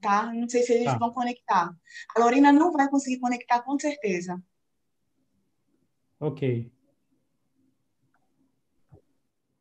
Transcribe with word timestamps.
tá? 0.00 0.32
Não 0.32 0.48
sei 0.48 0.62
se 0.62 0.72
eles 0.72 0.86
Tá. 0.86 0.98
vão 0.98 1.12
conectar. 1.12 1.74
A 2.16 2.20
Lorena 2.20 2.52
não 2.52 2.72
vai 2.72 2.88
conseguir 2.88 3.18
conectar, 3.18 3.62
com 3.62 3.78
certeza. 3.78 4.42
Ok. 6.18 6.70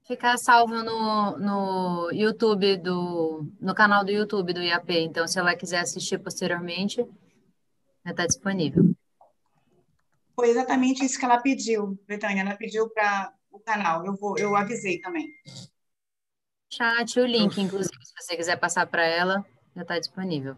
Ficar 0.05 0.37
salvo 0.37 0.81
no, 0.83 1.37
no 1.37 2.11
YouTube 2.11 2.77
do 2.77 3.45
no 3.59 3.75
canal 3.75 4.03
do 4.03 4.11
YouTube 4.11 4.53
do 4.53 4.61
IAP. 4.63 4.89
Então, 4.91 5.27
se 5.27 5.37
ela 5.37 5.55
quiser 5.55 5.79
assistir 5.79 6.17
posteriormente, 6.17 7.05
já 8.05 8.11
está 8.11 8.25
disponível. 8.25 8.95
Foi 10.35 10.49
exatamente 10.49 11.03
isso 11.05 11.19
que 11.19 11.25
ela 11.25 11.39
pediu, 11.39 11.99
Betânia. 12.07 12.41
Ela 12.41 12.55
pediu 12.55 12.89
para 12.89 13.33
o 13.51 13.59
canal. 13.59 14.05
Eu 14.05 14.15
vou, 14.15 14.37
eu 14.37 14.55
avisei 14.55 14.99
também. 14.99 15.29
Chat, 16.71 17.19
o 17.19 17.25
link, 17.25 17.59
inclusive, 17.59 17.93
se 18.03 18.13
você 18.17 18.35
quiser 18.35 18.55
passar 18.57 18.87
para 18.87 19.05
ela, 19.05 19.45
já 19.79 19.83
está 19.83 19.99
disponível. 19.99 20.55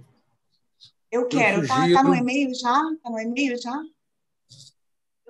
Eu 1.11 1.27
quero. 1.27 1.67
Tá, 1.67 1.75
sugiro- 1.75 1.93
tá 1.93 2.03
no 2.03 2.15
e-mail 2.15 2.53
já? 2.55 2.73
Tá 3.03 3.09
no 3.09 3.19
e-mail 3.19 3.61
já? 3.61 3.83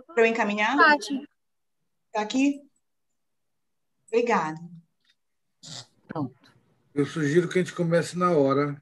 Para 0.07 0.23
eu 0.23 0.25
encaminhar? 0.27 0.77
Chat. 0.77 1.27
Tá 2.13 2.21
aqui? 2.21 2.61
Obrigada. 4.07 4.59
Pronto. 6.07 6.35
Eu 6.93 7.05
sugiro 7.05 7.47
que 7.49 7.59
a 7.59 7.63
gente 7.63 7.73
comece 7.75 8.17
na 8.17 8.31
hora. 8.31 8.81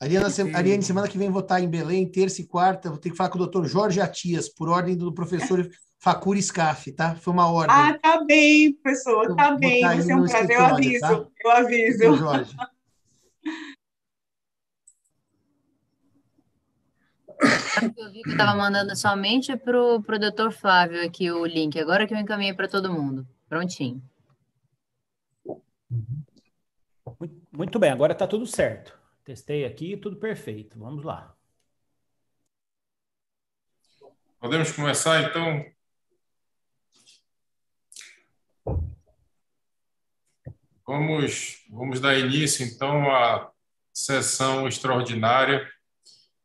Ariana, 0.00 0.28
se-. 0.30 0.54
Ariane, 0.54 0.82
semana 0.82 1.08
que 1.08 1.16
vem 1.18 1.30
vou 1.30 1.40
estar 1.42 1.60
em 1.60 1.68
Belém, 1.68 2.08
terça 2.10 2.40
e 2.40 2.46
quarta. 2.46 2.90
Vou 2.90 2.98
ter 2.98 3.10
que 3.10 3.16
falar 3.16 3.30
com 3.30 3.36
o 3.36 3.40
doutor 3.40 3.66
Jorge 3.66 4.00
Atias, 4.00 4.48
por 4.48 4.68
ordem 4.68 4.96
do 4.96 5.12
professor 5.12 5.68
Facuri 5.98 6.42
Scaff, 6.42 6.92
tá? 6.92 7.14
Foi 7.16 7.32
uma 7.32 7.50
ordem. 7.50 7.74
Ah, 7.74 7.98
tá 7.98 8.22
bem, 8.24 8.74
professor. 8.74 9.24
Eu 9.30 9.36
Tá 9.36 9.52
bem. 9.56 9.82
ele 9.84 10.02
Você 10.02 10.12
é 10.12 10.16
um 10.16 10.24
prazer. 10.26 10.56
Eu 10.56 10.64
aviso. 10.66 11.00
tá? 11.00 11.12
Eu 11.12 12.16
Doutor 12.16 12.46
aviso. 17.76 17.94
Jorge. 17.94 17.94
Eu 17.96 18.12
vi 18.12 18.22
que 18.22 18.28
eu 18.28 18.32
estava 18.32 18.56
mandando 18.56 18.96
somente 18.96 19.56
para 19.56 19.78
o 19.80 20.00
doutor 20.00 20.52
Flávio 20.52 21.04
aqui 21.04 21.30
o 21.30 21.44
link. 21.44 21.78
Agora 21.78 22.06
que 22.06 22.14
eu 22.14 22.18
encaminhei 22.18 22.54
para 22.54 22.68
todo 22.68 22.92
mundo. 22.92 23.26
Prontinho. 23.48 24.02
Muito, 27.18 27.46
muito 27.52 27.78
bem, 27.78 27.90
agora 27.90 28.12
está 28.12 28.26
tudo 28.26 28.46
certo. 28.46 28.98
Testei 29.24 29.64
aqui, 29.64 29.96
tudo 29.96 30.16
perfeito. 30.16 30.78
Vamos 30.78 31.04
lá. 31.04 31.34
Podemos 34.38 34.70
começar, 34.72 35.22
então? 35.22 35.64
Vamos, 40.86 41.64
vamos 41.68 42.00
dar 42.00 42.16
início, 42.16 42.64
então, 42.64 43.10
à 43.10 43.50
sessão 43.92 44.68
extraordinária 44.68 45.68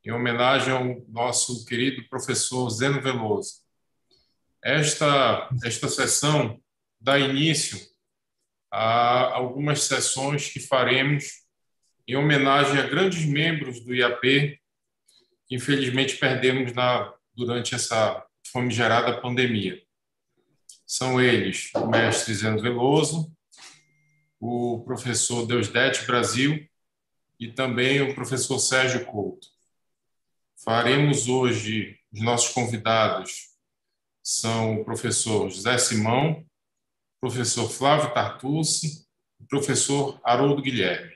em 0.03 0.11
homenagem 0.11 0.73
ao 0.73 1.01
nosso 1.07 1.65
querido 1.65 2.07
professor 2.09 2.69
Zeno 2.69 3.01
Veloso. 3.01 3.61
Esta, 4.63 5.49
esta 5.63 5.87
sessão 5.87 6.59
dá 6.99 7.19
início 7.19 7.79
a 8.71 9.33
algumas 9.33 9.83
sessões 9.83 10.49
que 10.49 10.59
faremos 10.59 11.41
em 12.07 12.15
homenagem 12.15 12.79
a 12.79 12.87
grandes 12.87 13.25
membros 13.25 13.79
do 13.81 13.93
IAP 13.93 14.59
que, 15.47 15.55
infelizmente, 15.55 16.17
perdemos 16.17 16.73
na, 16.73 17.13
durante 17.35 17.75
essa 17.75 18.25
famigerada 18.51 19.19
pandemia. 19.19 19.81
São 20.85 21.21
eles 21.21 21.71
o 21.75 21.87
mestre 21.87 22.33
Zeno 22.33 22.61
Veloso, 22.61 23.31
o 24.39 24.83
professor 24.83 25.45
Deusdete 25.45 26.05
Brasil 26.05 26.67
e 27.39 27.47
também 27.47 28.01
o 28.01 28.15
professor 28.15 28.59
Sérgio 28.59 29.05
Couto. 29.05 29.47
Faremos 30.63 31.27
hoje, 31.27 31.97
os 32.13 32.21
nossos 32.21 32.53
convidados 32.53 33.47
são 34.23 34.79
o 34.79 34.85
professor 34.85 35.49
José 35.49 35.75
Simão, 35.79 36.45
professor 37.19 37.67
Flávio 37.67 38.13
Tartucci 38.13 39.07
e 39.39 39.45
professor 39.47 40.21
Haroldo 40.23 40.61
Guilherme. 40.61 41.13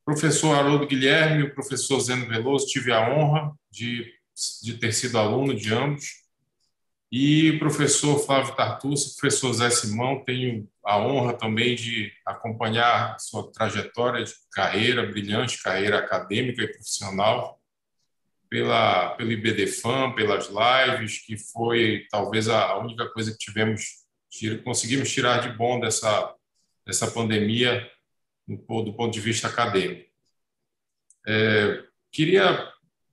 O 0.00 0.04
professor 0.06 0.56
Haroldo 0.56 0.86
Guilherme 0.86 1.40
e 1.40 1.46
o 1.48 1.54
professor 1.54 2.00
Zeno 2.00 2.26
Veloso, 2.26 2.68
tive 2.68 2.90
a 2.90 3.06
honra 3.10 3.54
de, 3.70 4.10
de 4.62 4.78
ter 4.78 4.92
sido 4.92 5.18
aluno 5.18 5.54
de 5.54 5.74
ambos, 5.74 6.20
e 7.12 7.50
o 7.50 7.58
professor 7.58 8.18
Flávio 8.20 8.54
Tartucci, 8.54 9.16
professor 9.20 9.52
Zé 9.52 9.68
Simão, 9.68 10.24
tenho 10.24 10.66
a 10.82 10.96
honra 10.96 11.34
também 11.34 11.74
de 11.74 12.10
acompanhar 12.24 13.18
sua 13.20 13.52
trajetória 13.52 14.24
de 14.24 14.32
carreira, 14.52 15.06
brilhante 15.06 15.62
carreira 15.62 15.98
acadêmica 15.98 16.62
e 16.62 16.68
profissional, 16.68 17.59
pela, 18.50 19.10
pelo 19.10 19.30
IBDFAM, 19.30 20.12
pelas 20.16 20.48
lives, 20.50 21.20
que 21.24 21.36
foi 21.38 22.06
talvez 22.10 22.48
a 22.48 22.76
única 22.78 23.08
coisa 23.10 23.30
que 23.30 23.38
tivemos, 23.38 24.04
conseguimos 24.64 25.12
tirar 25.12 25.38
de 25.38 25.56
bom 25.56 25.78
dessa, 25.78 26.34
dessa 26.84 27.08
pandemia 27.08 27.88
do 28.48 28.58
ponto 28.58 29.10
de 29.10 29.20
vista 29.20 29.46
acadêmico. 29.46 30.10
É, 31.24 31.84
queria 32.10 32.68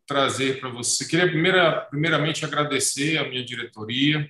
trazer 0.08 0.60
para 0.60 0.70
você. 0.70 1.08
Queria 1.08 1.28
primeira, 1.28 1.82
primeiramente 1.82 2.44
agradecer 2.44 3.18
à 3.18 3.30
minha 3.30 3.46
diretoria, 3.46 4.28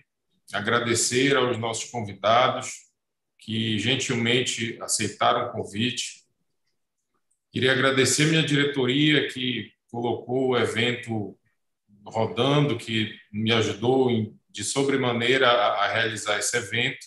agradecer 0.51 1.37
aos 1.37 1.57
nossos 1.57 1.89
convidados 1.89 2.87
que 3.39 3.79
gentilmente 3.79 4.77
aceitaram 4.81 5.47
o 5.47 5.51
convite. 5.51 6.25
Queria 7.49 7.71
agradecer 7.71 8.23
à 8.23 8.27
minha 8.27 8.43
diretoria 8.43 9.29
que 9.29 9.71
colocou 9.91 10.49
o 10.49 10.57
evento 10.57 11.37
rodando, 12.05 12.77
que 12.77 13.13
me 13.31 13.51
ajudou 13.51 14.09
de 14.49 14.63
sobremaneira 14.63 15.49
a, 15.49 15.87
realizar 15.87 16.37
esse 16.39 16.55
evento. 16.57 17.05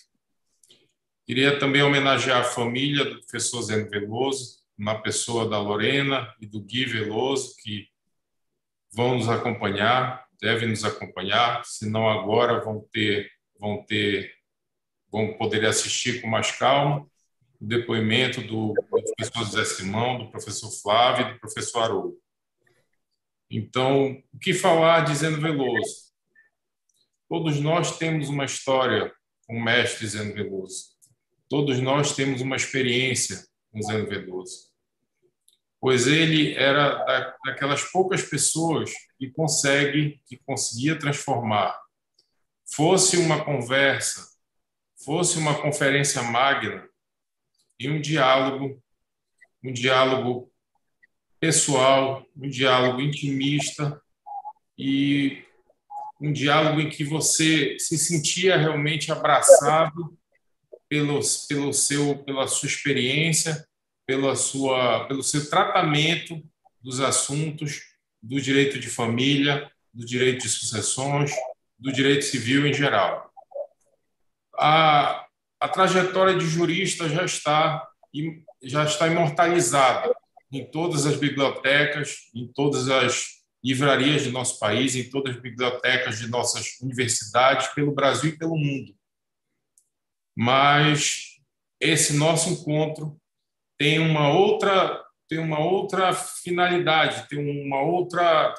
Queria 1.27 1.59
também 1.59 1.83
homenagear 1.83 2.41
a 2.41 2.45
família 2.45 3.05
do 3.05 3.21
professor 3.21 3.63
Zeno 3.63 3.89
Veloso, 3.89 4.61
na 4.77 4.99
pessoa 4.99 5.49
da 5.49 5.61
Lorena 5.61 6.35
e 6.41 6.47
do 6.47 6.61
Gui 6.61 6.87
Veloso, 6.87 7.55
que 7.63 7.87
vão 8.93 9.17
nos 9.17 9.29
acompanhar, 9.29 10.27
devem 10.41 10.69
nos 10.69 10.85
acompanhar, 10.85 11.65
se 11.65 11.89
não 11.89 12.09
agora 12.09 12.61
vão 12.61 12.87
ter, 12.91 13.31
vão 13.59 13.85
ter, 13.85 14.33
vão 15.11 15.35
poder 15.35 15.67
assistir 15.67 16.21
com 16.21 16.29
mais 16.29 16.51
calma 16.53 17.07
o 17.61 17.67
depoimento 17.67 18.41
do, 18.41 18.73
do 18.73 18.83
professor 18.85 19.45
José 19.45 19.65
Simão, 19.67 20.19
do 20.19 20.31
professor 20.31 20.71
Flávio 20.71 21.29
e 21.29 21.33
do 21.35 21.41
professor 21.41 21.83
Haroldo. 21.83 22.17
Então, 23.51 24.23
o 24.33 24.39
que 24.39 24.55
falar 24.55 25.01
de 25.01 25.15
Zeno 25.15 25.41
Veloso? 25.41 26.11
Todos 27.29 27.61
nós 27.61 27.99
temos 27.99 28.29
uma 28.29 28.45
história 28.45 29.13
com 29.47 29.57
o 29.57 29.63
mestre 29.63 30.07
Zeno 30.07 30.33
Veloso. 30.35 30.91
Todos 31.49 31.81
nós 31.81 32.15
temos 32.15 32.41
uma 32.41 32.57
experiência 32.57 33.45
com 33.73 33.83
Zeno 33.83 34.07
Veloso 34.07 34.71
pois 35.81 36.07
ele 36.07 36.55
era 36.55 37.35
daquelas 37.45 37.83
poucas 37.85 38.23
pessoas 38.23 38.93
que 39.19 39.31
consegue, 39.31 40.21
que 40.27 40.37
conseguia 40.37 40.99
transformar, 40.99 41.77
fosse 42.71 43.17
uma 43.17 43.43
conversa, 43.43 44.29
fosse 45.03 45.39
uma 45.39 45.61
conferência 45.61 46.23
magna, 46.23 46.87
em 47.81 47.91
um 47.91 48.01
diálogo, 48.01 48.81
um 49.65 49.73
diálogo 49.73 50.50
pessoal, 51.41 52.25
um 52.37 52.49
diálogo 52.49 53.01
intimista 53.01 54.01
e 54.79 55.43
um 56.21 56.33
diálogo 56.33 56.81
em 56.81 56.91
que 56.91 57.03
você 57.03 57.79
se 57.79 57.97
sentia 57.97 58.57
realmente 58.57 59.11
abraçado 59.11 60.17
pelo, 60.89 61.21
pelo 61.49 61.73
seu, 61.73 62.19
pela 62.25 62.47
sua 62.47 62.69
experiência 62.69 63.67
pela 64.11 64.35
sua, 64.35 65.05
pelo 65.07 65.23
seu 65.23 65.49
tratamento 65.49 66.43
dos 66.81 66.99
assuntos 66.99 67.81
do 68.21 68.41
direito 68.41 68.81
de 68.81 68.89
família, 68.89 69.71
do 69.95 70.05
direito 70.05 70.43
de 70.43 70.49
sucessões, 70.49 71.31
do 71.79 71.93
direito 71.93 72.25
civil 72.25 72.67
em 72.67 72.75
geral. 72.75 73.33
A, 74.59 75.25
a 75.61 75.69
trajetória 75.69 76.37
de 76.37 76.45
jurista 76.45 77.09
já 77.09 77.25
está, 77.25 77.89
já 78.65 78.83
está 78.83 79.07
imortalizada 79.07 80.13
em 80.53 80.69
todas 80.71 81.07
as 81.07 81.17
bibliotecas, 81.17 82.31
em 82.35 82.47
todas 82.53 82.89
as 82.89 83.41
livrarias 83.63 84.23
de 84.23 84.31
nosso 84.31 84.59
país, 84.59 84.97
em 84.97 85.09
todas 85.09 85.37
as 85.37 85.43
bibliotecas 85.43 86.19
de 86.19 86.29
nossas 86.29 86.81
universidades, 86.81 87.69
pelo 87.69 87.93
Brasil 87.95 88.31
e 88.31 88.39
pelo 88.39 88.57
mundo. 88.57 88.95
Mas 90.37 91.39
esse 91.81 92.15
nosso 92.15 92.51
encontro 92.51 93.21
tem 93.79 93.99
uma 93.99 94.33
outra 94.33 95.05
tem 95.29 95.39
uma 95.39 95.61
outra 95.61 96.13
finalidade, 96.13 97.29
tem 97.29 97.39
uma 97.39 97.81
outra 97.81 98.53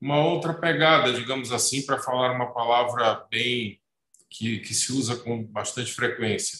uma 0.00 0.24
outra 0.24 0.54
pegada, 0.54 1.12
digamos 1.12 1.50
assim, 1.50 1.84
para 1.84 1.98
falar 1.98 2.32
uma 2.32 2.52
palavra 2.52 3.26
bem 3.30 3.80
que, 4.30 4.60
que 4.60 4.74
se 4.74 4.92
usa 4.92 5.16
com 5.16 5.42
bastante 5.44 5.92
frequência. 5.92 6.56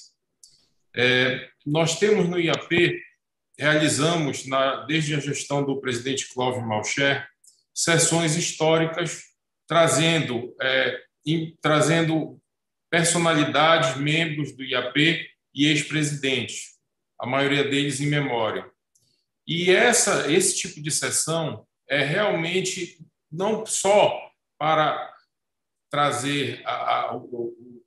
É, 0.96 1.48
nós 1.64 1.98
temos 1.98 2.28
no 2.28 2.40
IAP 2.40 3.00
realizamos, 3.58 4.46
na, 4.46 4.84
desde 4.86 5.14
a 5.14 5.20
gestão 5.20 5.64
do 5.64 5.80
presidente 5.80 6.32
Cláudio 6.32 6.66
Malcher, 6.66 7.26
sessões 7.74 8.36
históricas, 8.36 9.22
trazendo, 9.66 10.54
é, 10.60 11.00
em, 11.26 11.56
trazendo 11.60 12.40
personalidades, 12.90 13.96
membros 13.96 14.56
do 14.56 14.64
IAP 14.64 15.26
e 15.54 15.66
ex-presidentes, 15.66 16.78
a 17.20 17.26
maioria 17.26 17.64
deles 17.64 18.00
em 18.00 18.06
memória. 18.06 18.70
E 19.46 19.70
essa, 19.70 20.30
esse 20.30 20.56
tipo 20.56 20.80
de 20.80 20.90
sessão 20.90 21.66
é 21.88 22.02
realmente 22.02 22.98
não 23.30 23.66
só 23.66 24.30
para 24.58 25.14
trazer 25.90 26.62
a, 26.64 26.72
a, 26.72 27.20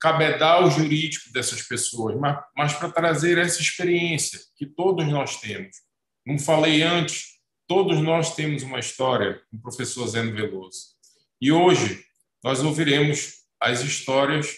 cabedal 0.01 0.69
jurídico 0.71 1.31
dessas 1.31 1.62
pessoas, 1.62 2.19
mas, 2.19 2.38
mas 2.57 2.74
para 2.74 2.92
trazer 2.92 3.38
essa 3.38 3.62
experiência 3.62 4.39
que 4.56 4.65
todos 4.65 5.07
nós 5.07 5.39
temos. 5.39 5.77
Não 6.25 6.39
falei 6.39 6.81
antes, 6.81 7.39
todos 7.68 8.01
nós 8.01 8.36
temos 8.36 8.63
uma 8.63 8.80
história 8.80 9.42
com 9.50 9.57
o 9.57 9.62
professor 9.62 10.07
Zeno 10.07 10.33
Veloso. 10.33 10.95
E 11.39 11.51
hoje 11.51 12.03
nós 12.44 12.63
ouviremos 12.63 13.44
as 13.59 13.81
histórias 13.81 14.56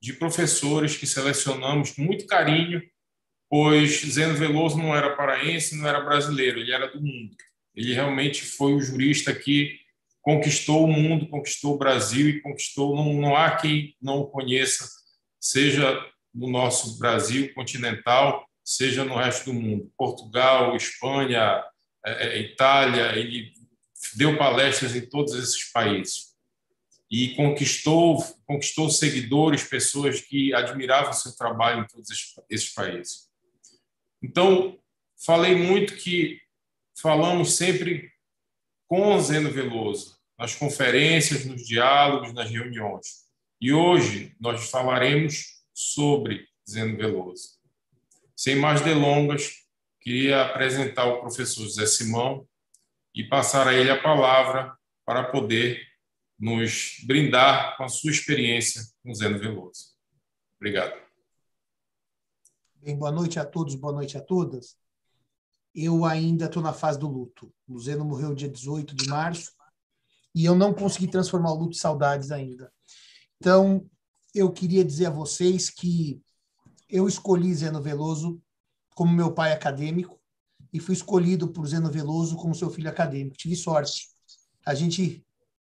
de 0.00 0.14
professores 0.14 0.96
que 0.96 1.06
selecionamos 1.06 1.90
com 1.90 2.02
muito 2.02 2.26
carinho, 2.26 2.82
pois 3.50 4.00
Zeno 4.00 4.34
Veloso 4.34 4.78
não 4.78 4.96
era 4.96 5.14
paraense, 5.14 5.76
não 5.76 5.86
era 5.86 6.00
brasileiro, 6.00 6.58
ele 6.58 6.72
era 6.72 6.88
do 6.88 7.00
mundo. 7.02 7.36
Ele 7.74 7.92
realmente 7.92 8.42
foi 8.42 8.72
o 8.72 8.80
jurista 8.80 9.34
que 9.34 9.78
conquistou 10.26 10.82
o 10.82 10.88
mundo, 10.88 11.28
conquistou 11.28 11.76
o 11.76 11.78
Brasil 11.78 12.28
e 12.28 12.40
conquistou. 12.40 12.96
Não, 12.96 13.12
não 13.12 13.36
há 13.36 13.56
quem 13.56 13.96
não 14.02 14.18
o 14.18 14.26
conheça, 14.26 14.84
seja 15.40 16.04
no 16.34 16.50
nosso 16.50 16.98
Brasil 16.98 17.54
continental, 17.54 18.44
seja 18.64 19.04
no 19.04 19.14
resto 19.14 19.44
do 19.44 19.54
mundo. 19.54 19.88
Portugal, 19.96 20.74
Espanha, 20.74 21.62
é, 22.04 22.26
é, 22.26 22.40
Itália, 22.40 23.16
ele 23.16 23.52
deu 24.16 24.36
palestras 24.36 24.96
em 24.96 25.08
todos 25.08 25.32
esses 25.32 25.70
países 25.70 26.34
e 27.08 27.36
conquistou 27.36 28.20
conquistou 28.44 28.90
seguidores, 28.90 29.62
pessoas 29.62 30.20
que 30.20 30.52
admiravam 30.52 31.12
seu 31.12 31.36
trabalho 31.36 31.84
em 31.84 31.86
todos 31.86 32.08
esses 32.50 32.74
países. 32.74 33.28
Então, 34.20 34.76
falei 35.24 35.54
muito 35.54 35.94
que 35.94 36.40
falamos 37.00 37.54
sempre 37.54 38.10
com 38.88 39.18
Zeno 39.20 39.50
Veloso, 39.50 40.15
nas 40.38 40.54
conferências, 40.54 41.44
nos 41.44 41.66
diálogos, 41.66 42.32
nas 42.32 42.50
reuniões. 42.50 43.26
E 43.60 43.72
hoje 43.72 44.34
nós 44.38 44.68
falaremos 44.70 45.62
sobre 45.72 46.46
Zeno 46.68 46.96
Veloso. 46.96 47.56
Sem 48.36 48.56
mais 48.56 48.82
delongas, 48.82 49.64
queria 50.00 50.42
apresentar 50.42 51.06
o 51.06 51.20
professor 51.20 51.62
José 51.62 51.86
Simão 51.86 52.46
e 53.14 53.24
passar 53.24 53.66
a 53.66 53.72
ele 53.72 53.90
a 53.90 54.02
palavra 54.02 54.76
para 55.04 55.24
poder 55.24 55.80
nos 56.38 56.98
brindar 57.04 57.76
com 57.76 57.84
a 57.84 57.88
sua 57.88 58.10
experiência 58.10 58.82
com 59.02 59.14
Zeno 59.14 59.38
Veloso. 59.38 59.94
Obrigado. 60.60 61.00
Bem, 62.74 62.96
boa 62.96 63.10
noite 63.10 63.38
a 63.38 63.44
todos, 63.44 63.74
boa 63.74 63.92
noite 63.92 64.18
a 64.18 64.20
todas. 64.20 64.76
Eu 65.74 66.04
ainda 66.04 66.44
estou 66.44 66.62
na 66.62 66.74
fase 66.74 66.98
do 66.98 67.08
luto. 67.08 67.52
O 67.66 67.78
Zeno 67.78 68.04
morreu 68.04 68.34
dia 68.34 68.48
18 68.48 68.94
de 68.94 69.08
março 69.08 69.56
e 70.36 70.44
eu 70.44 70.54
não 70.54 70.74
consegui 70.74 71.08
transformar 71.08 71.50
o 71.52 71.54
luto 71.56 71.74
em 71.74 71.80
saudades 71.80 72.30
ainda. 72.30 72.70
Então, 73.40 73.88
eu 74.34 74.52
queria 74.52 74.84
dizer 74.84 75.06
a 75.06 75.10
vocês 75.10 75.70
que 75.70 76.20
eu 76.90 77.08
escolhi 77.08 77.54
Zeno 77.54 77.80
Veloso 77.80 78.38
como 78.94 79.14
meu 79.14 79.32
pai 79.32 79.52
acadêmico 79.52 80.20
e 80.70 80.78
fui 80.78 80.92
escolhido 80.92 81.48
por 81.48 81.66
Zeno 81.66 81.90
Veloso 81.90 82.36
como 82.36 82.54
seu 82.54 82.68
filho 82.68 82.90
acadêmico. 82.90 83.38
Tive 83.38 83.56
sorte. 83.56 84.08
A 84.66 84.74
gente 84.74 85.24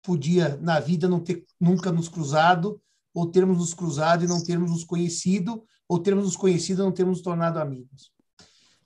podia, 0.03 0.57
na 0.57 0.77
vida, 0.81 1.07
não 1.07 1.21
ter 1.21 1.45
nunca 1.57 1.89
nos 1.89 2.09
cruzado, 2.09 2.81
ou 3.13 3.31
termos 3.31 3.59
nos 3.59 3.73
cruzado 3.73 4.25
e 4.25 4.27
não 4.27 4.43
termos 4.43 4.71
nos 4.71 4.83
conhecido, 4.83 5.63
ou 5.87 5.99
termos 5.99 6.25
nos 6.25 6.35
conhecido 6.35 6.81
e 6.81 6.85
não 6.85 6.91
termos 6.91 7.19
nos 7.19 7.23
tornado 7.23 7.59
amigos. 7.59 8.11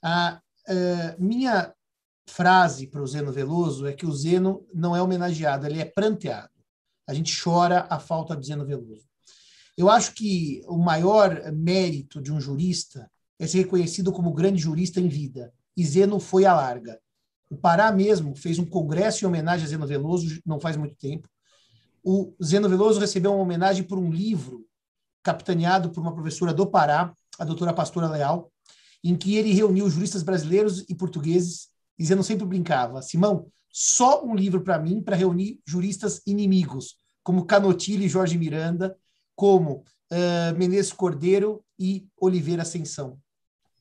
A, 0.04 0.40
a 0.68 1.16
minha 1.18 1.74
frase 2.28 2.88
para 2.88 3.02
o 3.02 3.08
Zeno 3.08 3.32
Veloso 3.32 3.86
é 3.86 3.94
que 3.94 4.06
o 4.06 4.12
Zeno 4.12 4.66
não 4.74 4.96
é 4.96 5.02
homenageado, 5.02 5.66
ele 5.66 5.80
é 5.80 5.86
pranteado. 5.86 6.50
A 7.08 7.14
gente 7.14 7.40
chora 7.42 7.86
a 7.90 8.00
falta 8.00 8.36
de 8.36 8.48
Zeno 8.48 8.66
Veloso. 8.66 9.06
Eu 9.78 9.90
acho 9.90 10.14
que 10.14 10.62
o 10.68 10.78
maior 10.78 11.52
mérito 11.52 12.22
de 12.22 12.32
um 12.32 12.40
jurista 12.40 13.10
é 13.40 13.48
ser 13.48 13.60
reconhecido 13.60 14.12
como 14.12 14.34
grande 14.34 14.62
jurista 14.62 15.00
em 15.00 15.08
vida. 15.08 15.54
E 15.76 15.86
Zeno 15.86 16.20
foi 16.20 16.46
a 16.46 16.54
larga. 16.54 17.00
O 17.50 17.58
Pará 17.58 17.92
mesmo 17.92 18.36
fez 18.36 18.58
um 18.58 18.66
congresso 18.66 19.24
em 19.24 19.28
homenagem 19.28 19.66
a 19.66 19.70
Zeno 19.70 19.88
Veloso 19.88 20.40
não 20.46 20.60
faz 20.60 20.78
muito 20.78 20.96
tempo. 20.96 21.28
O 22.04 22.34
Zeno 22.44 22.70
Veloso 22.70 23.00
recebeu 23.00 23.34
uma 23.34 23.44
homenagem 23.44 23.84
por 23.84 23.98
um 23.98 24.12
livro 24.12 24.66
capitaneado 25.24 25.90
por 25.90 26.02
uma 26.02 26.14
professora 26.14 26.54
do 26.54 26.68
Pará, 26.68 27.14
a 27.40 27.46
doutora 27.46 27.74
Pastora 27.74 28.10
Leal, 28.10 28.52
em 29.04 29.16
que 29.16 29.36
ele 29.36 29.54
reuniu 29.54 29.90
juristas 29.90 30.22
brasileiros 30.22 30.86
e 30.88 30.96
portugueses 30.96 31.70
dizendo 31.98 32.24
sempre 32.24 32.46
brincava, 32.46 33.02
Simão, 33.02 33.48
só 33.70 34.24
um 34.24 34.36
livro 34.36 34.62
para 34.62 34.78
mim 34.78 35.02
para 35.02 35.16
reunir 35.16 35.60
juristas 35.66 36.22
inimigos, 36.28 36.98
como 37.24 37.46
Canotilho 37.46 38.04
e 38.04 38.10
Jorge 38.10 38.38
Miranda, 38.38 38.96
como 39.36 39.84
uh, 40.12 40.58
Menezes 40.58 40.94
Cordeiro 40.94 41.64
e 41.80 42.08
Oliveira 42.20 42.62
Ascensão. 42.62 43.20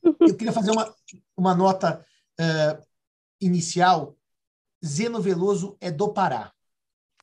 Eu 0.03 0.35
queria 0.35 0.51
fazer 0.51 0.71
uma, 0.71 0.93
uma 1.37 1.55
nota 1.55 2.03
uh, 2.39 2.83
inicial. 3.39 4.17
Zeno 4.83 5.21
Veloso 5.21 5.77
é 5.79 5.91
do 5.91 6.11
Pará. 6.11 6.51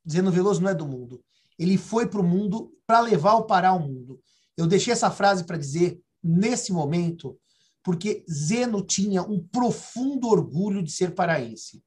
Zeno 0.09 0.31
Veloso 0.31 0.63
não 0.63 0.71
é 0.71 0.75
do 0.75 0.87
mundo. 0.87 1.23
Ele 1.59 1.77
foi 1.77 2.07
para 2.07 2.21
o 2.21 2.25
mundo 2.25 2.73
para 2.87 3.01
levar 3.01 3.35
o 3.35 3.45
Pará 3.45 3.71
ao 3.71 3.81
mundo. 3.81 4.21
Eu 4.57 4.67
deixei 4.67 4.93
essa 4.93 5.11
frase 5.11 5.45
para 5.45 5.59
dizer, 5.59 6.01
nesse 6.23 6.73
momento, 6.73 7.39
porque 7.83 8.25
Zeno 8.31 8.83
tinha 8.83 9.23
um 9.23 9.43
profundo 9.43 10.29
orgulho 10.29 10.83
de 10.83 10.91
ser 10.91 11.15
paraense. 11.15 11.83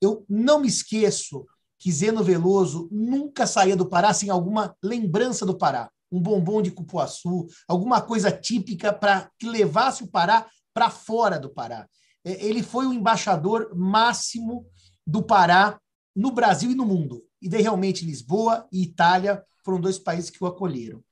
Eu 0.00 0.24
não 0.28 0.60
me 0.60 0.68
esqueço 0.68 1.46
que 1.78 1.92
Zeno 1.92 2.24
Veloso 2.24 2.88
nunca 2.90 3.46
saía 3.46 3.76
do 3.76 3.88
Pará 3.88 4.12
sem 4.12 4.30
alguma 4.30 4.76
lembrança 4.82 5.46
do 5.46 5.56
Pará, 5.56 5.90
um 6.10 6.20
bombom 6.20 6.60
de 6.60 6.70
cupuaçu, 6.70 7.46
alguma 7.68 8.00
coisa 8.00 8.32
típica 8.32 8.92
para 8.92 9.30
que 9.38 9.48
levasse 9.48 10.02
o 10.02 10.08
Pará 10.08 10.46
para 10.74 10.90
fora 10.90 11.38
do 11.38 11.50
Pará. 11.50 11.88
É, 12.24 12.44
ele 12.44 12.62
foi 12.62 12.86
o 12.86 12.92
embaixador 12.92 13.74
máximo 13.74 14.66
do 15.06 15.22
Pará 15.22 15.80
no 16.14 16.32
Brasil 16.32 16.70
e 16.70 16.74
no 16.74 16.84
mundo. 16.84 17.24
E 17.40 17.48
daí 17.48 17.62
realmente 17.62 18.04
Lisboa 18.04 18.66
e 18.72 18.82
Itália 18.82 19.42
foram 19.64 19.80
dois 19.80 19.98
países 19.98 20.30
que 20.30 20.42
o 20.42 20.46
acolheram. 20.46 21.02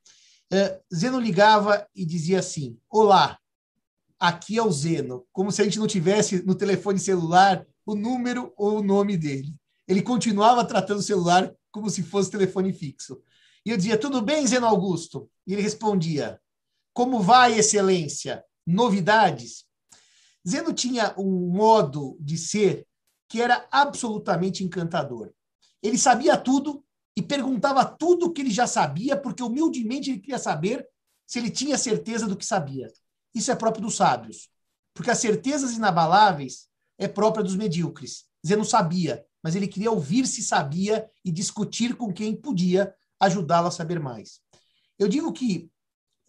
É, 0.51 0.79
Zeno 0.93 1.19
ligava 1.19 1.87
e 1.95 2.05
dizia 2.05 2.39
assim: 2.39 2.77
Olá, 2.89 3.37
aqui 4.19 4.57
é 4.57 4.63
o 4.63 4.71
Zeno, 4.71 5.25
como 5.31 5.51
se 5.51 5.61
a 5.61 5.65
gente 5.65 5.79
não 5.79 5.87
tivesse 5.87 6.43
no 6.45 6.55
telefone 6.55 6.99
celular 6.99 7.65
o 7.85 7.95
número 7.95 8.53
ou 8.57 8.79
o 8.79 8.83
nome 8.83 9.15
dele. 9.15 9.53
Ele 9.87 10.01
continuava 10.01 10.65
tratando 10.65 10.99
o 10.99 11.03
celular 11.03 11.53
como 11.71 11.89
se 11.89 12.03
fosse 12.03 12.31
telefone 12.31 12.73
fixo. 12.73 13.21
E 13.65 13.69
eu 13.69 13.77
dizia, 13.77 13.97
tudo 13.97 14.21
bem, 14.21 14.45
Zeno 14.45 14.65
Augusto? 14.65 15.29
E 15.45 15.53
ele 15.53 15.61
respondia, 15.61 16.39
como 16.93 17.21
vai, 17.21 17.57
excelência? 17.57 18.43
Novidades? 18.65 19.65
Zeno 20.47 20.73
tinha 20.73 21.13
um 21.17 21.49
modo 21.51 22.17
de 22.19 22.37
ser 22.37 22.87
que 23.29 23.41
era 23.41 23.67
absolutamente 23.71 24.63
encantador. 24.63 25.31
Ele 25.83 25.97
sabia 25.97 26.37
tudo 26.37 26.83
e 27.15 27.21
perguntava 27.21 27.83
tudo 27.85 28.27
o 28.27 28.31
que 28.31 28.41
ele 28.41 28.51
já 28.51 28.65
sabia, 28.67 29.17
porque 29.17 29.43
humildemente 29.43 30.09
ele 30.09 30.19
queria 30.19 30.39
saber 30.39 30.87
se 31.25 31.39
ele 31.39 31.49
tinha 31.49 31.77
certeza 31.77 32.25
do 32.25 32.37
que 32.37 32.45
sabia. 32.45 32.91
Isso 33.37 33.51
é 33.51 33.55
próprio 33.55 33.83
dos 33.83 33.95
sábios. 33.95 34.49
Porque 34.93 35.11
as 35.11 35.19
certezas 35.19 35.73
inabaláveis 35.73 36.67
é 36.97 37.07
própria 37.07 37.43
dos 37.43 37.55
medíocres. 37.55 38.25
Zeno 38.45 38.65
sabia, 38.65 39.23
mas 39.43 39.55
ele 39.55 39.67
queria 39.67 39.91
ouvir 39.91 40.25
se 40.25 40.41
sabia 40.41 41.09
e 41.23 41.31
discutir 41.31 41.95
com 41.95 42.11
quem 42.11 42.35
podia 42.35 42.93
ajudá-lo 43.19 43.67
a 43.67 43.71
saber 43.71 43.99
mais. 43.99 44.39
Eu 44.97 45.07
digo 45.07 45.31
que 45.31 45.69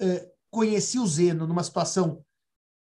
eh, 0.01 0.31
conheci 0.51 0.99
o 0.99 1.07
Zeno 1.07 1.47
numa 1.47 1.63
situação 1.63 2.25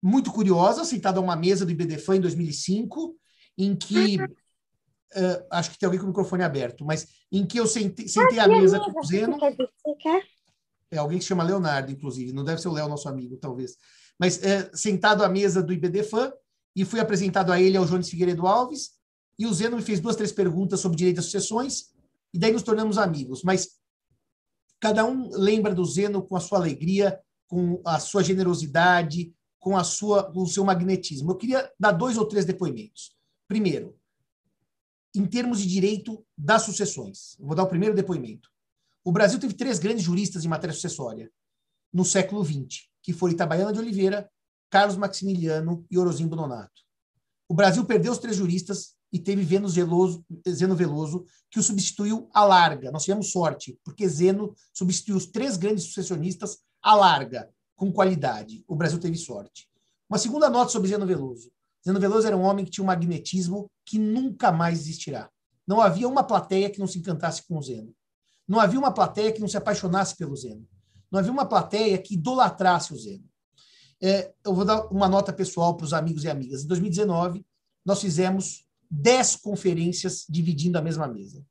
muito 0.02 0.32
curiosa, 0.32 0.84
sentado 0.84 1.18
a 1.18 1.22
uma 1.22 1.36
mesa 1.36 1.64
do 1.64 1.72
IBDFAN 1.72 2.16
em 2.16 2.20
2005, 2.20 3.16
em 3.56 3.76
que 3.76 4.18
Uh, 5.16 5.40
acho 5.50 5.70
que 5.70 5.78
tem 5.78 5.86
alguém 5.86 5.98
com 5.98 6.04
o 6.04 6.08
microfone 6.10 6.42
aberto, 6.42 6.84
mas 6.84 7.08
em 7.32 7.46
que 7.46 7.58
eu 7.58 7.66
sentei, 7.66 8.06
sentei 8.06 8.38
à 8.38 8.46
mesa 8.46 8.78
com 8.78 9.00
o 9.00 9.02
Zeno. 9.02 9.38
É 10.90 10.98
alguém 10.98 11.16
que 11.16 11.24
se 11.24 11.28
chama 11.28 11.42
Leonardo, 11.42 11.90
inclusive, 11.90 12.30
não 12.30 12.44
deve 12.44 12.60
ser 12.60 12.68
o 12.68 12.72
Léo, 12.72 12.90
nosso 12.90 13.08
amigo, 13.08 13.38
talvez 13.38 13.78
mas 14.18 14.42
é, 14.42 14.70
sentado 14.74 15.22
à 15.22 15.28
mesa 15.28 15.62
do 15.62 15.72
IBDFAN, 15.72 16.32
e 16.74 16.84
fui 16.84 17.00
apresentado 17.00 17.52
a 17.52 17.60
ele 17.60 17.76
ao 17.76 17.84
Jones 17.84 18.08
Figueiredo 18.08 18.46
Alves, 18.46 18.92
e 19.38 19.46
o 19.46 19.54
Zeno 19.54 19.76
me 19.76 19.82
fez 19.82 20.00
duas, 20.00 20.16
três 20.16 20.32
perguntas 20.32 20.80
sobre 20.80 20.98
direito 20.98 21.20
às 21.20 21.26
sucessões, 21.26 21.92
e 22.32 22.38
daí 22.38 22.52
nos 22.52 22.62
tornamos 22.62 22.98
amigos. 22.98 23.42
Mas 23.42 23.78
cada 24.80 25.04
um 25.04 25.30
lembra 25.32 25.74
do 25.74 25.84
Zeno 25.84 26.22
com 26.22 26.36
a 26.36 26.40
sua 26.40 26.58
alegria, 26.58 27.18
com 27.46 27.80
a 27.84 27.98
sua 27.98 28.22
generosidade, 28.22 29.32
com 29.58 29.76
a 29.76 29.84
sua, 29.84 30.30
com 30.32 30.42
o 30.42 30.46
seu 30.46 30.64
magnetismo. 30.64 31.30
Eu 31.30 31.36
queria 31.36 31.70
dar 31.78 31.92
dois 31.92 32.16
ou 32.16 32.26
três 32.26 32.44
depoimentos. 32.44 33.16
Primeiro, 33.46 33.96
em 35.14 35.26
termos 35.26 35.60
de 35.60 35.66
direito 35.66 36.24
das 36.36 36.62
sucessões. 36.62 37.36
vou 37.40 37.54
dar 37.54 37.64
o 37.64 37.68
primeiro 37.68 37.94
depoimento. 37.94 38.48
O 39.04 39.12
Brasil 39.12 39.38
teve 39.38 39.54
três 39.54 39.78
grandes 39.78 40.04
juristas 40.04 40.44
em 40.44 40.48
matéria 40.48 40.74
sucessória 40.74 41.30
no 41.92 42.04
século 42.04 42.44
XX, 42.44 42.87
que 43.02 43.12
foram 43.12 43.32
Itabaiana 43.32 43.72
de 43.72 43.78
Oliveira, 43.78 44.30
Carlos 44.70 44.96
Maximiliano 44.96 45.84
e 45.90 45.98
Orozimbo 45.98 46.36
Nonato. 46.36 46.82
O 47.48 47.54
Brasil 47.54 47.84
perdeu 47.84 48.12
os 48.12 48.18
três 48.18 48.36
juristas 48.36 48.94
e 49.12 49.18
teve 49.18 49.42
Vênus 49.42 49.74
Veloso, 49.74 50.24
Zeno 50.48 50.76
Veloso, 50.76 51.24
que 51.50 51.58
o 51.58 51.62
substituiu 51.62 52.28
à 52.34 52.44
larga. 52.44 52.92
Nós 52.92 53.04
tivemos 53.04 53.32
sorte, 53.32 53.78
porque 53.82 54.06
Zeno 54.06 54.54
substituiu 54.72 55.16
os 55.16 55.26
três 55.26 55.56
grandes 55.56 55.84
sucessionistas 55.84 56.58
à 56.82 56.94
larga, 56.94 57.48
com 57.74 57.90
qualidade. 57.90 58.64
O 58.68 58.76
Brasil 58.76 58.98
teve 58.98 59.16
sorte. 59.16 59.68
Uma 60.10 60.18
segunda 60.18 60.50
nota 60.50 60.70
sobre 60.70 60.88
Zeno 60.88 61.06
Veloso. 61.06 61.50
Zeno 61.84 62.00
Veloso 62.00 62.26
era 62.26 62.36
um 62.36 62.42
homem 62.42 62.64
que 62.64 62.70
tinha 62.70 62.84
um 62.84 62.86
magnetismo 62.86 63.70
que 63.84 63.98
nunca 63.98 64.52
mais 64.52 64.80
existirá. 64.80 65.30
Não 65.66 65.80
havia 65.80 66.08
uma 66.08 66.24
plateia 66.24 66.68
que 66.68 66.78
não 66.78 66.86
se 66.86 66.98
encantasse 66.98 67.46
com 67.46 67.58
o 67.58 67.62
Zeno. 67.62 67.94
Não 68.46 68.60
havia 68.60 68.78
uma 68.78 68.92
plateia 68.92 69.32
que 69.32 69.40
não 69.40 69.48
se 69.48 69.56
apaixonasse 69.56 70.16
pelo 70.16 70.36
Zeno. 70.36 70.66
Não 71.10 71.18
havia 71.18 71.32
uma 71.32 71.46
plateia 71.46 71.98
que 71.98 72.14
idolatrasse 72.14 72.92
o 72.92 72.96
Zeno. 72.96 73.24
É, 74.00 74.32
eu 74.44 74.54
vou 74.54 74.64
dar 74.64 74.86
uma 74.86 75.08
nota 75.08 75.32
pessoal 75.32 75.76
para 75.76 75.84
os 75.84 75.92
amigos 75.92 76.24
e 76.24 76.28
amigas. 76.28 76.64
Em 76.64 76.68
2019, 76.68 77.44
nós 77.84 78.00
fizemos 78.00 78.66
10 78.90 79.36
conferências 79.36 80.24
dividindo 80.28 80.78
a 80.78 80.82
mesma 80.82 81.06
mesa. 81.06 81.44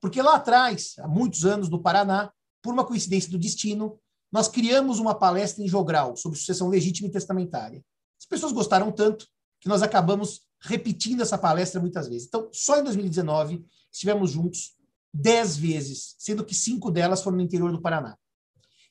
Porque 0.00 0.22
lá 0.22 0.36
atrás, 0.36 0.94
há 0.98 1.06
muitos 1.06 1.44
anos, 1.44 1.68
no 1.68 1.82
Paraná, 1.82 2.32
por 2.62 2.72
uma 2.72 2.84
coincidência 2.84 3.30
do 3.30 3.38
destino, 3.38 3.98
nós 4.32 4.48
criamos 4.48 4.98
uma 4.98 5.14
palestra 5.14 5.62
em 5.62 5.68
jogral 5.68 6.16
sobre 6.16 6.38
sucessão 6.38 6.68
legítima 6.68 7.08
e 7.08 7.12
testamentária. 7.12 7.84
As 8.18 8.26
pessoas 8.26 8.52
gostaram 8.52 8.90
tanto 8.92 9.26
que 9.60 9.68
nós 9.68 9.82
acabamos 9.82 10.42
repetindo 10.60 11.20
essa 11.20 11.36
palestra 11.36 11.80
muitas 11.80 12.08
vezes. 12.08 12.28
Então, 12.28 12.48
só 12.52 12.78
em 12.78 12.84
2019 12.84 13.64
estivemos 13.90 14.30
juntos 14.30 14.76
dez 15.12 15.56
vezes, 15.56 16.14
sendo 16.18 16.44
que 16.44 16.54
cinco 16.54 16.90
delas 16.90 17.22
foram 17.22 17.38
no 17.38 17.42
interior 17.42 17.72
do 17.72 17.80
Paraná. 17.80 18.16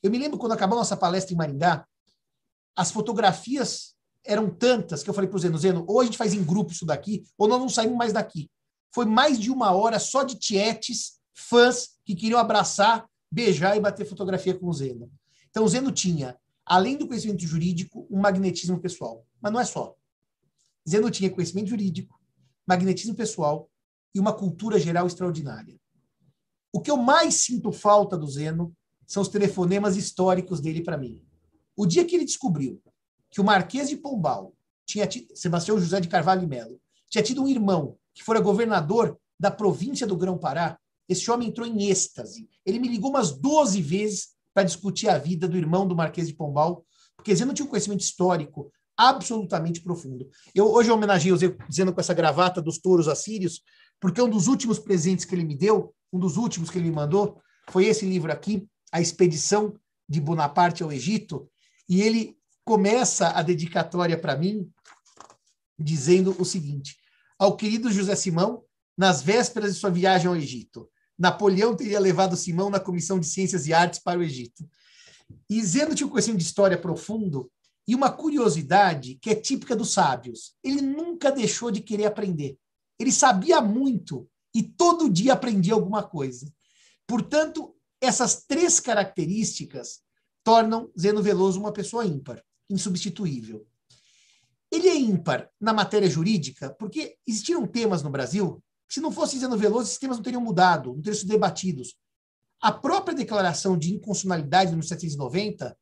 Eu 0.02 0.10
me 0.10 0.18
lembro 0.18 0.38
quando 0.38 0.52
acabou 0.52 0.78
nossa 0.78 0.96
palestra 0.96 1.34
em 1.34 1.36
Maringá, 1.36 1.86
as 2.74 2.90
fotografias 2.90 3.94
eram 4.24 4.50
tantas 4.50 5.02
que 5.02 5.10
eu 5.10 5.14
falei 5.14 5.28
para 5.28 5.36
o 5.36 5.40
Zeno, 5.40 5.58
Zeno, 5.58 5.84
ou 5.88 6.00
a 6.00 6.04
gente 6.04 6.16
faz 6.16 6.34
em 6.34 6.42
grupo 6.44 6.72
isso 6.72 6.86
daqui, 6.86 7.24
ou 7.36 7.48
nós 7.48 7.60
não 7.60 7.68
saímos 7.68 7.96
mais 7.96 8.12
daqui. 8.12 8.50
Foi 8.94 9.04
mais 9.04 9.38
de 9.38 9.50
uma 9.50 9.72
hora 9.72 9.98
só 9.98 10.22
de 10.22 10.36
tietes, 10.36 11.20
fãs 11.34 11.98
que 12.04 12.14
queriam 12.14 12.38
abraçar, 12.38 13.08
beijar 13.30 13.76
e 13.76 13.80
bater 13.80 14.06
fotografia 14.06 14.58
com 14.58 14.66
o 14.66 14.72
Zeno. 14.72 15.10
Então, 15.48 15.64
o 15.64 15.68
Zeno 15.68 15.90
tinha, 15.90 16.38
além 16.64 16.96
do 16.96 17.06
conhecimento 17.06 17.42
jurídico, 17.46 18.06
um 18.10 18.20
magnetismo 18.20 18.80
pessoal. 18.80 19.24
Mas 19.40 19.52
não 19.52 19.60
é 19.60 19.64
só. 19.64 19.94
Zeno 20.88 21.10
tinha 21.10 21.30
conhecimento 21.30 21.68
jurídico, 21.68 22.20
magnetismo 22.66 23.14
pessoal 23.14 23.70
e 24.14 24.20
uma 24.20 24.32
cultura 24.32 24.78
geral 24.78 25.06
extraordinária. 25.06 25.78
O 26.72 26.80
que 26.80 26.90
eu 26.90 26.96
mais 26.96 27.34
sinto 27.34 27.72
falta 27.72 28.16
do 28.16 28.26
Zeno 28.26 28.74
são 29.10 29.22
os 29.22 29.28
telefonemas 29.28 29.96
históricos 29.96 30.60
dele 30.60 30.84
para 30.84 30.96
mim. 30.96 31.20
O 31.76 31.84
dia 31.84 32.04
que 32.04 32.14
ele 32.14 32.24
descobriu 32.24 32.80
que 33.28 33.40
o 33.40 33.44
Marquês 33.44 33.88
de 33.88 33.96
Pombal 33.96 34.54
tinha 34.86 35.04
tido, 35.04 35.36
Sebastião 35.36 35.80
José 35.80 36.00
de 36.00 36.06
Carvalho 36.06 36.44
e 36.44 36.46
Melo, 36.46 36.80
tinha 37.08 37.24
tido 37.24 37.42
um 37.42 37.48
irmão 37.48 37.96
que 38.14 38.22
fora 38.22 38.38
governador 38.38 39.18
da 39.36 39.50
província 39.50 40.06
do 40.06 40.16
Grão-Pará, 40.16 40.78
esse 41.08 41.28
homem 41.28 41.48
entrou 41.48 41.66
em 41.66 41.90
êxtase. 41.90 42.48
Ele 42.64 42.78
me 42.78 42.86
ligou 42.86 43.10
umas 43.10 43.32
12 43.32 43.82
vezes 43.82 44.28
para 44.54 44.62
discutir 44.62 45.08
a 45.08 45.18
vida 45.18 45.48
do 45.48 45.56
irmão 45.56 45.88
do 45.88 45.96
Marquês 45.96 46.28
de 46.28 46.34
Pombal, 46.34 46.84
porque 47.16 47.34
Zeno 47.34 47.52
tinha 47.52 47.66
um 47.66 47.68
conhecimento 47.68 48.02
histórico 48.02 48.70
absolutamente 48.96 49.80
profundo. 49.80 50.28
Eu 50.54 50.70
hoje 50.70 50.88
eu 50.88 50.94
homenageei 50.94 51.32
o 51.32 51.72
Zeno 51.72 51.92
com 51.92 52.00
essa 52.00 52.14
gravata 52.14 52.62
dos 52.62 52.78
touros 52.78 53.08
assírios, 53.08 53.60
porque 53.98 54.22
um 54.22 54.30
dos 54.30 54.46
últimos 54.46 54.78
presentes 54.78 55.24
que 55.24 55.34
ele 55.34 55.44
me 55.44 55.56
deu, 55.56 55.92
um 56.12 56.18
dos 56.20 56.36
últimos 56.36 56.70
que 56.70 56.78
ele 56.78 56.90
me 56.90 56.94
mandou, 56.94 57.40
foi 57.70 57.86
esse 57.86 58.06
livro 58.06 58.30
aqui, 58.30 58.68
A 58.92 59.00
Expedição 59.00 59.74
de 60.08 60.20
Bonaparte 60.20 60.82
ao 60.82 60.92
Egito, 60.92 61.48
e 61.88 62.02
ele 62.02 62.36
começa 62.64 63.28
a 63.28 63.42
dedicatória 63.42 64.18
para 64.18 64.36
mim 64.36 64.70
dizendo 65.78 66.34
o 66.38 66.44
seguinte: 66.44 66.96
Ao 67.38 67.56
querido 67.56 67.90
José 67.90 68.14
Simão, 68.14 68.64
nas 68.96 69.22
vésperas 69.22 69.74
de 69.74 69.80
sua 69.80 69.90
viagem 69.90 70.28
ao 70.28 70.36
Egito, 70.36 70.88
Napoleão 71.18 71.74
teria 71.76 72.00
levado 72.00 72.36
Simão 72.36 72.70
na 72.70 72.80
Comissão 72.80 73.18
de 73.18 73.26
Ciências 73.26 73.66
e 73.66 73.72
Artes 73.72 74.00
para 74.00 74.18
o 74.18 74.22
Egito. 74.22 74.68
E 75.48 75.62
Zeno 75.62 75.94
tinha 75.94 76.06
um 76.06 76.10
conhecimento 76.10 76.40
de 76.40 76.46
história 76.46 76.78
profundo 76.78 77.50
e 77.86 77.94
uma 77.94 78.10
curiosidade 78.10 79.18
que 79.20 79.30
é 79.30 79.34
típica 79.34 79.76
dos 79.76 79.92
sábios. 79.92 80.54
Ele 80.62 80.80
nunca 80.80 81.30
deixou 81.30 81.70
de 81.70 81.80
querer 81.80 82.06
aprender. 82.06 82.56
Ele 82.98 83.12
sabia 83.12 83.60
muito 83.60 84.28
e 84.54 84.62
todo 84.62 85.10
dia 85.10 85.32
aprendia 85.32 85.74
alguma 85.74 86.02
coisa. 86.02 86.52
Portanto, 87.06 87.74
essas 88.00 88.44
três 88.44 88.80
características 88.80 90.00
tornam 90.42 90.90
Zeno 90.98 91.22
Veloso 91.22 91.60
uma 91.60 91.72
pessoa 91.72 92.04
ímpar 92.04 92.42
insubstituível. 92.68 93.66
Ele 94.70 94.88
é 94.88 94.96
ímpar 94.96 95.50
na 95.60 95.72
matéria 95.72 96.08
jurídica 96.08 96.70
porque 96.78 97.16
existiram 97.26 97.66
temas 97.66 98.02
no 98.02 98.10
Brasil 98.10 98.62
que, 98.88 98.94
se 98.94 99.00
não 99.00 99.10
fosse 99.10 99.38
Zeno 99.38 99.58
Veloso, 99.58 99.88
esses 99.88 99.98
temas 99.98 100.16
não 100.16 100.24
teriam 100.24 100.40
mudado, 100.40 100.94
não 100.94 101.02
teriam 101.02 101.18
sido 101.18 101.28
debatidos. 101.28 101.96
A 102.60 102.70
própria 102.70 103.16
declaração 103.16 103.76
de 103.76 103.92
inconstitucionalidade 103.92 104.70
de 104.70 104.76
1790, 104.76 105.76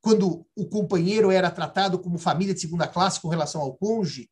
quando 0.00 0.46
o 0.56 0.66
companheiro 0.66 1.30
era 1.30 1.50
tratado 1.50 1.98
como 1.98 2.18
família 2.18 2.54
de 2.54 2.60
segunda 2.60 2.88
classe 2.88 3.20
com 3.20 3.28
relação 3.28 3.60
ao 3.60 3.74
cônjuge, 3.74 4.30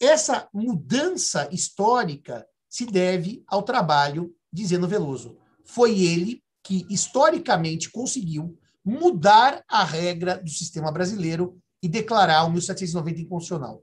essa 0.00 0.48
mudança 0.52 1.48
histórica 1.52 2.46
se 2.68 2.84
deve 2.84 3.44
ao 3.46 3.62
trabalho 3.62 4.34
de 4.52 4.66
Zeno 4.66 4.88
Veloso. 4.88 5.41
Foi 5.64 6.00
ele 6.00 6.42
que, 6.62 6.86
historicamente, 6.88 7.90
conseguiu 7.90 8.58
mudar 8.84 9.62
a 9.68 9.84
regra 9.84 10.38
do 10.38 10.50
sistema 10.50 10.90
brasileiro 10.90 11.58
e 11.82 11.88
declarar 11.88 12.44
o 12.44 12.50
1790 12.50 13.20
inconstitucional. 13.20 13.82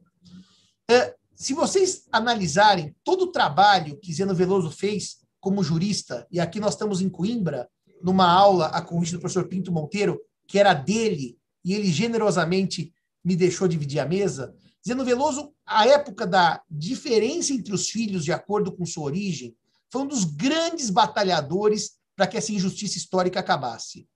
É, 0.90 1.16
se 1.36 1.54
vocês 1.54 2.04
analisarem 2.12 2.96
todo 3.04 3.24
o 3.24 3.32
trabalho 3.32 3.98
que 4.00 4.14
Zeno 4.14 4.36
Veloso 4.36 4.72
fez 4.72 5.18
como 5.40 5.64
jurista, 5.64 6.28
e 6.32 6.40
aqui 6.40 6.60
nós 6.60 6.74
estamos 6.74 7.02
em 7.02 7.10
Coimbra, 7.10 7.70
numa 8.02 8.30
aula 8.30 8.68
a 8.68 8.82
convite 8.82 9.14
do 9.14 9.20
professor 9.20 9.48
Pinto 9.48 9.72
Monteiro, 9.72 10.20
que 10.48 10.60
era 10.60 10.74
dele, 10.74 11.38
e 11.64 11.74
ele 11.74 11.92
generosamente 11.92 12.94
me 13.24 13.36
deixou 13.36 13.68
dividir 13.68 14.00
a 14.00 14.06
mesa. 14.06 14.54
Zeno 14.86 15.04
Veloso, 15.04 15.54
a 15.66 15.86
época 15.88 16.26
da 16.26 16.62
diferença 16.70 17.54
entre 17.54 17.74
os 17.74 17.90
filhos 17.90 18.24
de 18.24 18.32
acordo 18.32 18.72
com 18.72 18.86
sua 18.86 19.06
origem, 19.06 19.56
foi 19.92 20.02
um 20.02 20.08
dos 20.08 20.24
grandes 20.24 20.90
batalhadores 20.90 21.92
para 22.16 22.28
que 22.28 22.38
essa 22.38 22.52
injustiça 22.52 22.98
histórica 22.98 23.40
acabasse. 23.40 24.08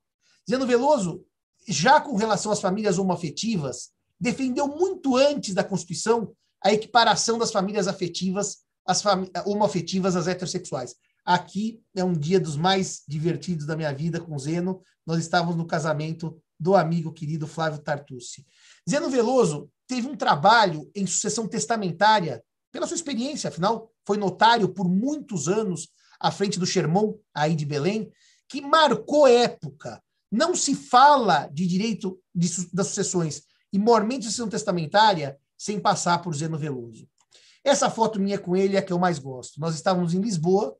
Zeno 0.49 0.67
Veloso, 0.67 1.25
já 1.67 2.01
com 2.01 2.15
relação 2.15 2.51
às 2.51 2.59
famílias 2.59 2.97
homoafetivas, 2.97 3.91
defendeu 4.19 4.67
muito 4.67 5.15
antes 5.15 5.53
da 5.53 5.63
Constituição 5.63 6.33
a 6.63 6.71
equiparação 6.71 7.37
das 7.37 7.51
famílias 7.51 7.87
afetivas 7.87 8.59
às 8.85 9.01
fami 9.01 9.29
homoafetivas 9.45 10.15
às 10.15 10.27
heterossexuais. 10.27 10.95
Aqui 11.25 11.81
é 11.95 12.03
um 12.03 12.13
dia 12.13 12.39
dos 12.39 12.57
mais 12.57 13.03
divertidos 13.07 13.65
da 13.65 13.77
minha 13.77 13.93
vida 13.93 14.19
com 14.19 14.37
Zeno. 14.37 14.81
Nós 15.05 15.19
estávamos 15.19 15.55
no 15.55 15.65
casamento 15.65 16.37
do 16.59 16.75
amigo 16.75 17.11
querido 17.11 17.47
Flávio 17.47 17.79
Tartucci. 17.79 18.45
Zeno 18.89 19.09
Veloso 19.09 19.69
teve 19.87 20.07
um 20.07 20.15
trabalho 20.15 20.89
em 20.93 21.05
sucessão 21.05 21.47
testamentária, 21.47 22.43
pela 22.71 22.87
sua 22.87 22.95
experiência, 22.95 23.49
afinal, 23.49 23.92
foi 24.05 24.17
notário 24.17 24.69
por 24.69 24.87
muitos 24.87 25.47
anos 25.47 25.89
à 26.19 26.31
frente 26.31 26.59
do 26.59 26.65
Sherman, 26.65 27.15
aí 27.33 27.55
de 27.55 27.65
Belém, 27.65 28.11
que 28.47 28.61
marcou 28.61 29.27
época. 29.27 30.01
Não 30.31 30.55
se 30.55 30.75
fala 30.75 31.47
de 31.47 31.67
direito 31.67 32.19
de, 32.33 32.49
das 32.73 32.87
sucessões 32.87 33.43
e 33.71 33.79
mormente 33.79 34.25
sucessão 34.25 34.47
testamentária 34.47 35.37
sem 35.57 35.79
passar 35.79 36.21
por 36.21 36.35
Zeno 36.35 36.57
Veloso. 36.57 37.07
Essa 37.63 37.89
foto 37.89 38.19
minha 38.19 38.37
com 38.37 38.55
ele 38.55 38.75
é 38.75 38.79
a 38.79 38.81
que 38.81 38.91
eu 38.91 38.99
mais 38.99 39.19
gosto. 39.19 39.59
Nós 39.59 39.75
estávamos 39.75 40.13
em 40.13 40.19
Lisboa, 40.19 40.75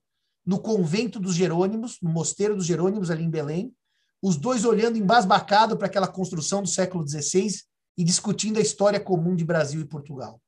no 0.46 0.60
convento 0.60 1.20
dos 1.20 1.36
Jerônimos, 1.36 1.98
no 2.02 2.10
mosteiro 2.10 2.56
dos 2.56 2.66
Jerônimos, 2.66 3.10
ali 3.10 3.24
em 3.24 3.30
Belém, 3.30 3.74
os 4.22 4.38
dois 4.38 4.66
olhando 4.66 4.98
embasbacado 4.98 5.78
para 5.78 5.88
aquela 5.88 6.08
construção 6.08 6.62
do 6.62 6.68
século 6.68 7.08
XVI 7.08 7.48
e 7.98 8.04
discutindo 8.04 8.58
a 8.58 8.62
história 8.62 9.00
comum 9.00 9.36
de 9.36 9.46
Brasil 9.46 9.82
e 9.82 9.86
Portugal. 9.86 10.42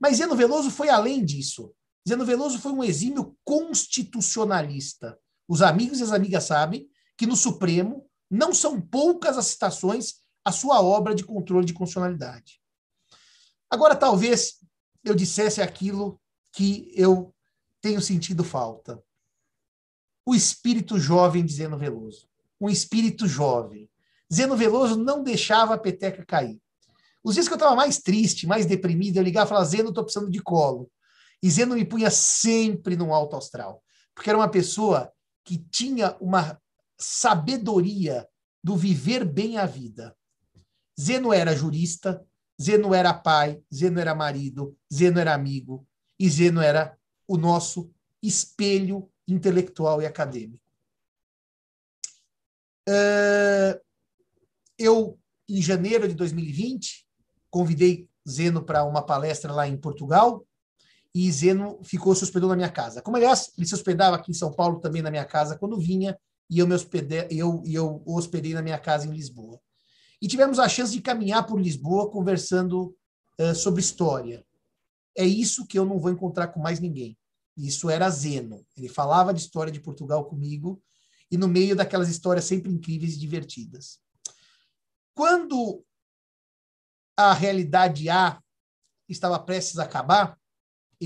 Mas 0.00 0.16
Zeno 0.16 0.34
Veloso 0.34 0.70
foi 0.70 0.88
além 0.88 1.24
disso. 1.24 1.72
Zeno 2.08 2.24
Veloso 2.24 2.58
foi 2.58 2.72
um 2.72 2.82
exímio 2.82 3.36
constitucionalista. 3.44 5.18
Os 5.48 5.62
amigos 5.62 6.00
e 6.00 6.02
as 6.02 6.12
amigas 6.12 6.44
sabem 6.44 6.88
que 7.16 7.26
no 7.26 7.36
Supremo 7.36 8.08
não 8.30 8.52
são 8.52 8.80
poucas 8.80 9.38
as 9.38 9.46
citações 9.46 10.14
à 10.44 10.50
sua 10.50 10.80
obra 10.80 11.14
de 11.14 11.24
controle 11.24 11.64
de 11.64 11.72
constitucionalidade. 11.72 12.60
Agora, 13.70 13.94
talvez 13.94 14.58
eu 15.04 15.14
dissesse 15.14 15.62
aquilo 15.62 16.20
que 16.52 16.92
eu 16.94 17.34
tenho 17.80 18.00
sentido 18.00 18.44
falta. 18.44 19.02
O 20.26 20.34
espírito 20.34 20.98
jovem 20.98 21.44
de 21.44 21.52
Zeno 21.52 21.78
Veloso. 21.78 22.28
Um 22.60 22.68
espírito 22.68 23.26
jovem. 23.26 23.90
Zeno 24.32 24.56
Veloso 24.56 24.96
não 24.96 25.22
deixava 25.22 25.74
a 25.74 25.78
peteca 25.78 26.24
cair. 26.24 26.60
Os 27.22 27.34
dias 27.34 27.46
que 27.46 27.54
eu 27.54 27.56
estava 27.56 27.76
mais 27.76 27.98
triste, 27.98 28.46
mais 28.46 28.66
deprimido, 28.66 29.16
eu 29.16 29.22
ligava 29.22 29.46
e 29.46 29.48
falava, 29.48 29.66
Zeno, 29.66 29.90
estou 29.90 30.04
precisando 30.04 30.30
de 30.30 30.40
colo. 30.40 30.90
E 31.42 31.50
Zeno 31.50 31.74
me 31.74 31.84
punha 31.84 32.10
sempre 32.10 32.96
no 32.96 33.12
alto 33.12 33.36
astral, 33.36 33.82
porque 34.14 34.30
era 34.30 34.38
uma 34.38 34.50
pessoa 34.50 35.12
que 35.44 35.58
tinha 35.58 36.16
uma 36.20 36.60
sabedoria 36.98 38.28
do 38.62 38.76
viver 38.76 39.24
bem 39.24 39.58
a 39.58 39.66
vida. 39.66 40.16
Zeno 40.98 41.32
era 41.32 41.56
jurista, 41.56 42.24
Zeno 42.60 42.94
era 42.94 43.12
pai, 43.12 43.60
Zeno 43.74 43.98
era 43.98 44.14
marido, 44.14 44.76
Zeno 44.92 45.18
era 45.18 45.34
amigo, 45.34 45.86
e 46.18 46.28
Zeno 46.28 46.60
era 46.60 46.96
o 47.26 47.36
nosso 47.36 47.92
espelho 48.22 49.10
intelectual 49.26 50.00
e 50.00 50.06
acadêmico. 50.06 50.62
Uh, 52.88 53.80
eu, 54.78 55.18
em 55.48 55.62
janeiro 55.62 56.06
de 56.06 56.14
2020, 56.14 57.06
convidei 57.50 58.08
Zeno 58.28 58.64
para 58.64 58.84
uma 58.84 59.04
palestra 59.04 59.52
lá 59.52 59.66
em 59.66 59.76
Portugal, 59.76 60.46
e 61.14 61.30
Zeno 61.30 61.78
ficou 61.82 62.14
se 62.14 62.24
hospedando 62.24 62.50
na 62.50 62.56
minha 62.56 62.70
casa. 62.70 63.02
Como, 63.02 63.16
aliás, 63.16 63.52
ele 63.56 63.66
se 63.66 63.74
hospedava 63.74 64.16
aqui 64.16 64.30
em 64.30 64.34
São 64.34 64.52
Paulo 64.52 64.80
também 64.80 65.02
na 65.02 65.10
minha 65.10 65.24
casa 65.24 65.58
quando 65.58 65.78
vinha, 65.78 66.18
e 66.48 66.58
eu 66.58 66.66
me 66.66 66.74
hospedei, 66.74 67.26
eu, 67.30 67.62
eu 67.66 68.02
hospedei 68.06 68.54
na 68.54 68.62
minha 68.62 68.78
casa 68.78 69.06
em 69.06 69.12
Lisboa. 69.12 69.60
E 70.20 70.28
tivemos 70.28 70.58
a 70.58 70.68
chance 70.68 70.92
de 70.92 71.00
caminhar 71.00 71.46
por 71.46 71.60
Lisboa 71.60 72.10
conversando 72.10 72.96
uh, 73.38 73.54
sobre 73.54 73.80
história. 73.80 74.44
É 75.16 75.24
isso 75.24 75.66
que 75.66 75.78
eu 75.78 75.84
não 75.84 75.98
vou 75.98 76.10
encontrar 76.10 76.48
com 76.48 76.60
mais 76.60 76.80
ninguém. 76.80 77.18
Isso 77.56 77.90
era 77.90 78.08
Zeno. 78.08 78.64
Ele 78.76 78.88
falava 78.88 79.34
de 79.34 79.40
história 79.40 79.72
de 79.72 79.80
Portugal 79.80 80.24
comigo, 80.24 80.82
e 81.30 81.36
no 81.36 81.48
meio 81.48 81.74
daquelas 81.74 82.08
histórias 82.08 82.44
sempre 82.44 82.70
incríveis 82.70 83.14
e 83.14 83.18
divertidas. 83.18 83.98
Quando 85.14 85.84
a 87.16 87.32
realidade 87.34 88.08
A 88.08 88.40
estava 89.08 89.38
prestes 89.38 89.78
a 89.78 89.84
acabar, 89.84 90.38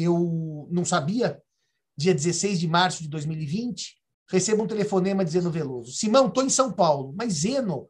eu 0.03 0.69
não 0.71 0.85
sabia, 0.85 1.41
dia 1.97 2.15
16 2.15 2.61
de 2.61 2.69
março 2.69 3.03
de 3.03 3.09
2020, 3.09 3.97
recebo 4.29 4.62
um 4.62 4.67
telefonema 4.67 5.25
dizendo 5.25 5.50
Veloso, 5.50 5.93
Simão, 5.93 6.29
estou 6.29 6.45
em 6.45 6.50
São 6.50 6.73
Paulo, 6.73 7.15
mas 7.17 7.35
Zeno, 7.35 7.88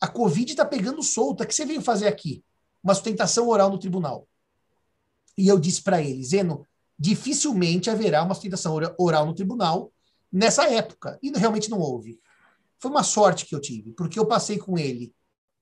a 0.00 0.08
Covid 0.08 0.50
está 0.50 0.64
pegando 0.64 1.02
solta, 1.02 1.44
o 1.44 1.46
que 1.46 1.54
você 1.54 1.66
veio 1.66 1.80
fazer 1.80 2.06
aqui? 2.06 2.44
Uma 2.82 2.94
sustentação 2.94 3.48
oral 3.48 3.70
no 3.70 3.78
tribunal. 3.78 4.26
E 5.36 5.48
eu 5.48 5.58
disse 5.58 5.82
para 5.82 6.02
ele, 6.02 6.24
Zeno, 6.24 6.66
dificilmente 6.98 7.90
haverá 7.90 8.22
uma 8.22 8.34
sustentação 8.34 8.78
oral 8.98 9.26
no 9.26 9.34
tribunal 9.34 9.92
nessa 10.30 10.68
época. 10.68 11.18
E 11.22 11.30
realmente 11.36 11.70
não 11.70 11.78
houve. 11.78 12.20
Foi 12.78 12.90
uma 12.90 13.02
sorte 13.02 13.46
que 13.46 13.54
eu 13.54 13.60
tive, 13.60 13.92
porque 13.92 14.18
eu 14.18 14.26
passei 14.26 14.58
com 14.58 14.78
ele 14.78 15.14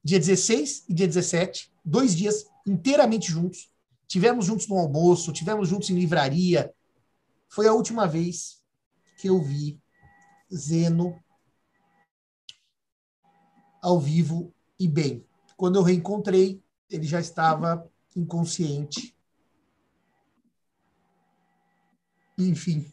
dia 0.02 0.18
16 0.18 0.84
e 0.88 0.94
dia 0.94 1.06
17, 1.06 1.70
dois 1.84 2.14
dias 2.14 2.46
inteiramente 2.66 3.30
juntos. 3.30 3.69
Tivemos 4.10 4.44
juntos 4.44 4.66
no 4.66 4.76
almoço, 4.76 5.32
tivemos 5.32 5.68
juntos 5.68 5.88
em 5.88 5.94
livraria. 5.94 6.74
Foi 7.48 7.68
a 7.68 7.72
última 7.72 8.08
vez 8.08 8.60
que 9.16 9.28
eu 9.28 9.40
vi 9.40 9.80
Zeno 10.52 11.22
ao 13.80 14.00
vivo 14.00 14.52
e 14.80 14.88
bem. 14.88 15.24
Quando 15.56 15.78
eu 15.78 15.84
reencontrei, 15.84 16.60
ele 16.90 17.06
já 17.06 17.20
estava 17.20 17.88
inconsciente. 18.16 19.16
Enfim. 22.36 22.92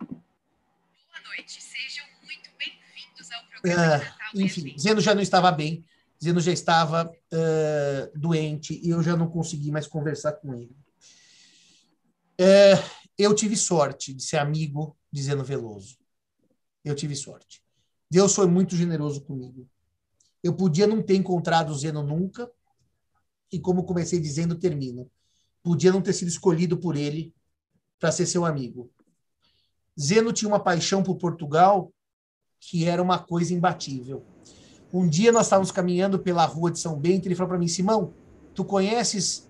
Boa 0.00 1.22
noite, 1.36 1.62
sejam 1.62 2.04
muito 2.24 2.50
bem-vindos 2.58 3.30
ao 3.30 3.44
programa. 3.44 3.94
É, 3.94 4.12
enfim, 4.34 4.76
Zeno 4.76 5.00
já 5.00 5.14
não 5.14 5.22
estava 5.22 5.52
bem. 5.52 5.87
Zeno 6.22 6.40
já 6.40 6.52
estava 6.52 7.08
uh, 7.08 8.18
doente 8.18 8.80
e 8.82 8.90
eu 8.90 9.02
já 9.02 9.16
não 9.16 9.28
consegui 9.28 9.70
mais 9.70 9.86
conversar 9.86 10.32
com 10.32 10.54
ele. 10.54 10.76
Uh, 12.40 12.82
eu 13.16 13.34
tive 13.34 13.56
sorte 13.56 14.12
de 14.12 14.22
ser 14.22 14.38
amigo 14.38 14.96
de 15.12 15.22
Zeno 15.22 15.44
Veloso. 15.44 15.96
Eu 16.84 16.94
tive 16.94 17.14
sorte. 17.14 17.62
Deus 18.10 18.34
foi 18.34 18.46
muito 18.46 18.74
generoso 18.74 19.20
comigo. 19.20 19.68
Eu 20.42 20.54
podia 20.54 20.86
não 20.86 21.02
ter 21.02 21.16
encontrado 21.16 21.76
Zeno 21.76 22.02
nunca, 22.02 22.50
e 23.52 23.58
como 23.58 23.84
comecei 23.84 24.20
dizendo, 24.20 24.54
termino. 24.54 25.10
Podia 25.62 25.92
não 25.92 26.00
ter 26.00 26.12
sido 26.12 26.28
escolhido 26.28 26.78
por 26.78 26.96
ele 26.96 27.34
para 27.98 28.12
ser 28.12 28.26
seu 28.26 28.44
amigo. 28.44 28.90
Zeno 29.98 30.32
tinha 30.32 30.48
uma 30.48 30.60
paixão 30.60 31.02
por 31.02 31.16
Portugal 31.16 31.92
que 32.60 32.84
era 32.84 33.02
uma 33.02 33.18
coisa 33.18 33.52
imbatível. 33.52 34.24
Um 34.92 35.06
dia 35.06 35.30
nós 35.30 35.46
estávamos 35.46 35.70
caminhando 35.70 36.18
pela 36.18 36.44
rua 36.44 36.70
de 36.70 36.78
São 36.78 36.98
Bento 36.98 37.26
e 37.26 37.28
ele 37.28 37.34
falou 37.34 37.50
para 37.50 37.58
mim, 37.58 37.68
Simão, 37.68 38.12
tu 38.54 38.64
conheces 38.64 39.48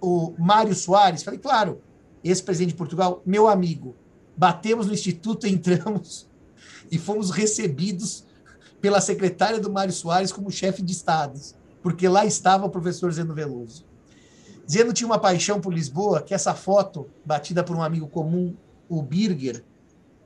o 0.00 0.34
Mário 0.38 0.74
Soares? 0.74 1.22
Falei, 1.22 1.38
claro, 1.38 1.80
ex-presidente 2.24 2.70
de 2.70 2.76
Portugal, 2.76 3.22
meu 3.24 3.48
amigo. 3.48 3.94
Batemos 4.36 4.86
no 4.86 4.94
instituto, 4.94 5.46
entramos 5.48 6.28
e 6.90 6.98
fomos 6.98 7.30
recebidos 7.30 8.24
pela 8.80 9.00
secretária 9.00 9.60
do 9.60 9.70
Mário 9.70 9.92
Soares 9.92 10.32
como 10.32 10.50
chefe 10.50 10.82
de 10.82 10.92
estados, 10.92 11.54
porque 11.82 12.08
lá 12.08 12.24
estava 12.24 12.66
o 12.66 12.70
professor 12.70 13.12
Zeno 13.12 13.34
Veloso. 13.34 13.84
Zeno 14.70 14.92
tinha 14.92 15.06
uma 15.06 15.18
paixão 15.18 15.60
por 15.60 15.72
Lisboa, 15.72 16.22
que 16.22 16.34
essa 16.34 16.54
foto, 16.54 17.08
batida 17.24 17.64
por 17.64 17.74
um 17.74 17.82
amigo 17.82 18.06
comum, 18.06 18.54
o 18.88 19.02
Birger, 19.02 19.64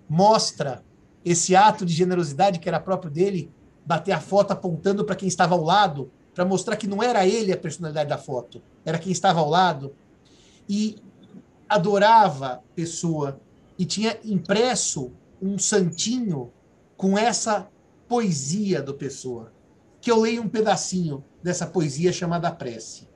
mostra 0.09 0.85
esse 1.25 1.55
ato 1.55 1.87
de 1.87 1.95
generosidade 1.95 2.59
que 2.59 2.69
era 2.69 2.81
próprio 2.81 3.11
dele, 3.11 3.51
bater 3.85 4.13
a 4.13 4.21
foto 4.21 4.53
apontando 4.53 5.05
para 5.05 5.17
quem 5.17 5.29
estava 5.29 5.55
ao 5.55 5.63
lado, 5.63 6.11
para 6.35 6.45
mostrar 6.45 6.77
que 6.77 6.87
não 6.87 7.03
era 7.03 7.27
ele 7.27 7.53
a 7.53 7.57
personalidade 7.57 8.09
da 8.09 8.19
foto, 8.19 8.63
era 8.85 8.99
quem 8.99 9.13
estava 9.13 9.41
ao 9.41 9.49
lado. 9.49 9.95
E 10.69 10.97
adorava 11.69 12.63
pessoa 12.75 13.41
e 13.79 13.85
tinha 13.85 14.19
impresso 14.25 15.13
um 15.41 15.59
santinho 15.59 16.53
com 16.97 17.19
essa 17.19 17.69
poesia 18.09 18.83
do 18.83 18.95
Pessoa, 18.95 19.53
que 20.01 20.11
eu 20.11 20.21
leio 20.21 20.43
um 20.43 20.49
pedacinho 20.49 21.25
dessa 21.43 21.67
poesia 21.67 22.13
chamada 22.13 22.51
Prece. 22.51 23.09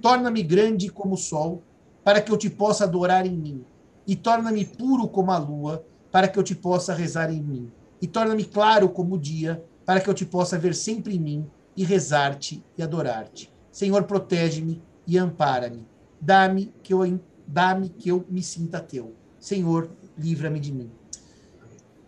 Torna-me 0.00 0.42
grande 0.42 0.88
como 0.88 1.14
o 1.14 1.18
sol, 1.18 1.62
para 2.02 2.20
que 2.20 2.32
eu 2.32 2.36
te 2.36 2.50
possa 2.50 2.84
adorar 2.84 3.26
em 3.26 3.36
mim, 3.36 3.64
e 4.06 4.16
torna-me 4.16 4.64
puro 4.64 5.06
como 5.06 5.30
a 5.30 5.38
lua, 5.38 5.84
para 6.10 6.26
que 6.26 6.38
eu 6.38 6.42
te 6.42 6.54
possa 6.54 6.94
rezar 6.94 7.30
em 7.30 7.42
mim, 7.42 7.70
e 8.00 8.06
torna-me 8.06 8.44
claro 8.44 8.88
como 8.88 9.14
o 9.14 9.18
dia, 9.18 9.62
para 9.84 10.00
que 10.00 10.08
eu 10.08 10.14
te 10.14 10.24
possa 10.24 10.58
ver 10.58 10.74
sempre 10.74 11.16
em 11.16 11.20
mim 11.20 11.50
e 11.76 11.84
rezar-te 11.84 12.64
e 12.76 12.82
adorar-te. 12.82 13.52
Senhor, 13.70 14.04
protege-me 14.04 14.82
e 15.06 15.18
ampara-me. 15.18 15.86
Dá-me 16.20 16.72
que 16.82 16.94
eu 16.94 17.20
dá-me 17.46 17.88
que 17.90 18.08
eu 18.08 18.24
me 18.28 18.42
sinta 18.42 18.80
teu. 18.80 19.14
Senhor, 19.38 19.90
livra-me 20.16 20.58
de 20.58 20.72
mim. 20.72 20.90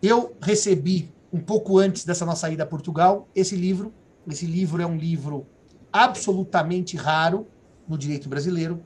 Eu 0.01 0.35
recebi 0.41 1.13
um 1.31 1.39
pouco 1.39 1.77
antes 1.77 2.03
dessa 2.03 2.25
nossa 2.25 2.49
ida 2.49 2.63
a 2.63 2.67
Portugal 2.67 3.27
esse 3.35 3.55
livro. 3.55 3.93
Esse 4.27 4.45
livro 4.45 4.81
é 4.81 4.85
um 4.85 4.97
livro 4.97 5.45
absolutamente 5.91 6.97
raro 6.97 7.47
no 7.87 7.97
direito 7.97 8.27
brasileiro, 8.27 8.83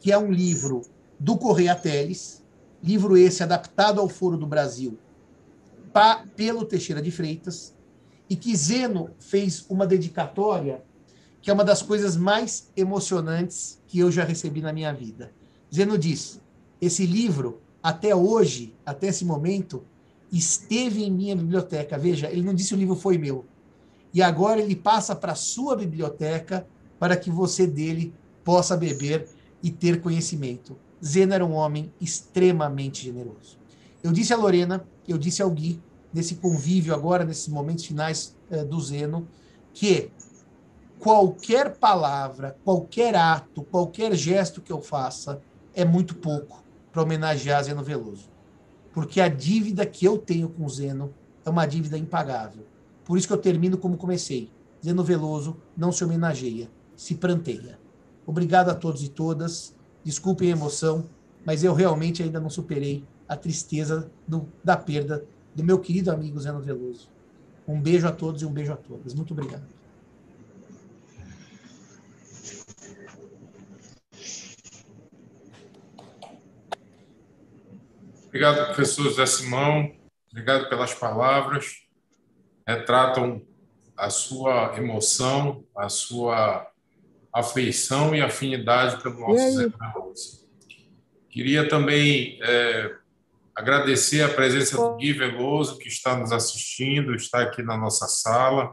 que 0.00 0.12
é 0.12 0.18
um 0.18 0.30
livro 0.30 0.82
do 1.18 1.36
Correia 1.36 1.74
Teles, 1.74 2.44
livro 2.82 3.16
esse 3.16 3.42
adaptado 3.42 4.00
ao 4.00 4.08
Foro 4.08 4.36
do 4.36 4.46
Brasil 4.46 4.98
pa, 5.98 6.24
pelo 6.36 6.64
Teixeira 6.64 7.02
de 7.02 7.10
Freitas, 7.10 7.74
e 8.30 8.36
que 8.36 8.54
Zeno 8.54 9.10
fez 9.18 9.66
uma 9.68 9.84
dedicatória 9.84 10.84
que 11.42 11.50
é 11.50 11.52
uma 11.52 11.64
das 11.64 11.82
coisas 11.82 12.16
mais 12.16 12.70
emocionantes 12.76 13.82
que 13.88 13.98
eu 13.98 14.08
já 14.08 14.22
recebi 14.22 14.60
na 14.60 14.72
minha 14.72 14.92
vida. 14.92 15.32
Zeno 15.74 15.98
diz: 15.98 16.40
esse 16.80 17.04
livro, 17.04 17.60
até 17.82 18.14
hoje, 18.14 18.76
até 18.86 19.08
esse 19.08 19.24
momento, 19.24 19.82
esteve 20.30 21.02
em 21.02 21.10
minha 21.10 21.34
biblioteca. 21.34 21.98
Veja, 21.98 22.30
ele 22.30 22.42
não 22.42 22.54
disse 22.54 22.74
o 22.74 22.76
livro 22.76 22.94
foi 22.94 23.18
meu. 23.18 23.44
E 24.14 24.22
agora 24.22 24.60
ele 24.60 24.76
passa 24.76 25.16
para 25.16 25.34
sua 25.34 25.74
biblioteca 25.74 26.64
para 26.96 27.16
que 27.16 27.28
você 27.30 27.66
dele 27.66 28.14
possa 28.44 28.76
beber 28.76 29.28
e 29.60 29.68
ter 29.68 30.00
conhecimento. 30.00 30.78
Zeno 31.04 31.34
era 31.34 31.44
um 31.44 31.54
homem 31.54 31.92
extremamente 32.00 33.04
generoso. 33.04 33.58
Eu 34.00 34.12
disse 34.12 34.32
a 34.32 34.36
Lorena, 34.36 34.86
eu 35.08 35.18
disse 35.18 35.42
ao 35.42 35.50
Gui, 35.50 35.80
nesse 36.12 36.36
convívio 36.36 36.94
agora, 36.94 37.24
nesses 37.24 37.48
momentos 37.48 37.84
finais 37.84 38.36
eh, 38.50 38.64
do 38.64 38.80
Zeno, 38.80 39.28
que 39.72 40.10
qualquer 40.98 41.76
palavra, 41.76 42.56
qualquer 42.64 43.14
ato, 43.14 43.62
qualquer 43.62 44.14
gesto 44.14 44.60
que 44.60 44.72
eu 44.72 44.80
faça 44.80 45.40
é 45.74 45.84
muito 45.84 46.14
pouco 46.16 46.64
para 46.92 47.02
homenagear 47.02 47.62
Zeno 47.62 47.82
Veloso. 47.82 48.28
Porque 48.92 49.20
a 49.20 49.28
dívida 49.28 49.86
que 49.86 50.04
eu 50.04 50.18
tenho 50.18 50.48
com 50.48 50.68
Zeno 50.68 51.14
é 51.44 51.50
uma 51.50 51.66
dívida 51.66 51.96
impagável. 51.96 52.64
Por 53.04 53.16
isso 53.16 53.26
que 53.26 53.32
eu 53.32 53.38
termino 53.38 53.78
como 53.78 53.96
comecei. 53.96 54.50
Zeno 54.84 55.04
Veloso 55.04 55.56
não 55.76 55.92
se 55.92 56.04
homenageia, 56.04 56.68
se 56.96 57.14
pranteia. 57.14 57.78
Obrigado 58.26 58.70
a 58.70 58.74
todos 58.74 59.02
e 59.02 59.08
todas. 59.08 59.74
Desculpem 60.04 60.48
a 60.48 60.52
emoção, 60.52 61.04
mas 61.44 61.62
eu 61.62 61.74
realmente 61.74 62.22
ainda 62.22 62.40
não 62.40 62.50
superei 62.50 63.04
a 63.28 63.36
tristeza 63.36 64.10
do, 64.26 64.48
da 64.64 64.76
perda 64.76 65.24
do 65.54 65.64
meu 65.64 65.78
querido 65.78 66.10
amigo 66.10 66.38
Zeno 66.40 66.60
Veloso. 66.60 67.08
Um 67.66 67.80
beijo 67.80 68.06
a 68.06 68.12
todos 68.12 68.42
e 68.42 68.46
um 68.46 68.52
beijo 68.52 68.72
a 68.72 68.76
todas. 68.76 69.14
Muito 69.14 69.32
obrigado. 69.32 69.66
Obrigado, 78.26 78.66
professor 78.66 79.04
José 79.04 79.26
Simão. 79.26 79.92
Obrigado 80.30 80.68
pelas 80.68 80.94
palavras. 80.94 81.82
Retratam 82.66 83.42
a 83.96 84.10
sua 84.10 84.76
emoção, 84.76 85.64
a 85.76 85.88
sua 85.88 86.70
afeição 87.32 88.14
e 88.14 88.20
afinidade 88.20 89.02
pelo 89.02 89.20
nosso 89.20 89.56
Zé 89.56 89.68
Queria 91.30 91.68
também 91.68 92.38
é, 92.42 92.96
agradecer 93.58 94.22
a 94.22 94.32
presença 94.32 94.76
do 94.76 94.96
Gui 94.96 95.12
Veloso, 95.12 95.78
que 95.78 95.88
está 95.88 96.16
nos 96.16 96.30
assistindo, 96.30 97.12
está 97.12 97.42
aqui 97.42 97.60
na 97.60 97.76
nossa 97.76 98.06
sala, 98.06 98.72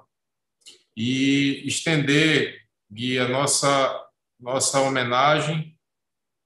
e 0.96 1.64
estender, 1.66 2.62
Gui, 2.92 3.18
a 3.18 3.28
nossa, 3.28 4.08
nossa 4.40 4.80
homenagem 4.80 5.76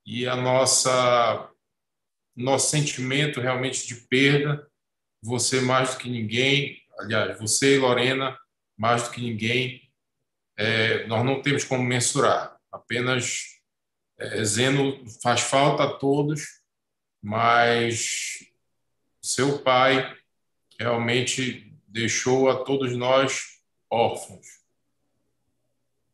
e 0.06 0.26
a 0.26 0.38
nossa 0.38 1.52
nosso 2.34 2.70
sentimento 2.70 3.42
realmente 3.42 3.86
de 3.86 3.96
perda. 4.08 4.66
Você 5.22 5.60
mais 5.60 5.94
do 5.94 5.98
que 5.98 6.10
ninguém, 6.10 6.82
aliás, 6.98 7.38
você 7.38 7.76
e 7.76 7.80
Lorena 7.80 8.40
mais 8.78 9.04
do 9.04 9.12
que 9.12 9.20
ninguém, 9.20 9.92
é, 10.58 11.06
nós 11.08 11.26
não 11.26 11.42
temos 11.42 11.66
como 11.66 11.84
mensurar. 11.84 12.58
Apenas 12.72 13.44
é, 14.18 14.42
Zeno 14.46 15.04
faz 15.22 15.42
falta 15.42 15.84
a 15.84 15.94
todos, 15.98 16.59
mas 17.22 18.46
seu 19.22 19.60
pai 19.60 20.16
realmente 20.80 21.74
deixou 21.88 22.50
a 22.50 22.64
todos 22.64 22.96
nós 22.96 23.60
órfãos. 23.90 24.48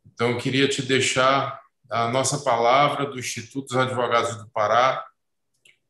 Então, 0.06 0.32
eu 0.32 0.38
queria 0.38 0.68
te 0.68 0.82
deixar 0.82 1.62
a 1.90 2.08
nossa 2.10 2.40
palavra 2.40 3.06
do 3.06 3.20
Instituto 3.20 3.68
dos 3.68 3.78
Advogados 3.78 4.38
do 4.38 4.50
Pará, 4.50 5.06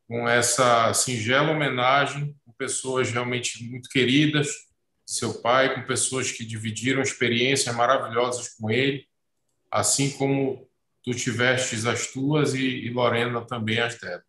com 0.08 0.28
essa 0.28 0.92
singela 0.92 1.52
homenagem, 1.52 2.36
com 2.44 2.52
pessoas 2.52 3.10
realmente 3.10 3.64
muito 3.64 3.88
queridas, 3.88 4.48
seu 5.04 5.40
pai, 5.40 5.74
com 5.74 5.86
pessoas 5.86 6.30
que 6.30 6.44
dividiram 6.44 7.00
experiências 7.00 7.74
maravilhosas 7.74 8.50
com 8.50 8.70
ele, 8.70 9.06
assim 9.70 10.10
como 10.10 10.68
tu 11.02 11.14
tivestes 11.14 11.86
as 11.86 12.08
tuas 12.08 12.54
e, 12.54 12.66
e 12.66 12.90
Lorena 12.90 13.40
também 13.46 13.78
as 13.78 13.98
dela. 13.98 14.22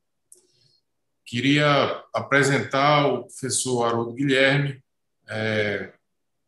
Queria 1.28 2.06
apresentar 2.14 3.06
o 3.06 3.24
professor 3.24 3.84
Haroldo 3.84 4.14
Guilherme. 4.14 4.82
É, 5.28 5.92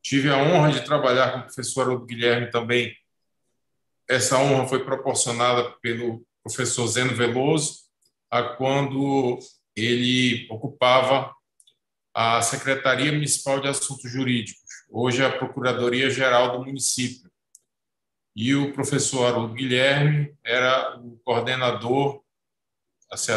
tive 0.02 0.30
a 0.30 0.38
honra 0.38 0.72
de 0.72 0.86
trabalhar 0.86 1.34
com 1.34 1.39
o 1.39 1.44
professor 1.44 1.82
Haroldo 1.82 2.06
Guilherme 2.06 2.50
também. 2.50 2.96
Essa 4.10 4.38
honra 4.38 4.68
foi 4.68 4.86
proporcionada 4.86 5.70
pelo 5.82 6.26
professor 6.42 6.88
Zeno 6.88 7.13
Veloso, 7.13 7.89
a 8.32 8.42
quando 8.42 9.38
ele 9.76 10.48
ocupava 10.50 11.36
a 12.13 12.42
Secretaria 12.42 13.12
Municipal 13.12 13.60
de 13.60 13.68
Assuntos 13.68 14.10
Jurídicos, 14.10 14.63
hoje 14.89 15.26
a 15.26 15.38
Procuradoria-Geral 15.38 16.58
do 16.58 16.65
município. 16.65 17.30
E 18.34 18.56
o 18.56 18.72
professor 18.72 19.26
Haroldo 19.26 19.56
Guilherme 19.56 20.34
era 20.42 20.98
o 21.00 21.20
coordenador, 21.26 22.24
assim, 23.12 23.32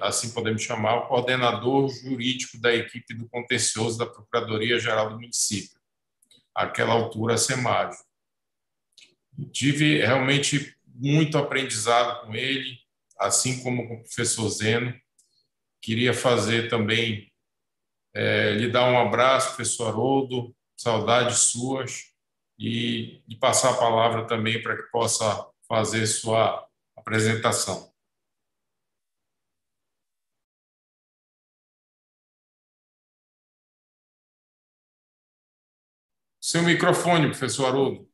assim 0.00 0.30
podemos 0.30 0.62
chamar, 0.62 0.96
o 0.96 1.08
coordenador 1.08 1.88
jurídico 1.88 2.58
da 2.60 2.74
equipe 2.74 3.14
do 3.14 3.28
contencioso 3.28 3.98
da 3.98 4.06
Procuradoria-Geral 4.06 5.10
do 5.10 5.20
município, 5.20 5.78
àquela 6.54 6.92
altura 6.92 7.34
a 7.34 7.38
SEMAG. 7.38 7.96
Tive 9.52 9.98
realmente 9.98 10.76
muito 10.86 11.36
aprendizado 11.36 12.26
com 12.26 12.34
ele, 12.34 12.78
assim 13.18 13.62
como 13.62 13.86
com 13.86 13.94
o 13.94 14.02
professor 14.02 14.48
Zeno. 14.48 14.94
Queria 15.82 16.14
fazer 16.14 16.68
também 16.68 17.30
é, 18.14 18.52
lhe 18.52 18.70
dar 18.70 18.90
um 18.90 18.98
abraço, 18.98 19.48
professor 19.48 19.88
Haroldo, 19.88 20.54
saudades 20.76 21.38
suas, 21.38 22.14
e 22.58 23.22
de 23.26 23.36
passar 23.36 23.70
a 23.70 23.76
palavra 23.76 24.26
também 24.26 24.62
para 24.62 24.76
que 24.76 24.90
possa 24.90 25.46
fazer 25.68 26.06
sua 26.06 26.66
apresentação. 26.96 27.92
Seu 36.48 36.62
microfone, 36.62 37.28
professor 37.30 37.66
Haroldo. 37.66 38.08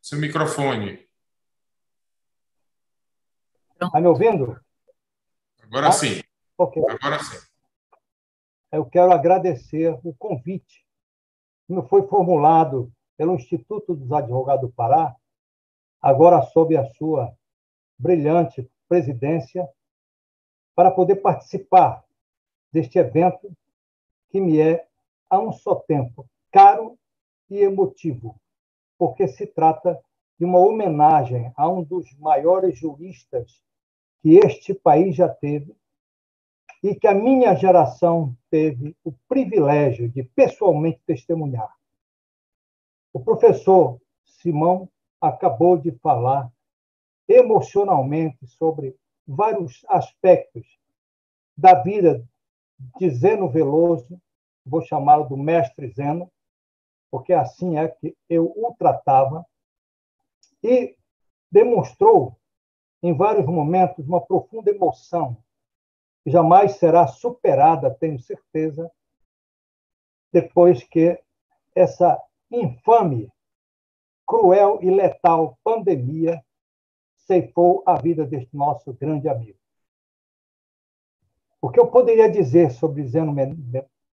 Seu 0.00 0.16
microfone. 0.16 1.08
Está 3.72 4.00
me 4.00 4.06
ouvindo? 4.06 4.60
Agora 5.64 5.88
ah, 5.88 5.92
sim. 5.92 6.22
Okay. 6.56 6.82
Agora 6.88 7.18
sim 7.18 7.48
eu 8.70 8.84
quero 8.84 9.12
agradecer 9.12 9.98
o 10.04 10.14
convite 10.14 10.84
que 11.66 11.72
me 11.72 11.82
foi 11.88 12.06
formulado 12.06 12.92
pelo 13.16 13.34
Instituto 13.34 13.94
dos 13.94 14.12
Advogados 14.12 14.62
do 14.62 14.72
Pará, 14.72 15.16
agora 16.00 16.42
sob 16.42 16.76
a 16.76 16.84
sua 16.90 17.34
brilhante 17.98 18.70
presidência, 18.88 19.68
para 20.74 20.90
poder 20.90 21.16
participar 21.16 22.04
deste 22.72 22.98
evento 22.98 23.50
que 24.30 24.40
me 24.40 24.60
é, 24.60 24.86
a 25.28 25.40
um 25.40 25.52
só 25.52 25.74
tempo, 25.74 26.28
caro 26.52 26.87
e 27.50 27.58
emotivo, 27.58 28.40
porque 28.98 29.26
se 29.28 29.46
trata 29.46 29.98
de 30.38 30.44
uma 30.44 30.58
homenagem 30.58 31.52
a 31.56 31.68
um 31.68 31.82
dos 31.82 32.12
maiores 32.18 32.78
juristas 32.78 33.62
que 34.22 34.36
este 34.36 34.74
país 34.74 35.16
já 35.16 35.28
teve 35.28 35.74
e 36.82 36.94
que 36.94 37.06
a 37.06 37.14
minha 37.14 37.54
geração 37.54 38.36
teve 38.50 38.96
o 39.04 39.12
privilégio 39.28 40.08
de 40.08 40.22
pessoalmente 40.22 41.00
testemunhar. 41.06 41.72
O 43.12 43.20
professor 43.20 44.00
Simão 44.24 44.88
acabou 45.20 45.76
de 45.76 45.90
falar 45.98 46.50
emocionalmente 47.28 48.46
sobre 48.46 48.96
vários 49.26 49.84
aspectos 49.88 50.78
da 51.56 51.82
vida 51.82 52.24
de 52.98 53.10
Zeno 53.10 53.48
Veloso, 53.48 54.20
vou 54.64 54.80
chamá-lo 54.82 55.28
do 55.28 55.36
mestre 55.36 55.88
Zeno, 55.90 56.30
porque 57.10 57.32
assim 57.32 57.78
é 57.78 57.88
que 57.88 58.16
eu 58.28 58.52
o 58.56 58.74
tratava, 58.74 59.44
e 60.62 60.96
demonstrou 61.50 62.36
em 63.02 63.14
vários 63.14 63.46
momentos 63.46 64.06
uma 64.06 64.20
profunda 64.20 64.70
emoção 64.70 65.36
que 66.24 66.30
jamais 66.30 66.72
será 66.72 67.06
superada, 67.06 67.94
tenho 67.94 68.18
certeza, 68.18 68.90
depois 70.32 70.82
que 70.84 71.18
essa 71.74 72.20
infame, 72.50 73.32
cruel 74.26 74.78
e 74.82 74.90
letal 74.90 75.58
pandemia 75.64 76.44
ceifou 77.16 77.82
a 77.86 77.94
vida 77.96 78.26
deste 78.26 78.54
nosso 78.56 78.92
grande 78.92 79.28
amigo. 79.28 79.58
O 81.60 81.70
que 81.70 81.80
eu 81.80 81.88
poderia 81.88 82.30
dizer 82.30 82.70
sobre 82.70 83.06
Zeno, 83.06 83.34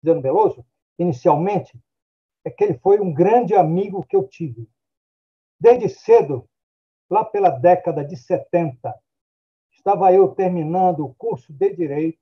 Veloso, 0.02 0.64
inicialmente, 0.98 1.78
é 2.44 2.50
que 2.50 2.64
ele 2.64 2.78
foi 2.78 3.00
um 3.00 3.12
grande 3.12 3.54
amigo 3.54 4.04
que 4.04 4.16
eu 4.16 4.26
tive. 4.26 4.68
Desde 5.58 5.88
cedo, 5.88 6.48
lá 7.08 7.24
pela 7.24 7.50
década 7.50 8.04
de 8.04 8.16
70, 8.16 8.94
estava 9.72 10.12
eu 10.12 10.28
terminando 10.28 11.04
o 11.04 11.14
curso 11.14 11.52
de 11.52 11.74
Direito, 11.74 12.18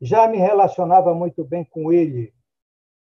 já 0.00 0.28
me 0.28 0.36
relacionava 0.36 1.14
muito 1.14 1.44
bem 1.44 1.64
com 1.64 1.92
ele, 1.92 2.34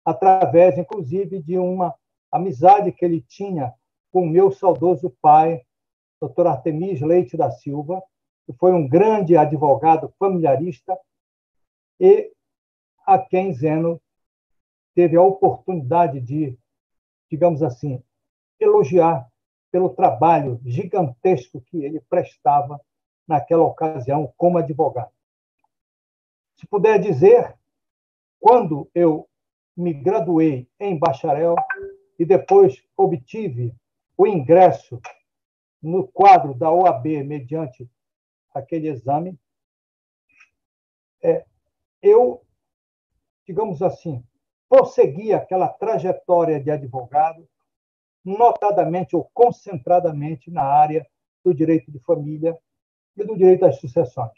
através, 0.06 0.78
inclusive, 0.78 1.42
de 1.42 1.58
uma 1.58 1.94
amizade 2.32 2.92
que 2.92 3.04
ele 3.04 3.22
tinha 3.22 3.74
com 4.12 4.22
o 4.22 4.30
meu 4.30 4.52
saudoso 4.52 5.16
pai, 5.22 5.62
Dr. 6.22 6.48
Artemis 6.48 7.02
Leite 7.02 7.36
da 7.36 7.52
Silva, 7.52 8.02
que 8.46 8.54
foi 8.54 8.72
um 8.72 8.88
grande 8.88 9.36
advogado 9.36 10.14
familiarista 10.18 10.98
e 12.00 12.32
a 13.06 13.20
quem 13.20 13.54
Zeno 13.54 14.02
teve 14.96 15.18
a 15.18 15.22
oportunidade 15.22 16.22
de, 16.22 16.58
digamos 17.30 17.62
assim, 17.62 18.02
elogiar 18.60 19.30
pelo 19.70 19.90
trabalho 19.90 20.60
gigantesco 20.66 21.60
que 21.60 21.84
ele 21.84 22.00
prestava 22.00 22.80
naquela 23.28 23.64
ocasião 23.64 24.34
como 24.38 24.58
advogado. 24.58 25.12
Se 26.56 26.66
puder 26.66 26.98
dizer, 27.00 27.54
quando 28.40 28.90
eu 28.96 29.28
me 29.76 29.94
graduei 29.94 30.70
em 30.80 30.98
bacharel 30.98 31.56
e 32.18 32.24
depois 32.24 32.82
obtive 32.96 33.76
o 34.18 34.26
ingresso 34.26 35.02
no 35.82 36.08
quadro 36.08 36.54
da 36.54 36.72
OAB 36.72 37.06
mediante 37.26 37.90
aquele 38.54 38.88
exame, 38.88 39.38
é, 41.22 41.46
eu, 42.02 42.42
digamos 43.46 43.82
assim, 43.82 44.24
prossegui 44.76 45.32
aquela 45.32 45.70
trajetória 45.70 46.60
de 46.60 46.70
advogado, 46.70 47.48
notadamente 48.26 49.16
ou 49.16 49.24
concentradamente 49.34 50.52
na 50.52 50.64
área 50.64 51.08
do 51.46 51.54
direito 51.54 51.90
de 51.90 52.00
família 52.00 52.60
e 53.16 53.24
do 53.24 53.38
direito 53.38 53.66
às 53.66 53.80
sucessões. 53.80 54.34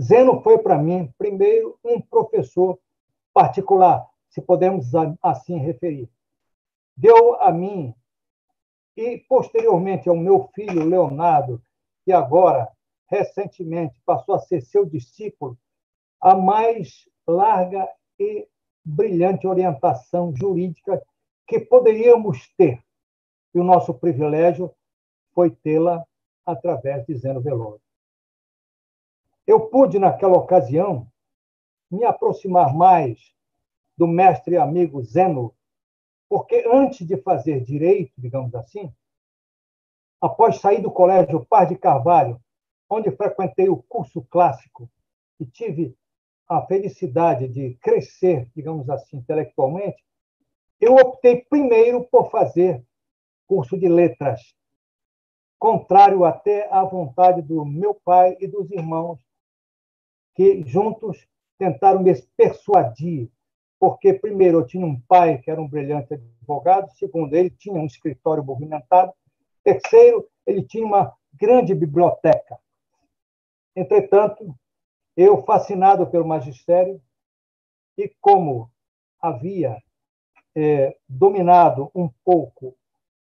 Zeno 0.00 0.42
foi 0.42 0.58
para 0.58 0.76
mim, 0.76 1.14
primeiro, 1.16 1.78
um 1.84 2.00
professor 2.00 2.76
particular, 3.32 4.04
se 4.28 4.42
podemos 4.42 4.90
assim 5.22 5.58
referir. 5.58 6.10
Deu 6.96 7.40
a 7.40 7.52
mim 7.52 7.94
e, 8.96 9.18
posteriormente, 9.28 10.08
ao 10.08 10.16
meu 10.16 10.50
filho 10.54 10.84
Leonardo, 10.84 11.62
que 12.04 12.10
agora, 12.10 12.68
recentemente, 13.06 14.02
passou 14.04 14.34
a 14.34 14.40
ser 14.40 14.60
seu 14.60 14.84
discípulo, 14.84 15.56
a 16.20 16.34
mais 16.34 17.08
larga 17.28 17.88
e 18.18 18.48
brilhante 18.86 19.48
orientação 19.48 20.32
jurídica 20.34 21.02
que 21.44 21.58
poderíamos 21.58 22.48
ter. 22.56 22.80
E 23.52 23.58
o 23.58 23.64
nosso 23.64 23.92
privilégio 23.92 24.72
foi 25.34 25.50
tê-la 25.50 26.04
através 26.44 27.04
de 27.04 27.16
Zeno 27.16 27.40
Veloso. 27.40 27.80
Eu 29.44 29.68
pude, 29.68 29.98
naquela 29.98 30.36
ocasião, 30.36 31.08
me 31.90 32.04
aproximar 32.04 32.72
mais 32.74 33.18
do 33.96 34.06
mestre 34.06 34.54
e 34.54 34.58
amigo 34.58 35.02
Zeno, 35.02 35.52
porque 36.28 36.64
antes 36.70 37.06
de 37.06 37.16
fazer 37.16 37.64
direito, 37.64 38.12
digamos 38.18 38.54
assim, 38.54 38.92
após 40.20 40.60
sair 40.60 40.80
do 40.80 40.90
colégio 40.90 41.44
Par 41.46 41.66
de 41.66 41.76
Carvalho, 41.76 42.40
onde 42.88 43.10
frequentei 43.10 43.68
o 43.68 43.82
curso 43.82 44.22
clássico 44.22 44.88
e 45.40 45.46
tive 45.46 45.96
a 46.48 46.62
felicidade 46.62 47.48
de 47.48 47.74
crescer, 47.82 48.48
digamos 48.54 48.88
assim, 48.88 49.18
intelectualmente, 49.18 50.02
eu 50.80 50.94
optei 50.94 51.44
primeiro 51.48 52.04
por 52.04 52.30
fazer 52.30 52.84
curso 53.46 53.78
de 53.78 53.88
letras, 53.88 54.54
contrário 55.58 56.24
até 56.24 56.68
à 56.70 56.84
vontade 56.84 57.42
do 57.42 57.64
meu 57.64 57.94
pai 57.94 58.36
e 58.40 58.46
dos 58.46 58.70
irmãos, 58.70 59.18
que 60.34 60.62
juntos 60.66 61.26
tentaram 61.58 62.02
me 62.02 62.14
persuadir, 62.36 63.30
porque, 63.78 64.12
primeiro, 64.12 64.58
eu 64.58 64.66
tinha 64.66 64.84
um 64.84 65.00
pai 65.00 65.38
que 65.38 65.50
era 65.50 65.60
um 65.60 65.68
brilhante 65.68 66.14
advogado, 66.14 66.90
segundo, 66.92 67.34
ele 67.34 67.50
tinha 67.50 67.74
um 67.74 67.86
escritório 67.86 68.44
movimentado, 68.44 69.12
terceiro, 69.64 70.28
ele 70.46 70.62
tinha 70.62 70.84
uma 70.84 71.12
grande 71.34 71.74
biblioteca. 71.74 72.58
Entretanto, 73.74 74.54
eu, 75.16 75.42
fascinado 75.44 76.06
pelo 76.06 76.26
magistério, 76.26 77.00
e 77.96 78.12
como 78.20 78.70
havia 79.20 79.82
é, 80.54 80.96
dominado 81.08 81.90
um 81.94 82.08
pouco 82.24 82.76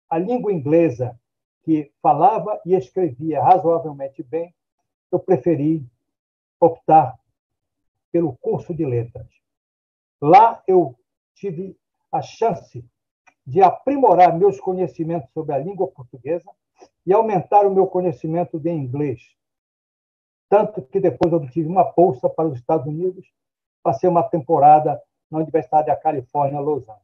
a 0.08 0.18
língua 0.18 0.52
inglesa, 0.52 1.18
que 1.62 1.90
falava 2.02 2.60
e 2.64 2.74
escrevia 2.74 3.42
razoavelmente 3.42 4.22
bem, 4.22 4.54
eu 5.10 5.18
preferi 5.18 5.86
optar 6.60 7.18
pelo 8.12 8.36
curso 8.36 8.74
de 8.74 8.84
letras. 8.84 9.26
Lá 10.20 10.62
eu 10.66 10.94
tive 11.34 11.76
a 12.12 12.22
chance 12.22 12.84
de 13.46 13.62
aprimorar 13.62 14.38
meus 14.38 14.60
conhecimentos 14.60 15.30
sobre 15.32 15.54
a 15.54 15.58
língua 15.58 15.88
portuguesa 15.88 16.50
e 17.06 17.12
aumentar 17.12 17.66
o 17.66 17.74
meu 17.74 17.86
conhecimento 17.86 18.58
de 18.58 18.70
inglês. 18.70 19.20
Tanto 20.54 20.82
que 20.82 21.00
depois 21.00 21.32
eu 21.32 21.38
obtive 21.38 21.66
uma 21.66 21.82
bolsa 21.82 22.30
para 22.30 22.46
os 22.46 22.56
Estados 22.56 22.86
Unidos, 22.86 23.26
passei 23.82 24.08
uma 24.08 24.22
temporada 24.22 25.02
na 25.28 25.38
Universidade 25.38 25.88
da 25.88 25.96
Califórnia, 25.96 26.60
Los 26.60 26.84
Angeles. 26.88 27.02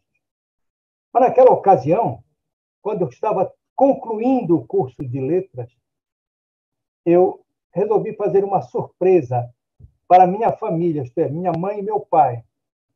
Mas 1.13 1.25
naquela 1.25 1.51
ocasião, 1.51 2.23
quando 2.81 3.01
eu 3.01 3.09
estava 3.09 3.53
concluindo 3.75 4.57
o 4.57 4.65
curso 4.65 5.05
de 5.05 5.21
letras, 5.21 5.69
eu 7.05 7.45
resolvi 7.73 8.15
fazer 8.15 8.45
uma 8.45 8.63
surpresa 8.63 9.53
para 10.07 10.29
minha 10.29 10.53
família, 10.53 11.03
isto 11.03 11.19
é, 11.19 11.29
minha 11.29 11.51
mãe 11.51 11.81
e 11.81 11.83
meu 11.83 11.99
pai. 11.99 12.45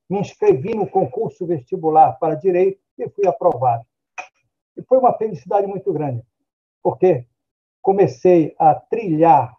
Me 0.08 0.20
inscrevi 0.20 0.72
no 0.72 0.88
concurso 0.88 1.44
vestibular 1.48 2.12
para 2.12 2.36
direito 2.36 2.80
e 2.96 3.08
fui 3.08 3.26
aprovado. 3.26 3.84
E 4.76 4.84
foi 4.84 4.98
uma 4.98 5.18
felicidade 5.18 5.66
muito 5.66 5.92
grande, 5.92 6.24
porque 6.80 7.26
comecei 7.82 8.54
a 8.56 8.72
trilhar 8.72 9.52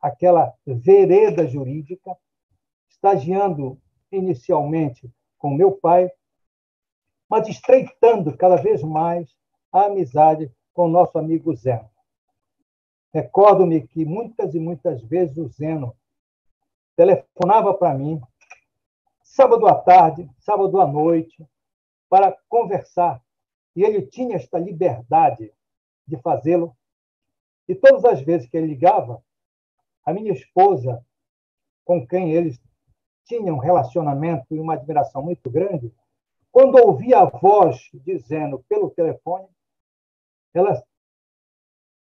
aquela 0.00 0.54
vereda 0.66 1.46
jurídica, 1.46 2.16
estagiando 2.88 3.80
inicialmente 4.10 5.12
com 5.38 5.50
meu 5.50 5.72
pai, 5.72 6.10
mas 7.28 7.48
estreitando 7.48 8.36
cada 8.36 8.56
vez 8.56 8.82
mais 8.82 9.28
a 9.72 9.84
amizade 9.84 10.52
com 10.72 10.88
nosso 10.88 11.18
amigo 11.18 11.54
Zeno. 11.54 11.88
Recordo-me 13.12 13.86
que 13.86 14.04
muitas 14.04 14.54
e 14.54 14.60
muitas 14.60 15.02
vezes 15.02 15.36
o 15.36 15.48
Zeno 15.48 15.96
telefonava 16.96 17.74
para 17.74 17.94
mim, 17.94 18.20
sábado 19.22 19.66
à 19.66 19.74
tarde, 19.74 20.30
sábado 20.38 20.80
à 20.80 20.86
noite, 20.86 21.44
para 22.08 22.36
conversar. 22.48 23.22
E 23.74 23.82
ele 23.82 24.02
tinha 24.02 24.36
esta 24.36 24.58
liberdade 24.58 25.52
de 26.06 26.16
fazê-lo. 26.18 26.76
E 27.68 27.74
todas 27.74 28.04
as 28.04 28.20
vezes 28.20 28.48
que 28.48 28.56
ele 28.56 28.66
ligava, 28.66 29.22
a 30.04 30.12
minha 30.12 30.32
esposa, 30.32 31.04
com 31.84 32.06
quem 32.06 32.32
eles 32.32 32.60
tinham 33.24 33.56
um 33.56 33.60
relacionamento 33.60 34.46
e 34.50 34.58
uma 34.58 34.74
admiração 34.74 35.22
muito 35.22 35.48
grande, 35.50 35.92
quando 36.50 36.76
ouvia 36.76 37.20
a 37.20 37.24
voz 37.24 37.88
dizendo 37.94 38.64
pelo 38.68 38.90
telefone, 38.90 39.48
ela 40.52 40.82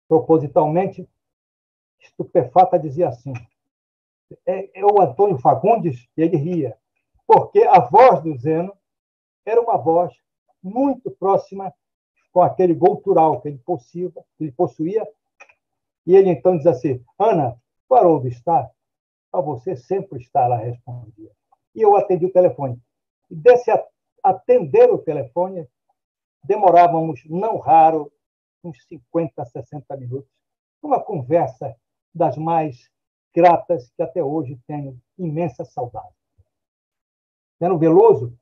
propositalmente 0.07 1.09
estupefata 1.99 2.79
dizia 2.79 3.09
assim: 3.09 3.33
é, 4.47 4.81
é 4.81 4.85
o 4.85 5.01
Antônio 5.01 5.39
Fagundes? 5.39 6.07
E 6.17 6.23
ele 6.23 6.37
ria, 6.37 6.77
porque 7.27 7.63
a 7.63 7.81
voz 7.81 8.23
do 8.23 8.37
Zeno 8.37 8.77
era 9.47 9.61
uma 9.61 9.77
voz 9.77 10.15
muito 10.63 11.11
próxima 11.11 11.73
com 12.33 12.43
aquele 12.43 12.75
goutural 12.75 13.41
que 13.41 13.49
ele 13.49 13.59
possuía, 13.59 14.11
que 14.11 14.45
ele 14.45 14.53
possuía. 14.53 15.07
E 16.07 16.15
ele 16.15 16.31
então 16.31 16.57
diz 16.57 16.67
assim: 16.67 17.03
Ana, 17.19 17.59
parou 17.95 18.19
de 18.19 18.29
estar? 18.29 18.69
Para 19.31 19.41
você 19.41 19.77
sempre 19.77 20.21
estar, 20.21 20.47
ela 20.47 20.57
respondia. 20.57 21.31
E 21.73 21.81
eu 21.81 21.97
atendi 21.97 22.27
o 22.27 22.33
telefone. 22.33 22.77
E 23.31 23.37
desse 23.37 23.71
atender 24.21 24.91
o 24.91 24.99
telefone, 24.99 25.69
demorávamos, 26.43 27.23
não 27.27 27.59
raro, 27.59 28.13
uns 28.65 28.85
50, 28.89 29.45
60 29.45 29.97
minutos. 29.97 30.29
Uma 30.83 31.01
conversa 31.01 31.77
das 32.13 32.37
mais 32.37 32.91
gratas 33.33 33.89
que 33.97 34.03
até 34.03 34.25
hoje 34.25 34.59
tenho 34.67 35.01
imensa 35.17 35.65
saudade. 35.65 36.15
Sendo 37.61 37.79
Veloso, 37.79 38.37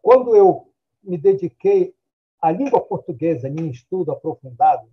quando 0.00 0.34
eu 0.34 0.72
me 1.02 1.18
dediquei 1.18 1.94
à 2.40 2.50
língua 2.50 2.80
portuguesa 2.80 3.46
em 3.46 3.68
estudo 3.68 4.10
aprofundado, 4.10 4.88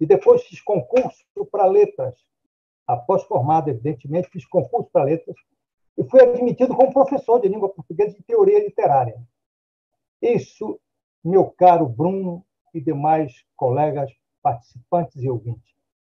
e 0.00 0.06
depois 0.06 0.42
fiz 0.42 0.60
concurso 0.60 1.24
para 1.52 1.66
letras, 1.66 2.16
após 2.88 3.22
formado, 3.24 3.68
evidentemente, 3.68 4.30
fiz 4.30 4.46
concurso 4.46 4.88
para 4.90 5.04
letras, 5.04 5.36
e 5.96 6.02
fui 6.04 6.22
admitido 6.22 6.74
como 6.74 6.92
professor 6.92 7.38
de 7.38 7.48
língua 7.48 7.68
portuguesa 7.68 8.16
e 8.18 8.22
teoria 8.22 8.64
literária. 8.64 9.20
Isso, 10.22 10.80
meu 11.22 11.50
caro 11.50 11.86
Bruno 11.86 12.42
e 12.72 12.80
demais 12.80 13.44
colegas 13.54 14.10
participantes 14.42 15.22
e 15.22 15.28
ouvintes, 15.28 15.74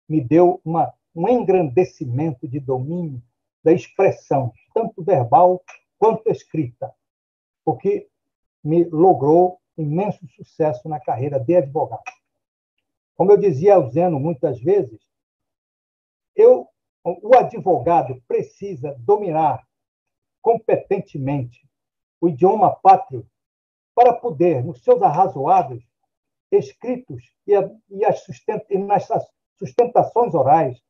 me 0.08 0.20
deu 0.20 0.60
uma, 0.64 0.92
um 1.14 1.28
engrandecimento 1.28 2.48
de 2.48 2.58
domínio 2.58 3.22
da 3.62 3.72
expressão, 3.72 4.52
tanto 4.72 5.02
verbal 5.02 5.62
quanto 5.98 6.28
escrita, 6.30 6.92
porque 7.64 8.08
me 8.64 8.84
logrou 8.84 9.60
imenso 9.76 10.26
sucesso 10.28 10.88
na 10.88 11.00
carreira 11.00 11.38
de 11.38 11.56
advogado. 11.56 12.02
Como 13.14 13.30
eu 13.30 13.36
dizia 13.36 13.74
ao 13.74 13.90
Zeno 13.90 14.18
muitas 14.18 14.60
vezes, 14.60 15.00
eu, 16.34 16.68
o 17.04 17.36
advogado 17.36 18.22
precisa 18.26 18.94
dominar 19.00 19.66
competentemente 20.40 21.68
o 22.20 22.28
idioma 22.28 22.74
pátrio 22.74 23.26
para 23.94 24.12
poder, 24.12 24.64
nos 24.64 24.82
seus 24.82 25.02
arrazoados, 25.02 25.82
escritos 26.50 27.22
e, 27.46 27.52
e, 27.90 28.04
as 28.04 28.24
e 28.70 28.78
nas 28.78 29.08
sustentações 29.58 30.34
orais, 30.34 30.80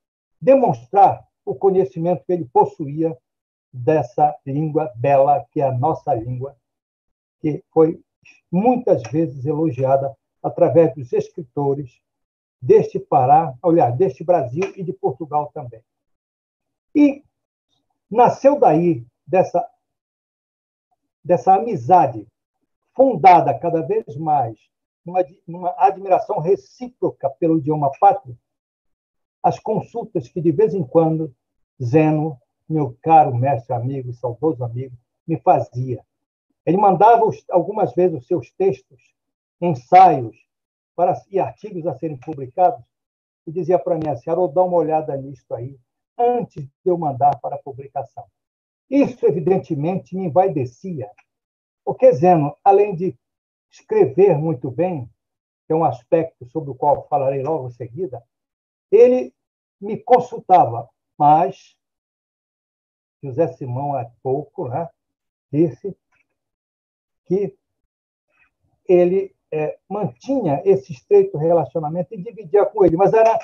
demonstrar 0.41 1.27
o 1.45 1.55
conhecimento 1.55 2.25
que 2.25 2.33
ele 2.33 2.45
possuía 2.53 3.17
dessa 3.73 4.37
língua 4.47 4.93
bela, 4.97 5.45
que 5.51 5.61
é 5.61 5.65
a 5.65 5.73
nossa 5.73 6.15
língua, 6.15 6.57
que 7.41 7.65
foi 7.73 8.01
muitas 8.51 9.03
vezes 9.11 9.45
elogiada 9.47 10.15
através 10.43 10.95
dos 10.95 11.13
escritores 11.13 12.01
deste 12.63 13.01
Pará, 13.01 13.53
olhar, 13.61 13.91
deste 13.91 14.23
Brasil 14.23 14.73
e 14.77 14.85
de 14.85 14.93
Portugal 14.93 15.51
também. 15.53 15.83
E 16.95 17.25
nasceu 18.09 18.59
daí 18.61 19.05
dessa, 19.27 19.69
dessa 21.25 21.55
amizade 21.55 22.25
fundada 22.95 23.59
cada 23.59 23.83
vez 23.83 24.17
mais 24.17 24.57
numa, 25.05 25.25
numa 25.47 25.75
admiração 25.77 26.39
recíproca 26.39 27.29
pelo 27.31 27.59
idioma 27.59 27.91
pátrio, 27.99 28.39
as 29.43 29.59
consultas 29.59 30.29
que 30.29 30.41
de 30.41 30.53
vez 30.53 30.73
em 30.73 30.85
quando 30.85 31.35
Zeno, 31.83 32.39
meu 32.69 32.97
caro 33.03 33.35
mestre 33.35 33.75
amigo, 33.75 34.13
saudoso 34.13 34.63
amigo, 34.63 34.97
me 35.27 35.37
fazia. 35.41 36.05
Ele 36.65 36.77
mandava 36.77 37.29
algumas 37.51 37.93
vezes 37.93 38.19
os 38.19 38.27
seus 38.29 38.53
textos, 38.53 39.01
ensaios 39.61 40.37
para, 40.95 41.21
e 41.31 41.39
artigos 41.39 41.87
a 41.87 41.95
serem 41.95 42.17
publicados 42.17 42.85
e 43.47 43.53
dizia 43.53 43.79
para 43.79 43.97
mim 43.97 44.09
assim, 44.09 44.31
Haroldo, 44.31 44.55
dá 44.55 44.63
uma 44.63 44.77
olhada 44.77 45.17
nisso 45.17 45.53
aí, 45.55 45.79
antes 46.19 46.65
de 46.65 46.71
eu 46.85 46.97
mandar 46.97 47.39
para 47.41 47.57
a 47.57 47.63
publicação. 47.63 48.25
Isso, 48.89 49.27
evidentemente, 49.27 50.15
me 50.15 50.27
envaidecia, 50.27 51.11
porque 51.85 52.13
Zeno, 52.13 52.57
além 52.63 52.95
de 52.95 53.19
escrever 53.71 54.37
muito 54.37 54.71
bem, 54.71 55.11
que 55.67 55.73
é 55.73 55.77
um 55.77 55.85
aspecto 55.85 56.47
sobre 56.47 56.71
o 56.71 56.75
qual 56.75 57.09
falarei 57.09 57.43
logo 57.43 57.69
em 57.69 57.73
seguida, 57.73 58.23
ele 58.91 59.35
me 59.81 59.97
consultava, 59.97 60.89
mas 61.19 61.77
José 63.23 63.49
Simão, 63.49 63.97
há 63.97 64.05
pouco, 64.23 64.69
né, 64.69 64.89
disse 65.51 65.97
que 67.25 67.57
ele 68.87 69.35
é, 69.53 69.79
mantinha 69.89 70.63
esse 70.65 70.93
estreito 70.93 71.37
relacionamento 71.37 72.15
e 72.15 72.23
dividia 72.23 72.65
com 72.65 72.85
ele, 72.85 72.97
mas 72.97 73.13
era 73.13 73.39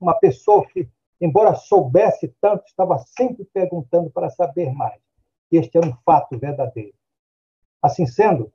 uma 0.00 0.14
pessoa 0.14 0.64
que, 0.68 0.88
embora 1.20 1.56
soubesse 1.56 2.28
tanto, 2.40 2.64
estava 2.66 2.98
sempre 2.98 3.44
perguntando 3.44 4.08
para 4.10 4.30
saber 4.30 4.72
mais. 4.72 5.00
Este 5.50 5.76
era 5.76 5.88
um 5.88 5.96
fato 6.04 6.38
verdadeiro. 6.38 6.94
Assim 7.82 8.06
sendo, 8.06 8.52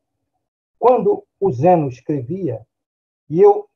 quando 0.80 1.28
o 1.40 1.52
Zeno 1.52 1.90
escrevia, 1.90 2.66
e 3.30 3.42
eu, 3.42 3.70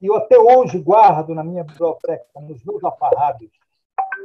eu 0.00 0.14
até 0.16 0.38
hoje 0.38 0.78
guardo 0.78 1.34
na 1.34 1.44
minha 1.44 1.64
biblioteca, 1.64 2.26
nos 2.40 2.64
meus 2.64 2.82
afarrados, 2.82 3.50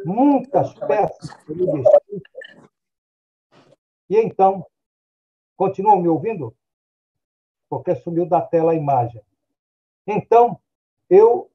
muitas 0.05 0.73
peças 0.75 1.33
que 1.43 1.51
ele 1.51 1.65
escrito. 1.81 2.29
E 4.09 4.17
então, 4.17 4.65
continuam 5.57 6.01
me 6.01 6.07
ouvindo? 6.07 6.55
Porque 7.69 7.95
sumiu 7.95 8.25
da 8.25 8.41
tela 8.41 8.71
a 8.71 8.75
imagem. 8.75 9.21
Então, 10.05 10.59
eu 11.09 11.49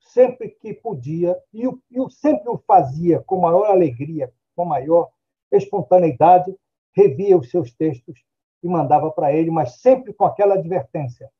sempre 0.00 0.48
que 0.50 0.74
podia, 0.74 1.38
e 1.52 1.62
eu, 1.62 1.80
eu 1.90 2.10
sempre 2.10 2.50
o 2.50 2.58
fazia 2.58 3.20
com 3.20 3.40
maior 3.40 3.64
alegria, 3.66 4.32
com 4.54 4.64
maior 4.64 5.10
espontaneidade, 5.50 6.54
revia 6.94 7.36
os 7.36 7.50
seus 7.50 7.72
textos 7.72 8.22
e 8.62 8.68
mandava 8.68 9.10
para 9.10 9.32
ele, 9.32 9.50
mas 9.50 9.80
sempre 9.80 10.12
com 10.12 10.24
aquela 10.24 10.54
advertência. 10.54 11.30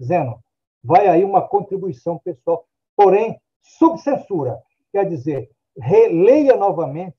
Zeno, 0.00 0.42
vai 0.82 1.06
aí 1.06 1.24
uma 1.24 1.46
contribuição 1.46 2.18
pessoal, 2.18 2.66
porém, 2.94 3.40
sob 3.60 3.98
censura. 3.98 4.62
Quer 4.92 5.08
dizer, 5.08 5.50
releia 5.76 6.56
novamente, 6.56 7.16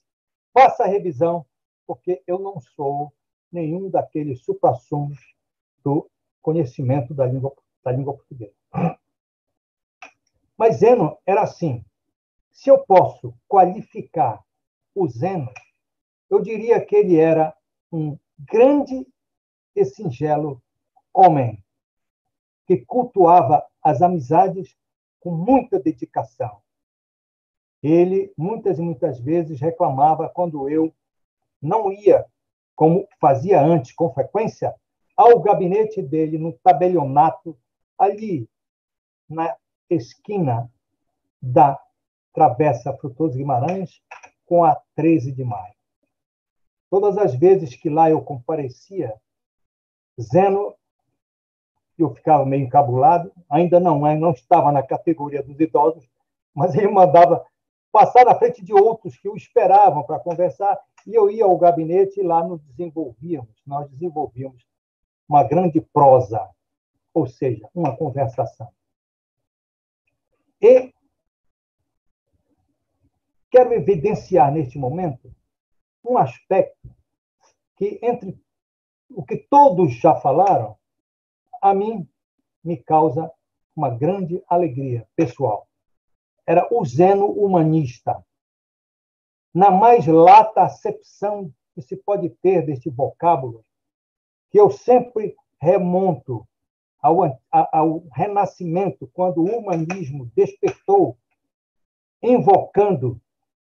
faça 0.53 0.83
a 0.83 0.87
revisão, 0.87 1.45
porque 1.85 2.21
eu 2.25 2.39
não 2.39 2.59
sou 2.59 3.13
nenhum 3.51 3.89
daqueles 3.89 4.41
suprassumos 4.43 5.19
do 5.83 6.09
conhecimento 6.41 7.13
da 7.13 7.25
língua, 7.25 7.53
da 7.83 7.91
língua 7.91 8.13
portuguesa. 8.13 8.53
Mas 10.57 10.77
Zeno 10.77 11.17
era 11.25 11.41
assim. 11.41 11.85
Se 12.51 12.69
eu 12.69 12.79
posso 12.79 13.33
qualificar 13.47 14.43
o 14.95 15.07
Zeno, 15.07 15.51
eu 16.29 16.41
diria 16.41 16.83
que 16.83 16.95
ele 16.95 17.17
era 17.17 17.55
um 17.91 18.17
grande 18.37 19.07
e 19.75 19.85
singelo 19.85 20.61
homem 21.13 21.63
que 22.65 22.77
cultuava 22.85 23.63
as 23.81 24.01
amizades 24.01 24.75
com 25.19 25.31
muita 25.31 25.79
dedicação. 25.79 26.61
Ele, 27.81 28.33
muitas 28.37 28.79
e 28.79 28.81
muitas 28.81 29.19
vezes, 29.19 29.61
reclamava 29.61 30.27
quando 30.27 30.67
eu 30.67 30.93
não 31.61 31.91
ia, 31.91 32.25
como 32.75 33.07
fazia 33.19 33.61
antes, 33.61 33.91
com 33.93 34.13
frequência, 34.13 34.75
ao 35.17 35.39
gabinete 35.39 35.99
dele, 35.99 36.37
no 36.37 36.53
tabelionato, 36.53 37.57
ali 37.97 38.47
na 39.27 39.57
esquina 39.89 40.71
da 41.41 41.79
Travessa 42.31 42.93
Frutoso 42.93 43.35
Guimarães, 43.35 43.99
com 44.45 44.63
a 44.63 44.79
13 44.95 45.31
de 45.31 45.43
maio. 45.43 45.73
Todas 46.89 47.17
as 47.17 47.33
vezes 47.33 47.75
que 47.75 47.89
lá 47.89 48.09
eu 48.09 48.21
comparecia, 48.21 49.13
Zeno, 50.21 50.75
eu 51.97 52.13
ficava 52.13 52.45
meio 52.45 52.63
encabulado, 52.63 53.31
ainda 53.49 53.79
não, 53.79 53.99
não 54.15 54.31
estava 54.31 54.71
na 54.71 54.83
categoria 54.83 55.41
dos 55.41 55.59
idosos, 55.59 56.07
mas 56.53 56.75
ele 56.75 56.87
mandava 56.89 57.43
passar 57.91 58.25
na 58.25 58.35
frente 58.35 58.63
de 58.63 58.73
outros 58.73 59.17
que 59.17 59.27
o 59.27 59.35
esperavam 59.35 60.03
para 60.03 60.19
conversar, 60.19 60.79
e 61.05 61.15
eu 61.15 61.29
ia 61.29 61.43
ao 61.43 61.57
gabinete 61.57 62.19
e 62.19 62.23
lá 62.23 62.43
nos 62.43 62.61
desenvolvíamos, 62.61 63.55
nós 63.65 63.89
desenvolvíamos 63.89 64.63
uma 65.27 65.43
grande 65.43 65.81
prosa, 65.81 66.49
ou 67.13 67.27
seja, 67.27 67.67
uma 67.73 67.95
conversação. 67.95 68.71
E 70.61 70.93
quero 73.51 73.73
evidenciar 73.73 74.51
neste 74.51 74.77
momento 74.77 75.33
um 76.03 76.17
aspecto 76.17 76.89
que, 77.75 77.99
entre 78.01 78.39
o 79.09 79.23
que 79.23 79.37
todos 79.37 79.93
já 79.95 80.15
falaram, 80.15 80.77
a 81.61 81.73
mim 81.73 82.07
me 82.63 82.77
causa 82.77 83.31
uma 83.75 83.89
grande 83.89 84.43
alegria 84.47 85.07
pessoal. 85.15 85.67
Era 86.45 86.67
o 86.71 86.83
zeno 86.85 87.27
humanista. 87.27 88.23
Na 89.53 89.69
mais 89.69 90.05
lata 90.07 90.63
acepção 90.63 91.53
que 91.73 91.81
se 91.81 91.95
pode 91.97 92.29
ter 92.41 92.65
deste 92.65 92.89
vocábulo, 92.89 93.63
que 94.57 94.61
eu 94.61 94.71
sempre 94.71 95.35
remonto 95.61 96.43
ao, 96.99 97.39
ao 97.51 97.99
renascimento, 98.11 99.07
quando 99.13 99.37
o 99.37 99.55
humanismo 99.55 100.31
despertou, 100.35 101.15
invocando 102.23 103.21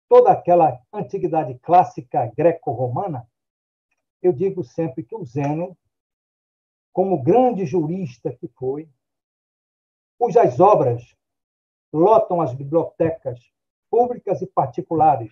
toda 0.07 0.31
aquela 0.31 0.79
antiguidade 0.93 1.57
clássica 1.63 2.31
greco-romana, 2.37 3.27
eu 4.21 4.31
digo 4.31 4.63
sempre 4.63 5.01
que 5.03 5.15
o 5.15 5.25
Zeno, 5.25 5.75
como 6.91 7.23
grande 7.23 7.65
jurista 7.65 8.31
que 8.31 8.47
foi, 8.49 8.87
cujas 10.19 10.59
obras 10.59 11.17
lotam 11.91 12.39
as 12.39 12.53
bibliotecas 12.53 13.39
públicas 13.89 14.43
e 14.43 14.45
particulares. 14.45 15.31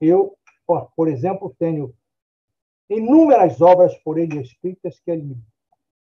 Eu, 0.00 0.38
por 0.94 1.08
exemplo, 1.08 1.52
tenho 1.58 1.92
inúmeras 2.88 3.60
obras 3.60 3.94
por 3.98 4.18
ele 4.18 4.40
escritas 4.40 5.00
que 5.00 5.10
ele 5.10 5.36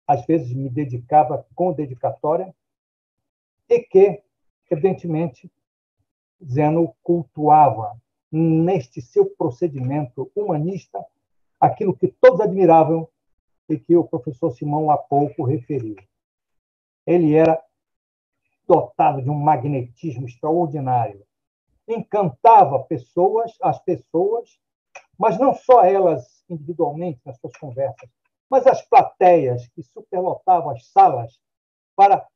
às 0.08 0.26
vezes 0.26 0.54
me 0.54 0.70
dedicava 0.70 1.46
com 1.56 1.72
dedicatória 1.72 2.54
e 3.70 3.80
que, 3.80 4.22
evidentemente, 4.70 5.52
Zeno 6.44 6.94
cultuava 7.02 7.98
neste 8.32 9.02
seu 9.02 9.28
procedimento 9.38 10.32
humanista 10.36 11.04
aquilo 11.60 11.96
que 11.96 12.08
todos 12.08 12.42
admiravam 12.42 13.08
e 13.70 13.80
que 13.80 13.96
o 13.96 14.04
professor 14.04 14.52
Simão 14.52 14.92
há 14.92 14.98
pouco 14.98 15.44
referiu. 15.44 15.96
Ele 17.06 17.34
era 17.34 17.62
dotado 18.68 19.22
de 19.22 19.30
um 19.30 19.36
magnetismo 19.36 20.26
extraordinário. 20.26 21.24
Encantava 21.88 22.84
pessoas, 22.84 23.54
as 23.62 23.80
pessoas, 23.80 24.60
mas 25.18 25.38
não 25.38 25.54
só 25.54 25.84
elas 25.84 26.33
individualmente 26.50 27.22
nas 27.26 27.38
suas 27.40 27.56
conversas, 27.58 28.10
mas 28.50 28.68
as 28.68 28.82
plateias 28.88 29.68
que 29.70 29.82
superlotavam 29.82 30.72
as 30.72 30.86
salas 30.88 31.40
para 31.96 32.28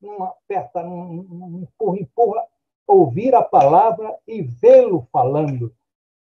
uma 0.00 0.28
aperta, 0.28 0.84
um 0.86 1.62
empurra, 1.62 1.98
empurra, 1.98 2.46
ouvir 2.86 3.34
a 3.34 3.42
palavra 3.42 4.16
e 4.26 4.42
vê-lo 4.42 5.08
falando 5.10 5.74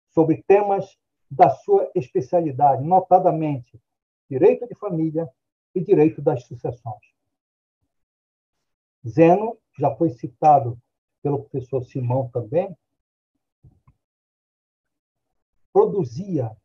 sobre 0.09 0.43
temas 0.47 0.97
da 1.29 1.49
sua 1.49 1.89
especialidade, 1.95 2.83
notadamente 2.83 3.81
direito 4.29 4.67
de 4.67 4.75
família 4.75 5.29
e 5.73 5.81
direito 5.81 6.21
das 6.21 6.43
sucessões. 6.43 7.13
Zeno, 9.05 9.57
já 9.77 9.93
foi 9.95 10.09
citado 10.09 10.79
pelo 11.21 11.43
professor 11.43 11.83
Simão 11.83 12.29
também, 12.29 12.75
produzia 15.73 16.55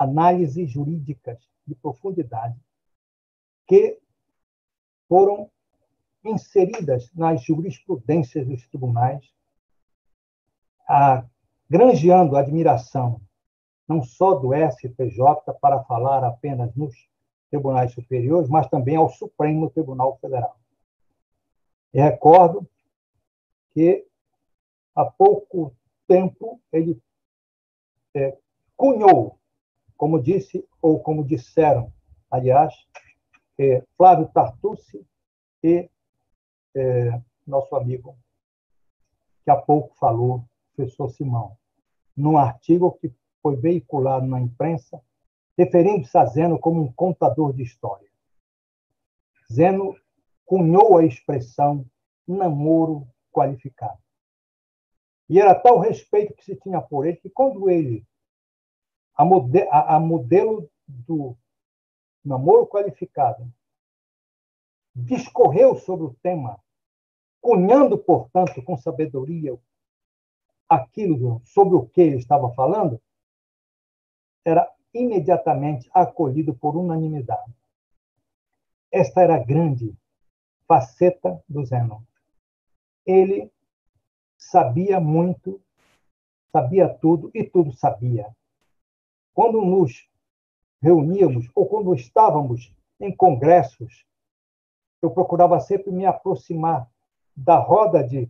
análises 0.00 0.70
jurídicas 0.70 1.38
de 1.66 1.74
profundidade 1.74 2.58
que 3.68 3.98
foram 5.06 5.50
inseridas 6.24 7.12
nas 7.14 7.42
jurisprudências 7.42 8.46
dos 8.46 8.66
tribunais, 8.66 9.30
a, 10.88 11.24
granjeando 11.68 12.36
admiração 12.36 13.20
não 13.86 14.02
só 14.02 14.36
do 14.36 14.52
STJ 14.54 15.52
para 15.60 15.82
falar 15.84 16.24
apenas 16.24 16.74
nos 16.74 16.94
tribunais 17.50 17.92
superiores, 17.92 18.48
mas 18.48 18.68
também 18.68 18.96
ao 18.96 19.10
Supremo 19.10 19.68
Tribunal 19.68 20.16
Federal. 20.18 20.56
E 21.92 22.00
recordo 22.00 22.66
que 23.74 24.06
há 24.94 25.04
pouco 25.04 25.74
tempo, 26.06 26.60
ele 26.72 27.02
é, 28.14 28.38
cunhou, 28.76 29.39
como 30.00 30.18
disse, 30.18 30.66
ou 30.80 30.98
como 30.98 31.22
disseram, 31.22 31.92
aliás, 32.30 32.74
é, 33.58 33.84
Flávio 33.98 34.30
Tartucci 34.32 35.06
e 35.62 35.90
é, 36.74 37.20
nosso 37.46 37.76
amigo, 37.76 38.16
que 39.44 39.50
há 39.50 39.56
pouco 39.56 39.94
falou, 39.96 40.42
professor 40.74 41.10
Simão, 41.10 41.54
num 42.16 42.38
artigo 42.38 42.92
que 42.92 43.12
foi 43.42 43.56
veiculado 43.56 44.24
na 44.24 44.40
imprensa, 44.40 45.02
referindo-se 45.58 46.16
a 46.16 46.24
Zeno 46.24 46.58
como 46.58 46.80
um 46.80 46.90
contador 46.90 47.52
de 47.52 47.62
história. 47.62 48.08
Zeno 49.52 49.94
cunhou 50.46 50.96
a 50.96 51.04
expressão 51.04 51.84
namoro 52.26 53.06
qualificado. 53.30 53.98
E 55.28 55.38
era 55.38 55.54
tal 55.54 55.78
respeito 55.78 56.32
que 56.32 56.42
se 56.42 56.56
tinha 56.56 56.80
por 56.80 57.06
ele 57.06 57.18
que, 57.18 57.28
quando 57.28 57.68
ele, 57.68 58.02
a, 59.20 59.24
mode, 59.24 59.60
a, 59.70 59.96
a 59.96 60.00
modelo 60.00 60.70
do 60.88 61.36
namoro 62.24 62.66
qualificado, 62.66 63.52
discorreu 64.94 65.74
sobre 65.74 66.06
o 66.06 66.16
tema, 66.22 66.58
cunhando, 67.38 67.98
portanto, 67.98 68.62
com 68.62 68.78
sabedoria 68.78 69.58
aquilo 70.66 71.42
sobre 71.44 71.76
o 71.76 71.86
que 71.86 72.00
ele 72.00 72.16
estava 72.16 72.50
falando, 72.54 72.98
era 74.42 74.66
imediatamente 74.94 75.90
acolhido 75.92 76.54
por 76.54 76.74
unanimidade. 76.74 77.54
Esta 78.90 79.20
era 79.20 79.34
a 79.34 79.44
grande 79.44 79.94
faceta 80.66 81.44
do 81.46 81.62
Zenon. 81.66 82.00
Ele 83.04 83.52
sabia 84.38 84.98
muito, 84.98 85.60
sabia 86.50 86.88
tudo 86.88 87.30
e 87.34 87.44
tudo 87.44 87.70
sabia. 87.74 88.34
Quando 89.34 89.60
nos 89.60 90.08
reuníamos 90.82 91.48
ou 91.54 91.66
quando 91.66 91.94
estávamos 91.94 92.72
em 92.98 93.14
congressos, 93.14 94.04
eu 95.02 95.10
procurava 95.10 95.58
sempre 95.60 95.90
me 95.90 96.04
aproximar 96.04 96.88
da 97.34 97.58
roda 97.58 98.02
de 98.02 98.28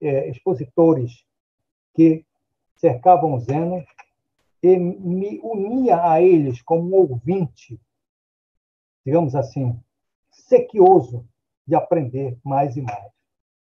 é, 0.00 0.28
expositores 0.28 1.24
que 1.94 2.24
cercavam 2.76 3.38
Zeno 3.40 3.84
e 4.62 4.76
me 4.76 5.40
unia 5.42 6.10
a 6.10 6.20
eles 6.20 6.60
como 6.60 6.96
ouvinte, 6.96 7.80
digamos 9.04 9.34
assim, 9.34 9.78
sequioso 10.30 11.26
de 11.66 11.74
aprender 11.74 12.38
mais 12.44 12.76
e 12.76 12.82
mais. 12.82 13.10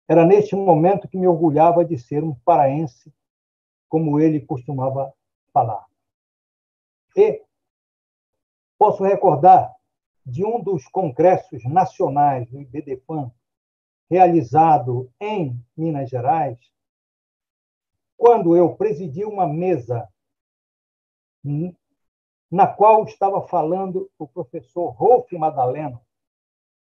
Era 0.08 0.26
neste 0.26 0.56
momento 0.56 1.08
que 1.08 1.18
me 1.18 1.28
orgulhava 1.28 1.84
de 1.86 1.98
ser 1.98 2.24
um 2.24 2.36
paraense, 2.46 3.14
como 3.88 4.20
ele 4.20 4.42
costumava 4.42 5.14
falar. 5.54 5.86
E 7.16 7.44
posso 8.78 9.04
recordar 9.04 9.74
de 10.26 10.46
um 10.46 10.62
dos 10.62 10.88
congressos 10.88 11.64
nacionais 11.66 12.50
do 12.50 12.62
IBDFAN, 12.62 13.32
realizado 14.10 15.12
em 15.20 15.60
Minas 15.76 16.10
Gerais, 16.10 16.58
quando 18.18 18.56
eu 18.56 18.76
presidi 18.76 19.26
uma 19.26 19.48
mesa 19.48 20.08
na 22.52 22.68
qual 22.68 23.06
estava 23.06 23.48
falando 23.48 24.12
o 24.20 24.28
professor 24.28 24.90
Rolf 24.90 25.32
Madaleno, 25.32 26.00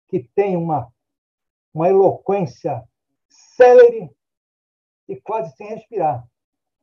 que 0.09 0.22
tem 0.35 0.57
uma, 0.57 0.93
uma 1.72 1.89
eloquência 1.89 2.87
célere 3.28 4.11
e 5.09 5.20
quase 5.20 5.57
sem 5.57 5.68
respirar. 5.68 6.28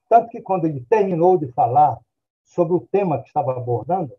Tanto 0.09 0.29
que, 0.29 0.41
quando 0.41 0.65
ele 0.65 0.85
terminou 0.85 1.37
de 1.37 1.51
falar 1.51 1.99
sobre 2.47 2.73
o 2.73 2.87
tema 2.87 3.21
que 3.21 3.27
estava 3.27 3.51
abordando, 3.51 4.13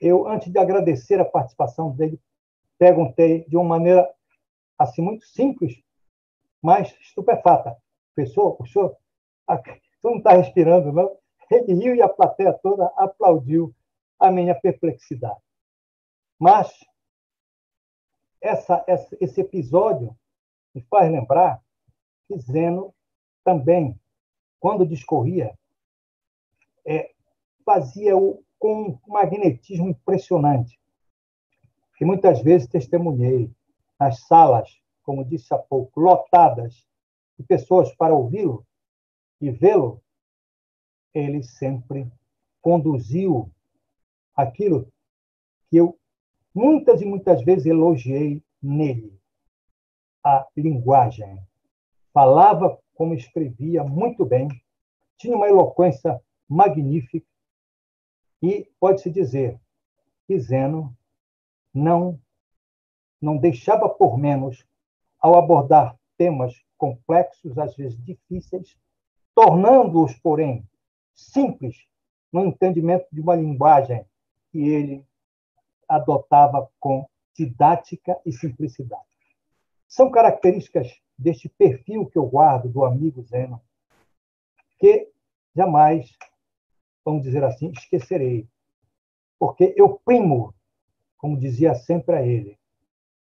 eu, 0.00 0.26
antes 0.26 0.50
de 0.50 0.58
agradecer 0.58 1.20
a 1.20 1.24
participação 1.24 1.90
dele, 1.90 2.20
perguntei 2.78 3.44
de 3.44 3.56
uma 3.56 3.64
maneira 3.64 4.08
assim 4.78 5.02
muito 5.02 5.26
simples, 5.26 5.82
mas 6.62 6.96
estupefata. 7.00 7.76
Pessoa, 8.14 8.56
o 8.58 8.66
senhor, 8.66 8.96
tu 10.00 10.10
não 10.10 10.18
está 10.18 10.32
respirando, 10.32 10.92
não? 10.92 11.16
Ele 11.50 11.74
riu 11.74 11.94
e 11.94 12.02
a 12.02 12.08
plateia 12.08 12.52
toda 12.52 12.86
aplaudiu 12.96 13.74
a 14.18 14.30
minha 14.30 14.54
perplexidade. 14.54 15.40
Mas 16.38 16.72
essa, 18.40 18.84
esse 19.20 19.40
episódio 19.40 20.16
me 20.74 20.82
faz 20.82 21.10
lembrar 21.10 21.60
que 22.26 22.38
Zeno 22.38 22.94
também, 23.42 23.98
quando 24.60 24.86
discorria, 24.86 25.57
é, 26.88 27.10
fazia-o 27.66 28.42
com 28.58 28.98
um 29.06 29.12
magnetismo 29.12 29.90
impressionante, 29.90 30.80
que 31.98 32.04
muitas 32.04 32.40
vezes 32.40 32.66
testemunhei 32.66 33.52
nas 34.00 34.20
salas, 34.20 34.70
como 35.02 35.22
disse 35.22 35.52
há 35.52 35.58
pouco, 35.58 36.00
lotadas 36.00 36.86
de 37.38 37.44
pessoas 37.44 37.94
para 37.94 38.14
ouvi-lo 38.14 38.66
e 39.38 39.50
vê-lo, 39.50 40.02
ele 41.12 41.42
sempre 41.42 42.10
conduziu 42.62 43.50
aquilo 44.34 44.90
que 45.68 45.76
eu 45.76 45.98
muitas 46.54 47.02
e 47.02 47.04
muitas 47.04 47.42
vezes 47.42 47.66
elogiei 47.66 48.42
nele, 48.62 49.20
a 50.24 50.46
linguagem. 50.56 51.38
Falava 52.14 52.78
como 52.94 53.14
escrevia 53.14 53.84
muito 53.84 54.24
bem, 54.24 54.48
tinha 55.18 55.36
uma 55.36 55.46
eloquência 55.46 56.20
magnífica 56.48 57.26
e 58.42 58.70
pode-se 58.78 59.10
dizer 59.10 59.60
que 60.26 60.38
Zeno 60.38 60.96
não 61.74 62.18
não 63.20 63.36
deixava 63.36 63.88
por 63.88 64.16
menos 64.16 64.64
ao 65.18 65.36
abordar 65.36 65.98
temas 66.16 66.54
complexos, 66.76 67.58
às 67.58 67.74
vezes 67.74 68.00
difíceis, 68.04 68.78
tornando-os, 69.34 70.14
porém, 70.14 70.64
simples 71.12 71.84
no 72.32 72.46
entendimento 72.46 73.06
de 73.10 73.20
uma 73.20 73.34
linguagem 73.34 74.04
que 74.50 74.68
ele 74.68 75.04
adotava 75.88 76.70
com 76.78 77.08
didática 77.34 78.20
e 78.24 78.32
simplicidade. 78.32 79.02
São 79.88 80.10
características 80.10 81.00
deste 81.16 81.48
perfil 81.48 82.06
que 82.06 82.18
eu 82.18 82.26
guardo 82.26 82.68
do 82.68 82.84
amigo 82.84 83.22
Zeno, 83.22 83.60
que 84.78 85.10
jamais, 85.56 86.16
vamos 87.08 87.22
dizer 87.22 87.42
assim, 87.42 87.70
esquecerei. 87.70 88.46
Porque 89.38 89.72
eu 89.76 89.98
primo, 90.04 90.54
como 91.16 91.38
dizia 91.38 91.74
sempre 91.74 92.14
a 92.14 92.22
ele, 92.22 92.58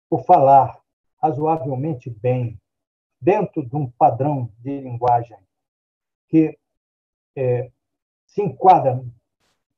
por 0.09 0.25
falar 0.25 0.81
razoavelmente 1.21 2.09
bem, 2.09 2.59
dentro 3.21 3.67
de 3.69 3.77
um 3.77 3.91
padrão 3.91 4.51
de 4.59 4.81
linguagem 4.81 5.37
que 6.29 6.57
é, 7.37 7.71
se 8.27 8.41
enquadra 8.41 9.05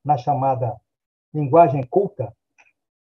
na 0.05 0.17
chamada 0.17 0.81
linguagem 1.35 1.83
culta, 1.83 2.35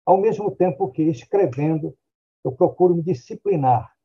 ao 0.05 0.17
mesmo 0.17 0.51
tempo 0.51 0.91
que 0.91 1.03
escrevendo 1.03 1.97
eu 2.43 2.51
procuro 2.51 2.95
me 2.95 3.01
disciplinar 3.01 3.95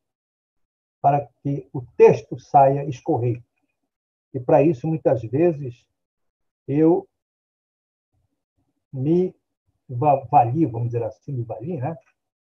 para 1.01 1.29
que 1.43 1.69
o 1.73 1.83
texto 1.97 2.39
saia 2.39 2.85
escorrer. 2.85 3.43
E 4.33 4.39
para 4.39 4.63
isso, 4.63 4.87
muitas 4.87 5.23
vezes, 5.23 5.85
eu 6.71 7.09
me 8.93 9.35
valio, 9.89 10.71
vamos 10.71 10.89
dizer 10.89 11.03
assim, 11.03 11.33
me 11.33 11.43
valio, 11.43 11.81
né? 11.81 11.97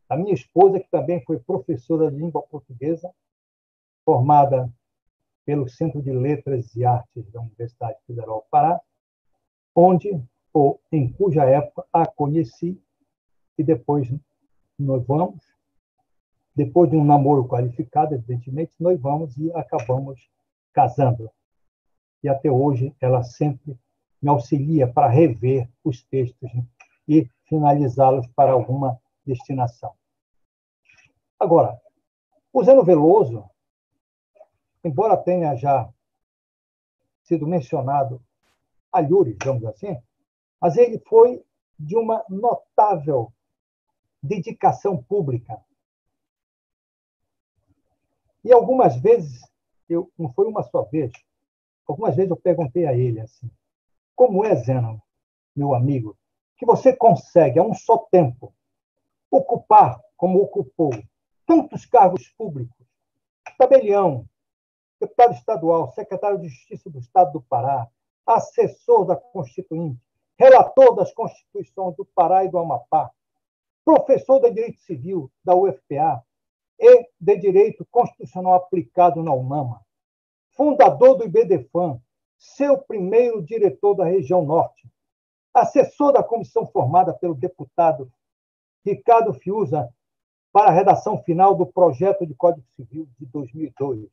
A 0.08 0.16
minha 0.16 0.34
esposa, 0.34 0.80
que 0.80 0.88
também 0.90 1.22
foi 1.24 1.38
professora 1.38 2.10
de 2.10 2.16
língua 2.16 2.42
portuguesa, 2.42 3.12
formada 4.04 4.70
pelo 5.44 5.68
Centro 5.68 6.02
de 6.02 6.10
Letras 6.10 6.74
e 6.74 6.84
Artes 6.84 7.30
da 7.30 7.40
Universidade 7.40 7.98
Federal 8.06 8.40
do 8.40 8.50
Pará, 8.50 8.80
onde, 9.74 10.22
ou 10.52 10.80
em 10.90 11.12
cuja 11.12 11.44
época, 11.44 11.86
a 11.92 12.06
conheci 12.06 12.80
e 13.58 13.62
depois 13.62 14.08
nós 14.78 15.04
vamos, 15.06 15.42
depois 16.54 16.90
de 16.90 16.96
um 16.96 17.04
namoro 17.04 17.46
qualificado, 17.46 18.14
evidentemente, 18.14 18.72
nós 18.78 18.98
vamos 19.00 19.36
e 19.36 19.52
acabamos 19.52 20.30
casando. 20.72 21.30
E 22.22 22.28
até 22.28 22.50
hoje 22.50 22.94
ela 23.00 23.22
sempre 23.22 23.76
me 24.24 24.30
auxilia 24.30 24.90
para 24.90 25.06
rever 25.06 25.68
os 25.84 26.02
textos 26.02 26.50
e 27.06 27.28
finalizá-los 27.46 28.26
para 28.28 28.52
alguma 28.52 28.98
destinação. 29.26 29.92
Agora, 31.38 31.78
o 32.50 32.64
Zeno 32.64 32.82
Veloso, 32.82 33.44
embora 34.82 35.14
tenha 35.14 35.54
já 35.56 35.92
sido 37.22 37.46
mencionado 37.46 38.18
a 38.90 39.00
Lures, 39.00 39.36
digamos 39.36 39.62
assim, 39.66 40.00
mas 40.58 40.78
ele 40.78 40.98
foi 41.00 41.44
de 41.78 41.94
uma 41.94 42.24
notável 42.30 43.30
dedicação 44.22 45.02
pública. 45.02 45.62
E 48.42 48.50
algumas 48.50 48.96
vezes 48.96 49.42
eu 49.86 50.10
não 50.16 50.32
foi 50.32 50.46
uma 50.46 50.62
só 50.62 50.82
vez. 50.84 51.12
Algumas 51.86 52.16
vezes 52.16 52.30
eu 52.30 52.38
perguntei 52.38 52.86
a 52.86 52.94
ele 52.94 53.20
assim: 53.20 53.50
como 54.14 54.44
é, 54.44 54.54
Zeno, 54.54 55.02
meu 55.54 55.74
amigo, 55.74 56.16
que 56.56 56.66
você 56.66 56.94
consegue, 56.94 57.58
a 57.58 57.62
um 57.62 57.74
só 57.74 57.98
tempo, 58.10 58.54
ocupar, 59.30 60.00
como 60.16 60.40
ocupou, 60.40 60.90
tantos 61.46 61.84
cargos 61.86 62.28
públicos? 62.28 62.86
Tabelião, 63.58 64.26
deputado 65.00 65.34
estadual, 65.34 65.92
secretário 65.92 66.38
de 66.38 66.48
Justiça 66.48 66.88
do 66.90 66.98
Estado 66.98 67.32
do 67.32 67.42
Pará, 67.42 67.88
assessor 68.26 69.04
da 69.04 69.16
Constituinte, 69.16 70.00
relator 70.38 70.94
das 70.94 71.12
Constituições 71.12 71.96
do 71.96 72.04
Pará 72.04 72.44
e 72.44 72.48
do 72.48 72.58
Amapá, 72.58 73.10
professor 73.84 74.40
de 74.40 74.50
Direito 74.50 74.80
Civil 74.80 75.30
da 75.44 75.54
UFPA 75.54 76.24
e 76.78 77.08
de 77.20 77.36
Direito 77.36 77.86
Constitucional 77.90 78.54
Aplicado 78.54 79.22
na 79.22 79.32
UNAMA, 79.32 79.80
fundador 80.56 81.16
do 81.16 81.24
IBDFAN, 81.24 82.00
seu 82.44 82.76
primeiro 82.76 83.42
diretor 83.42 83.94
da 83.94 84.04
região 84.04 84.44
norte, 84.44 84.86
assessor 85.52 86.12
da 86.12 86.22
comissão 86.22 86.66
formada 86.66 87.14
pelo 87.14 87.34
deputado 87.34 88.12
Ricardo 88.84 89.32
Fiuza 89.32 89.88
para 90.52 90.68
a 90.68 90.74
redação 90.74 91.22
final 91.22 91.54
do 91.54 91.66
projeto 91.66 92.26
de 92.26 92.34
Código 92.34 92.66
Civil 92.76 93.08
de 93.18 93.26
2002. 93.26 94.10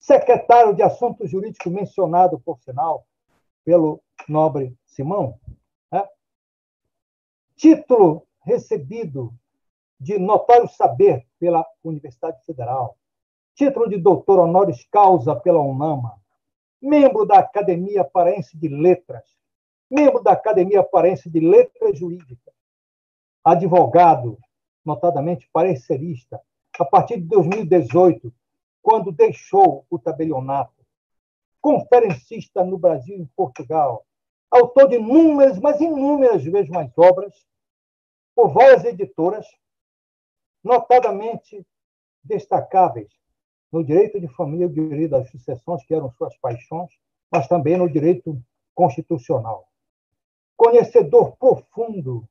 Secretário 0.00 0.74
de 0.74 0.82
Assuntos 0.82 1.30
Jurídicos 1.30 1.70
mencionado, 1.70 2.40
por 2.40 2.58
sinal, 2.60 3.06
pelo 3.62 4.00
nobre 4.26 4.74
Simão. 4.86 5.38
Né? 5.92 6.02
Título 7.56 8.26
recebido 8.40 9.34
de 10.00 10.18
notório 10.18 10.68
saber 10.68 11.26
pela 11.38 11.66
Universidade 11.84 12.42
Federal. 12.46 12.96
Título 13.54 13.88
de 13.88 13.98
doutor 13.98 14.38
honoris 14.38 14.86
causa 14.90 15.36
pela 15.36 15.60
UNAMA. 15.60 16.18
Membro 16.80 17.26
da 17.26 17.40
Academia 17.40 18.04
Paraense 18.04 18.56
de 18.56 18.68
Letras. 18.68 19.24
Membro 19.90 20.22
da 20.22 20.32
Academia 20.32 20.82
Paraense 20.82 21.28
de 21.28 21.40
Letras 21.40 21.98
Jurídicas. 21.98 22.54
Advogado, 23.42 24.38
notadamente 24.84 25.48
parecerista, 25.52 26.40
a 26.78 26.84
partir 26.84 27.16
de 27.16 27.26
2018, 27.26 28.32
quando 28.80 29.10
deixou 29.10 29.84
o 29.90 29.98
tabelionato. 29.98 30.72
Conferencista 31.60 32.62
no 32.62 32.78
Brasil 32.78 33.16
e 33.16 33.22
em 33.22 33.26
Portugal. 33.34 34.06
Autor 34.48 34.88
de 34.88 34.96
inúmeras, 34.96 35.58
mas 35.58 35.80
inúmeras 35.80 36.44
vezes 36.44 36.70
mais 36.70 36.96
obras, 36.96 37.34
por 38.36 38.52
várias 38.52 38.84
editoras, 38.84 39.46
notadamente 40.62 41.66
destacáveis 42.22 43.18
no 43.70 43.84
direito 43.84 44.20
de 44.20 44.28
família 44.28 44.66
e 44.66 44.68
no 44.68 44.74
direito 44.74 45.10
das 45.10 45.30
sucessões, 45.30 45.84
que 45.84 45.94
eram 45.94 46.10
suas 46.12 46.36
paixões, 46.38 46.90
mas 47.30 47.46
também 47.46 47.76
no 47.76 47.90
direito 47.90 48.40
constitucional. 48.74 49.68
Conhecedor 50.56 51.36
profundo 51.36 52.28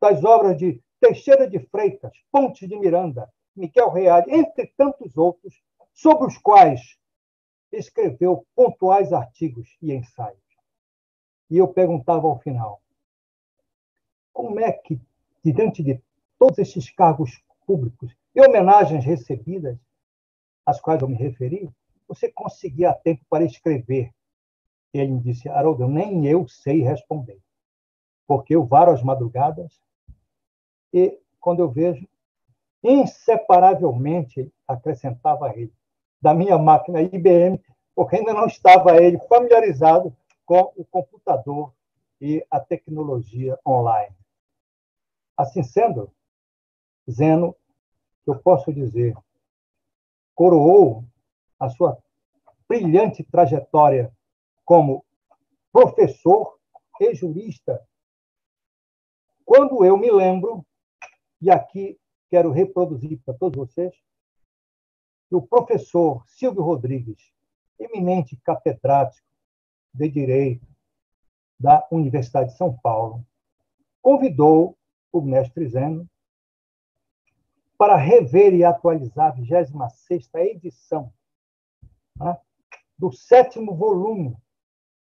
das 0.00 0.22
obras 0.24 0.56
de 0.56 0.80
Teixeira 1.00 1.48
de 1.48 1.58
Freitas, 1.58 2.12
Pontes 2.30 2.68
de 2.68 2.78
Miranda, 2.78 3.28
Miquel 3.56 3.90
Reale, 3.90 4.32
entre 4.32 4.66
tantos 4.76 5.16
outros, 5.16 5.62
sobre 5.92 6.26
os 6.26 6.38
quais 6.38 6.98
escreveu 7.72 8.46
pontuais 8.54 9.12
artigos 9.12 9.76
e 9.80 9.92
ensaios. 9.92 10.38
E 11.48 11.56
eu 11.58 11.68
perguntava 11.68 12.26
ao 12.26 12.38
final: 12.40 12.80
como 14.32 14.60
é 14.60 14.72
que, 14.72 15.00
diante 15.44 15.82
de 15.82 16.00
todos 16.38 16.58
esses 16.58 16.90
cargos 16.90 17.42
públicos 17.66 18.14
e 18.34 18.40
homenagens 18.40 19.04
recebidas, 19.04 19.78
às 20.70 20.80
quais 20.80 21.02
eu 21.02 21.08
me 21.08 21.16
referi, 21.16 21.68
você 22.06 22.30
conseguia 22.30 22.94
tempo 22.94 23.24
para 23.28 23.44
escrever? 23.44 24.12
Ele 24.92 25.12
me 25.12 25.20
disse: 25.20 25.48
Haroldo, 25.48 25.86
nem 25.88 26.26
eu 26.26 26.46
sei 26.48 26.82
responder, 26.82 27.40
porque 28.26 28.54
eu 28.54 28.64
varo 28.64 28.92
as 28.92 29.02
madrugadas 29.02 29.80
e, 30.92 31.18
quando 31.40 31.60
eu 31.60 31.70
vejo, 31.70 32.08
inseparavelmente, 32.82 34.52
acrescentava 34.66 35.52
ele, 35.54 35.72
da 36.20 36.34
minha 36.34 36.58
máquina 36.58 37.02
IBM, 37.02 37.60
porque 37.94 38.16
ainda 38.16 38.32
não 38.32 38.46
estava 38.46 38.96
ele 38.96 39.18
familiarizado 39.28 40.16
com 40.44 40.72
o 40.76 40.84
computador 40.84 41.72
e 42.20 42.44
a 42.50 42.60
tecnologia 42.60 43.58
online. 43.66 44.14
Assim 45.36 45.62
sendo, 45.62 46.10
Zeno, 47.10 47.56
eu 48.26 48.38
posso 48.38 48.72
dizer, 48.72 49.16
coroou 50.40 51.04
a 51.58 51.68
sua 51.68 52.02
brilhante 52.66 53.22
trajetória 53.22 54.10
como 54.64 55.04
professor 55.70 56.58
e 56.98 57.14
jurista. 57.14 57.86
Quando 59.44 59.84
eu 59.84 59.98
me 59.98 60.10
lembro, 60.10 60.64
e 61.42 61.50
aqui 61.50 62.00
quero 62.30 62.52
reproduzir 62.52 63.20
para 63.22 63.34
todos 63.34 63.58
vocês, 63.58 63.94
que 65.28 65.36
o 65.36 65.42
professor 65.42 66.26
Silvio 66.26 66.62
Rodrigues, 66.62 67.20
eminente 67.78 68.34
catedrático 68.42 69.28
de 69.92 70.08
Direito 70.08 70.66
da 71.58 71.86
Universidade 71.92 72.52
de 72.52 72.56
São 72.56 72.74
Paulo, 72.78 73.26
convidou 74.00 74.74
o 75.12 75.20
mestre 75.20 75.68
Zeno 75.68 76.08
para 77.80 77.96
rever 77.96 78.52
e 78.52 78.62
atualizar 78.62 79.28
a 79.28 79.30
26 79.30 80.30
edição 80.34 81.10
né, 82.14 82.38
do 82.98 83.10
sétimo 83.10 83.74
volume 83.74 84.36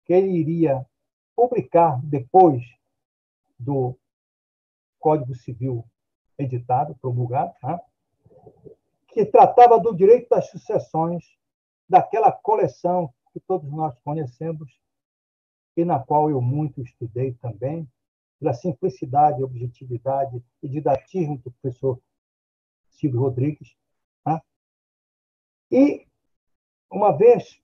que 0.04 0.12
ele 0.12 0.28
iria 0.28 0.86
publicar 1.34 1.98
depois 2.04 2.62
do 3.58 3.96
Código 5.00 5.34
Civil 5.34 5.86
editado, 6.36 6.94
promulgado, 6.96 7.54
né, 7.62 7.80
que 9.08 9.24
tratava 9.24 9.80
do 9.80 9.96
direito 9.96 10.28
das 10.28 10.50
sucessões, 10.50 11.24
daquela 11.88 12.30
coleção 12.30 13.10
que 13.32 13.40
todos 13.40 13.72
nós 13.72 13.98
conhecemos 14.00 14.78
e 15.74 15.82
na 15.82 15.98
qual 15.98 16.28
eu 16.28 16.42
muito 16.42 16.82
estudei 16.82 17.32
também, 17.40 17.88
pela 18.38 18.52
simplicidade, 18.52 19.42
objetividade 19.42 20.44
e 20.62 20.68
didatismo 20.68 21.38
do 21.38 21.50
professor 21.52 21.98
Silvio 22.96 23.20
Rodrigues. 23.20 23.76
Né? 24.26 24.40
E, 25.70 26.06
uma 26.90 27.12
vez 27.12 27.60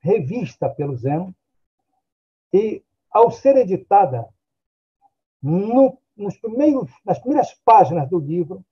revista 0.00 0.68
pelo 0.68 0.96
Zeno, 0.96 1.34
e 2.52 2.84
ao 3.10 3.30
ser 3.30 3.56
editada 3.56 4.28
no, 5.42 5.98
nos 6.16 6.36
primeiros, 6.38 6.90
nas 7.04 7.18
primeiras 7.18 7.54
páginas 7.64 8.08
do 8.08 8.18
livro, 8.18 8.64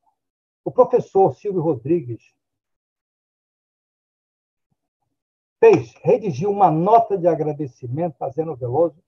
o 0.65 0.71
professor 0.71 1.35
Silvio 1.35 1.63
Rodrigues 1.63 2.23
fez, 5.59 5.95
redigiu 6.03 6.51
uma 6.51 6.71
nota 6.71 7.17
de 7.17 7.27
agradecimento 7.27 8.21
a 8.23 8.31
Zeno 8.31 8.57
Veloso, 8.57 9.03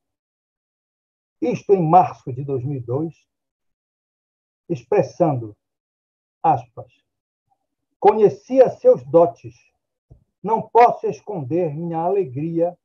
isto 1.41 1.73
em 1.73 1.83
março 1.83 2.33
de 2.33 2.45
2002, 2.45 3.15
expressando, 4.69 5.57
aspas, 6.45 6.93
conhecia 7.99 8.69
seus 8.69 9.03
dotes, 9.03 9.55
não 10.43 10.61
posso 10.61 11.07
esconder 11.07 11.75
minha 11.75 12.01
alegria 12.01 12.77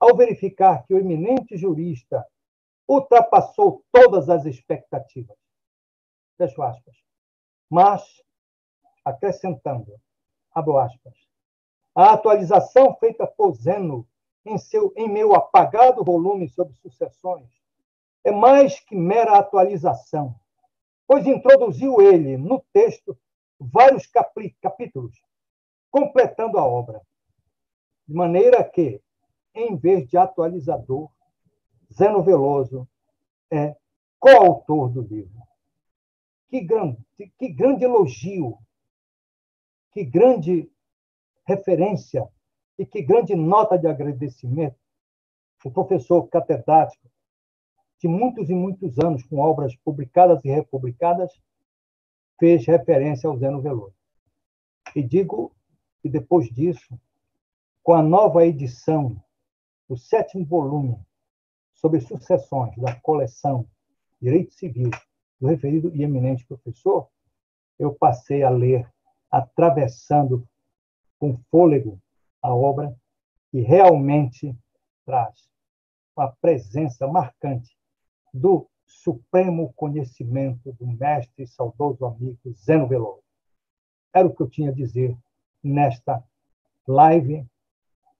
ao 0.00 0.16
verificar 0.16 0.84
que 0.84 0.92
o 0.92 0.98
eminente 0.98 1.56
jurista 1.56 2.26
ultrapassou 2.88 3.84
todas 3.92 4.28
as 4.28 4.44
expectativas. 4.44 5.36
Fecho 6.36 6.60
aspas. 6.60 6.96
Mas, 7.70 8.02
acrescentando, 9.04 9.94
abro 10.52 10.76
aspas, 10.76 11.14
a 11.94 12.14
atualização 12.14 12.96
feita 12.96 13.28
por 13.28 13.54
Zeno 13.54 14.08
em, 14.44 14.58
seu, 14.58 14.92
em 14.96 15.08
meu 15.08 15.36
apagado 15.36 16.02
volume 16.02 16.48
sobre 16.48 16.74
sucessões 16.74 17.48
é 18.24 18.32
mais 18.32 18.80
que 18.80 18.96
mera 18.96 19.38
atualização, 19.38 20.34
pois 21.06 21.26
introduziu 21.26 22.00
ele 22.00 22.36
no 22.36 22.64
texto 22.72 23.18
vários 23.58 24.06
capítulos, 24.60 25.20
completando 25.90 26.58
a 26.58 26.64
obra, 26.64 27.00
de 28.06 28.14
maneira 28.14 28.64
que, 28.64 29.00
em 29.54 29.76
vez 29.76 30.08
de 30.08 30.16
atualizador, 30.16 31.10
Zeno 31.92 32.22
Veloso 32.22 32.88
é 33.50 33.76
coautor 34.18 34.88
do 34.90 35.02
livro. 35.02 35.42
Que 36.48 36.60
grande, 36.60 36.98
que 37.38 37.48
grande 37.48 37.84
elogio, 37.84 38.58
que 39.92 40.04
grande 40.04 40.70
referência 41.46 42.26
e 42.78 42.86
que 42.86 43.02
grande 43.02 43.34
nota 43.34 43.78
de 43.78 43.86
agradecimento 43.86 44.76
o 45.64 45.70
professor 45.70 46.26
catedrático 46.28 47.08
de 48.02 48.08
muitos 48.08 48.50
e 48.50 48.52
muitos 48.52 48.98
anos 48.98 49.22
com 49.22 49.38
obras 49.38 49.76
publicadas 49.76 50.44
e 50.44 50.48
republicadas 50.48 51.32
fez 52.36 52.66
referência 52.66 53.28
ao 53.30 53.38
Zeno 53.38 53.62
Veloso. 53.62 53.94
E 54.96 55.02
digo 55.04 55.54
E 56.02 56.08
depois 56.08 56.50
disso, 56.50 56.98
com 57.80 57.94
a 57.94 58.02
nova 58.02 58.44
edição 58.44 59.16
do 59.88 59.96
sétimo 59.96 60.44
volume 60.44 60.98
sobre 61.72 62.00
sucessões 62.00 62.76
da 62.76 62.92
coleção 62.96 63.64
Direito 64.20 64.52
Civil 64.52 64.90
do 65.40 65.46
referido 65.46 65.94
e 65.94 66.02
eminente 66.02 66.44
professor, 66.44 67.08
eu 67.78 67.94
passei 67.94 68.42
a 68.42 68.50
ler 68.50 68.84
atravessando 69.30 70.44
com 71.20 71.38
fôlego 71.52 72.00
a 72.42 72.52
obra 72.52 72.92
que 73.52 73.60
realmente 73.60 74.56
traz 75.06 75.48
uma 76.16 76.32
presença 76.40 77.06
marcante 77.06 77.76
do 78.32 78.68
supremo 78.86 79.72
conhecimento 79.74 80.72
do 80.72 80.86
mestre 80.86 81.44
e 81.44 81.46
saudoso 81.46 82.04
amigo 82.04 82.52
Zeno 82.52 82.86
Veloso. 82.86 83.22
Era 84.12 84.26
o 84.26 84.34
que 84.34 84.42
eu 84.42 84.48
tinha 84.48 84.70
a 84.70 84.74
dizer 84.74 85.16
nesta 85.62 86.22
live, 86.86 87.46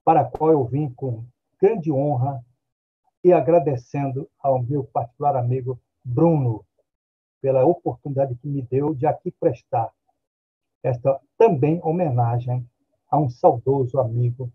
para 0.04 0.20
a 0.22 0.24
qual 0.24 0.50
eu 0.50 0.64
vim 0.64 0.90
com 0.90 1.24
grande 1.60 1.92
honra 1.92 2.44
e 3.22 3.32
agradecendo 3.32 4.28
ao 4.38 4.62
meu 4.62 4.84
particular 4.84 5.36
amigo 5.36 5.80
Bruno 6.04 6.64
pela 7.40 7.64
oportunidade 7.64 8.34
que 8.36 8.48
me 8.48 8.62
deu 8.62 8.94
de 8.94 9.06
aqui 9.06 9.30
prestar 9.30 9.92
esta 10.82 11.20
também 11.38 11.80
homenagem 11.82 12.68
a 13.08 13.18
um 13.18 13.30
saudoso 13.30 14.00
amigo 14.00 14.52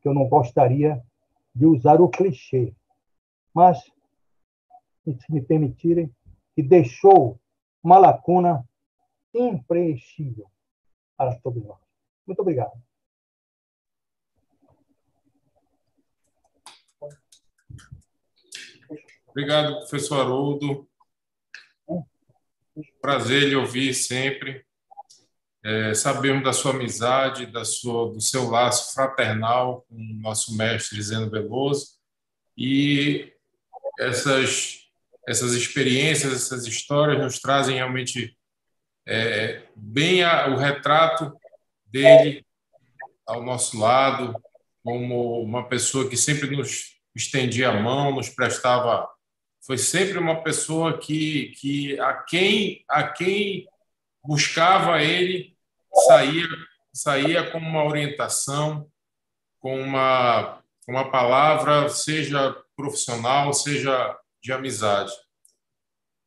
que 0.00 0.08
eu 0.08 0.14
não 0.14 0.28
gostaria 0.28 1.02
de 1.54 1.66
usar 1.66 2.00
o 2.00 2.08
clichê, 2.08 2.74
mas 3.54 3.90
se 5.14 5.32
me 5.32 5.40
permitirem, 5.40 6.12
que 6.54 6.62
deixou 6.62 7.40
uma 7.82 7.98
lacuna 7.98 8.64
impreenchível 9.34 10.50
para 11.16 11.38
todos 11.40 11.64
nós. 11.64 11.78
Muito 12.26 12.40
obrigado. 12.40 12.72
Obrigado, 19.28 19.80
professor 19.80 20.20
Haroldo. 20.20 20.88
Prazer 23.00 23.48
lhe 23.48 23.54
ouvir 23.54 23.92
sempre. 23.92 24.64
É, 25.62 25.92
sabemos 25.94 26.44
da 26.44 26.52
sua 26.52 26.70
amizade, 26.70 27.44
da 27.46 27.64
sua, 27.64 28.12
do 28.12 28.20
seu 28.20 28.48
laço 28.48 28.94
fraternal 28.94 29.82
com 29.82 29.96
o 29.96 30.14
nosso 30.22 30.56
mestre 30.56 31.02
Zeno 31.02 31.28
Veloso 31.28 31.96
e 32.56 33.32
essas, 33.98 34.85
essas 35.26 35.52
experiências, 35.52 36.32
essas 36.32 36.66
histórias 36.66 37.22
nos 37.22 37.38
trazem 37.40 37.76
realmente 37.76 38.36
é, 39.06 39.62
bem 39.74 40.22
a, 40.22 40.48
o 40.48 40.56
retrato 40.56 41.36
dele 41.86 42.44
ao 43.26 43.42
nosso 43.42 43.78
lado, 43.78 44.34
como 44.82 45.42
uma 45.42 45.68
pessoa 45.68 46.08
que 46.08 46.16
sempre 46.16 46.54
nos 46.56 46.96
estendia 47.14 47.70
a 47.70 47.80
mão, 47.80 48.14
nos 48.14 48.28
prestava 48.28 49.08
foi 49.66 49.76
sempre 49.76 50.16
uma 50.16 50.44
pessoa 50.44 50.96
que, 50.96 51.48
que 51.60 51.98
a, 51.98 52.14
quem, 52.14 52.84
a 52.88 53.02
quem 53.02 53.66
buscava 54.24 55.02
ele 55.02 55.56
saía, 56.06 56.46
saía 56.94 57.50
com 57.50 57.58
uma 57.58 57.82
orientação, 57.84 58.88
com 59.58 59.80
uma, 59.80 60.62
uma 60.86 61.10
palavra, 61.10 61.88
seja 61.88 62.56
profissional, 62.76 63.52
seja 63.52 64.16
de 64.46 64.52
amizade. 64.52 65.12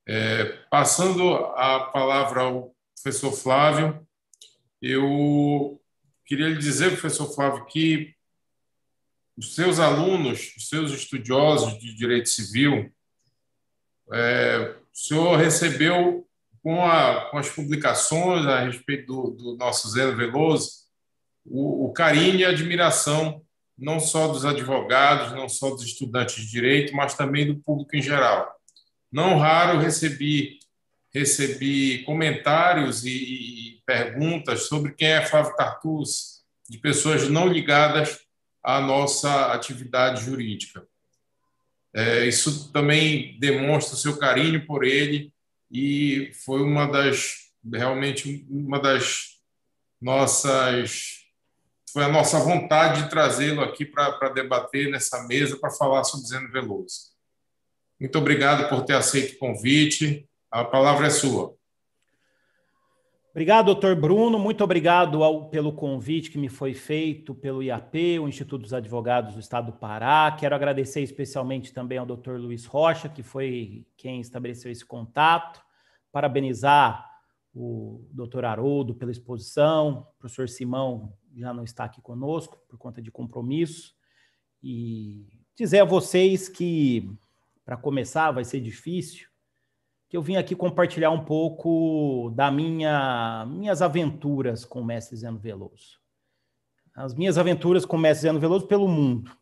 É, 0.05 0.43
passando 0.69 1.33
a 1.33 1.85
palavra 1.91 2.41
ao 2.41 2.75
professor 2.93 3.31
Flávio, 3.31 4.05
eu 4.81 5.81
queria 6.25 6.49
lhe 6.49 6.57
dizer, 6.57 6.91
professor 6.91 7.33
Flávio, 7.33 7.65
que 7.65 8.13
os 9.37 9.55
seus 9.55 9.79
alunos, 9.79 10.53
os 10.57 10.67
seus 10.67 10.91
estudiosos 10.91 11.79
de 11.79 11.93
direito 11.95 12.27
civil, 12.27 12.93
é, 14.11 14.75
o 14.93 14.97
senhor 14.97 15.37
recebeu, 15.37 16.27
com, 16.61 16.85
a, 16.85 17.29
com, 17.31 17.37
as 17.37 17.49
publicações 17.49 18.45
a 18.45 18.65
respeito 18.65 19.05
do, 19.05 19.31
do 19.31 19.55
nosso 19.55 19.89
Zeno 19.89 20.17
Veloso, 20.17 20.71
o, 21.45 21.85
o, 21.85 21.93
carinho 21.93 22.35
e 22.35 22.45
a 22.45 22.49
admiração, 22.49 23.41
não 23.79 23.99
só 23.99 24.27
dos 24.27 24.45
advogados, 24.45 25.31
não 25.31 25.47
só 25.47 25.71
dos 25.71 25.83
estudantes 25.83 26.35
de 26.43 26.51
direito, 26.51 26.95
mas 26.95 27.13
também 27.13 27.47
do 27.47 27.59
público 27.59 27.95
em 27.95 28.01
geral. 28.01 28.53
Não 29.11 29.37
raro 29.37 29.79
recebi, 29.79 30.59
recebi 31.13 32.03
comentários 32.03 33.05
e, 33.05 33.09
e 33.09 33.81
perguntas 33.85 34.67
sobre 34.67 34.91
quem 34.93 35.07
é 35.07 35.25
Flávio 35.25 35.55
Tartus, 35.55 36.43
de 36.69 36.77
pessoas 36.77 37.27
não 37.29 37.47
ligadas 37.47 38.19
à 38.63 38.79
nossa 38.79 39.53
atividade 39.53 40.23
jurídica. 40.23 40.85
É, 41.93 42.27
isso 42.27 42.71
também 42.71 43.39
demonstra 43.39 43.95
o 43.95 43.97
seu 43.97 44.17
carinho 44.17 44.65
por 44.67 44.83
ele 44.83 45.33
e 45.71 46.31
foi 46.45 46.61
uma 46.61 46.85
das 46.85 47.49
realmente 47.73 48.45
uma 48.49 48.79
das 48.79 49.39
nossas 49.99 51.18
foi 51.91 52.03
a 52.03 52.09
nossa 52.09 52.39
vontade 52.39 53.03
de 53.03 53.09
trazê-lo 53.09 53.61
aqui 53.61 53.85
para 53.85 54.29
debater 54.29 54.89
nessa 54.89 55.25
mesa 55.27 55.57
para 55.57 55.71
falar 55.71 56.03
sobre 56.03 56.27
Zeno 56.27 56.51
Veloso. 56.51 57.09
Muito 57.99 58.17
obrigado 58.17 58.69
por 58.69 58.83
ter 58.83 58.93
aceito 58.93 59.35
o 59.35 59.39
convite. 59.39 60.27
A 60.49 60.63
palavra 60.63 61.07
é 61.07 61.09
sua. 61.09 61.53
Obrigado, 63.31 63.67
doutor 63.67 63.95
Bruno. 63.95 64.39
Muito 64.39 64.63
obrigado 64.63 65.23
ao, 65.23 65.49
pelo 65.49 65.71
convite 65.71 66.31
que 66.31 66.37
me 66.37 66.49
foi 66.49 66.73
feito 66.73 67.35
pelo 67.35 67.61
IAP, 67.61 68.19
o 68.19 68.27
Instituto 68.27 68.63
dos 68.63 68.73
Advogados 68.73 69.33
do 69.33 69.39
Estado 69.39 69.71
do 69.71 69.77
Pará. 69.77 70.35
Quero 70.37 70.55
agradecer 70.55 71.01
especialmente 71.01 71.71
também 71.71 71.97
ao 71.97 72.05
doutor 72.05 72.39
Luiz 72.39 72.65
Rocha, 72.65 73.07
que 73.07 73.21
foi 73.21 73.85
quem 73.95 74.19
estabeleceu 74.19 74.71
esse 74.71 74.83
contato. 74.83 75.61
Parabenizar 76.11 77.07
o 77.53 78.03
doutor 78.11 78.45
Haroldo 78.45 78.95
pela 78.95 79.11
exposição. 79.11 80.07
Professor 80.17 80.49
Simão 80.49 81.13
já 81.35 81.53
não 81.53 81.63
está 81.63 81.83
aqui 81.83 82.01
conosco 82.01 82.57
por 82.67 82.77
conta 82.77 83.01
de 83.01 83.11
compromisso. 83.11 83.95
E 84.61 85.27
dizer 85.55 85.79
a 85.79 85.85
vocês 85.85 86.49
que, 86.49 87.09
para 87.63 87.77
começar, 87.77 88.31
vai 88.31 88.43
ser 88.43 88.59
difícil, 88.59 89.27
que 90.09 90.17
eu 90.17 90.21
vim 90.21 90.35
aqui 90.35 90.55
compartilhar 90.55 91.11
um 91.11 91.23
pouco 91.23 92.31
da 92.35 92.49
minha 92.49 93.45
minhas 93.45 93.81
aventuras 93.81 94.65
com 94.65 94.81
o 94.81 94.85
mestre 94.85 95.15
Zeno 95.15 95.37
Veloso. 95.37 95.99
As 96.95 97.13
minhas 97.13 97.37
aventuras 97.37 97.85
com 97.85 97.95
o 97.95 97.99
mestre 97.99 98.23
Zeno 98.23 98.39
Veloso 98.39 98.67
pelo 98.67 98.87
mundo. 98.87 99.37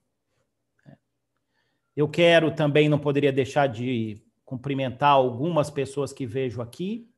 Eu 1.96 2.08
quero 2.08 2.54
também, 2.54 2.88
não 2.90 3.00
poderia 3.00 3.32
deixar 3.32 3.68
de 3.68 4.22
cumprimentar 4.46 5.12
algumas 5.12 5.70
pessoas 5.70 6.14
que 6.14 6.26
vejo 6.26 6.62
aqui. 6.62 7.10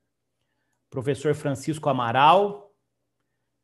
Professor 0.89 1.35
Francisco 1.35 1.89
Amaral, 1.89 2.68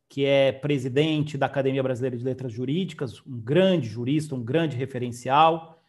que 0.10 0.26
é 0.26 0.51
presidente 0.51 1.38
da 1.38 1.45
Academia 1.45 1.84
Brasileira 1.84 2.18
de 2.18 2.24
Letras 2.24 2.51
Jurídicas, 2.51 3.22
um 3.26 3.39
grande 3.39 3.88
jurista, 3.88 4.36
um 4.36 4.43
grande 4.43 4.78
referencial. 4.78 5.82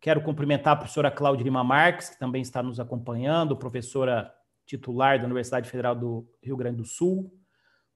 Quero 0.00 0.22
cumprimentar 0.22 0.72
a 0.72 0.76
professora 0.76 1.10
Cláudia 1.10 1.44
Lima 1.44 1.62
Marques, 1.62 2.08
que 2.10 2.18
também 2.18 2.42
está 2.42 2.62
nos 2.62 2.80
acompanhando, 2.80 3.56
professora 3.56 4.32
titular 4.64 5.18
da 5.18 5.24
Universidade 5.26 5.68
Federal 5.68 5.94
do 5.94 6.26
Rio 6.42 6.56
Grande 6.56 6.78
do 6.78 6.84
Sul, 6.84 7.32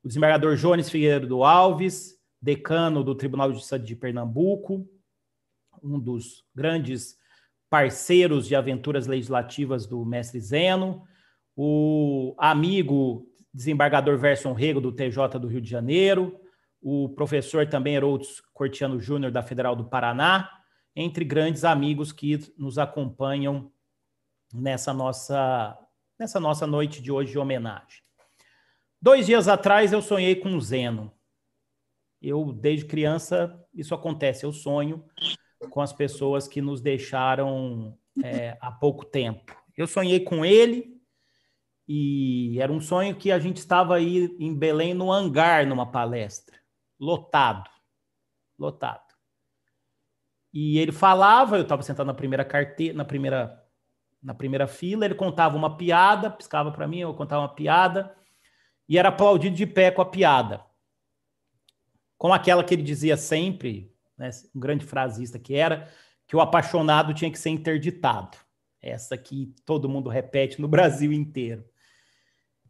o 0.02 0.08
desembargador 0.08 0.56
Jones 0.56 0.90
Figueiredo 0.90 1.44
Alves, 1.44 2.18
decano 2.42 3.02
do 3.02 3.14
Tribunal 3.14 3.48
de 3.48 3.54
Justiça 3.54 3.78
de 3.78 3.96
Pernambuco, 3.96 4.86
um 5.82 5.98
dos 5.98 6.44
grandes 6.54 7.16
parceiros 7.70 8.46
de 8.46 8.54
aventuras 8.54 9.06
legislativas 9.06 9.86
do 9.86 10.04
mestre 10.04 10.40
Zeno, 10.40 11.04
o 11.56 12.34
amigo 12.38 13.26
desembargador 13.54 14.18
Verson 14.18 14.52
Rego, 14.52 14.80
do 14.80 14.90
TJ 14.90 15.38
do 15.38 15.46
Rio 15.46 15.60
de 15.60 15.70
Janeiro, 15.70 16.40
o 16.82 17.08
professor 17.10 17.66
também 17.68 17.94
Herodes 17.94 18.42
Cortiano 18.52 19.00
Júnior, 19.00 19.30
da 19.30 19.42
Federal 19.42 19.76
do 19.76 19.84
Paraná, 19.84 20.50
entre 20.94 21.24
grandes 21.24 21.64
amigos 21.64 22.12
que 22.12 22.38
nos 22.58 22.78
acompanham 22.78 23.72
nessa 24.52 24.92
nossa, 24.92 25.78
nessa 26.18 26.40
nossa 26.40 26.66
noite 26.66 27.00
de 27.00 27.12
hoje 27.12 27.32
de 27.32 27.38
homenagem. 27.38 28.02
Dois 29.00 29.26
dias 29.26 29.48
atrás 29.48 29.92
eu 29.92 30.02
sonhei 30.02 30.34
com 30.34 30.54
o 30.56 30.60
Zeno. 30.60 31.12
Eu, 32.20 32.52
desde 32.52 32.86
criança, 32.86 33.62
isso 33.72 33.94
acontece, 33.94 34.44
eu 34.44 34.52
sonho 34.52 35.04
com 35.70 35.80
as 35.80 35.92
pessoas 35.92 36.48
que 36.48 36.60
nos 36.60 36.80
deixaram 36.80 37.96
é, 38.22 38.56
há 38.60 38.70
pouco 38.70 39.04
tempo. 39.04 39.54
Eu 39.76 39.86
sonhei 39.86 40.20
com 40.20 40.44
ele 40.44 40.93
e 41.86 42.58
era 42.60 42.72
um 42.72 42.80
sonho 42.80 43.14
que 43.16 43.30
a 43.30 43.38
gente 43.38 43.58
estava 43.58 43.96
aí 43.96 44.34
em 44.38 44.54
Belém 44.54 44.94
no 44.94 45.12
hangar 45.12 45.66
numa 45.66 45.90
palestra, 45.90 46.56
lotado, 46.98 47.68
lotado. 48.58 49.14
E 50.52 50.78
ele 50.78 50.92
falava, 50.92 51.56
eu 51.56 51.62
estava 51.62 51.82
sentado 51.82 52.06
na 52.06 52.14
primeira 52.14 52.44
carteira, 52.44 52.96
na 52.96 53.04
primeira 53.04 53.60
na 54.22 54.32
primeira 54.32 54.66
fila, 54.66 55.04
ele 55.04 55.14
contava 55.14 55.54
uma 55.54 55.76
piada, 55.76 56.30
piscava 56.30 56.72
para 56.72 56.88
mim, 56.88 57.00
eu 57.00 57.12
contava 57.12 57.42
uma 57.42 57.54
piada, 57.54 58.16
e 58.88 58.96
era 58.98 59.10
aplaudido 59.10 59.54
de 59.54 59.66
pé 59.66 59.90
com 59.90 60.00
a 60.00 60.06
piada. 60.06 60.64
com 62.16 62.32
aquela 62.32 62.64
que 62.64 62.74
ele 62.74 62.82
dizia 62.82 63.16
sempre, 63.16 63.92
né, 64.16 64.30
um 64.54 64.60
grande 64.60 64.86
frasista 64.86 65.38
que 65.38 65.54
era, 65.54 65.90
que 66.26 66.34
o 66.34 66.40
apaixonado 66.40 67.12
tinha 67.12 67.30
que 67.30 67.38
ser 67.38 67.50
interditado. 67.50 68.38
Essa 68.80 69.16
que 69.18 69.54
todo 69.66 69.88
mundo 69.88 70.08
repete 70.08 70.60
no 70.60 70.68
Brasil 70.68 71.12
inteiro. 71.12 71.64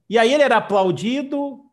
E 0.09 0.19
aí 0.19 0.33
ele 0.33 0.43
era 0.43 0.59
aplaudido 0.59 1.65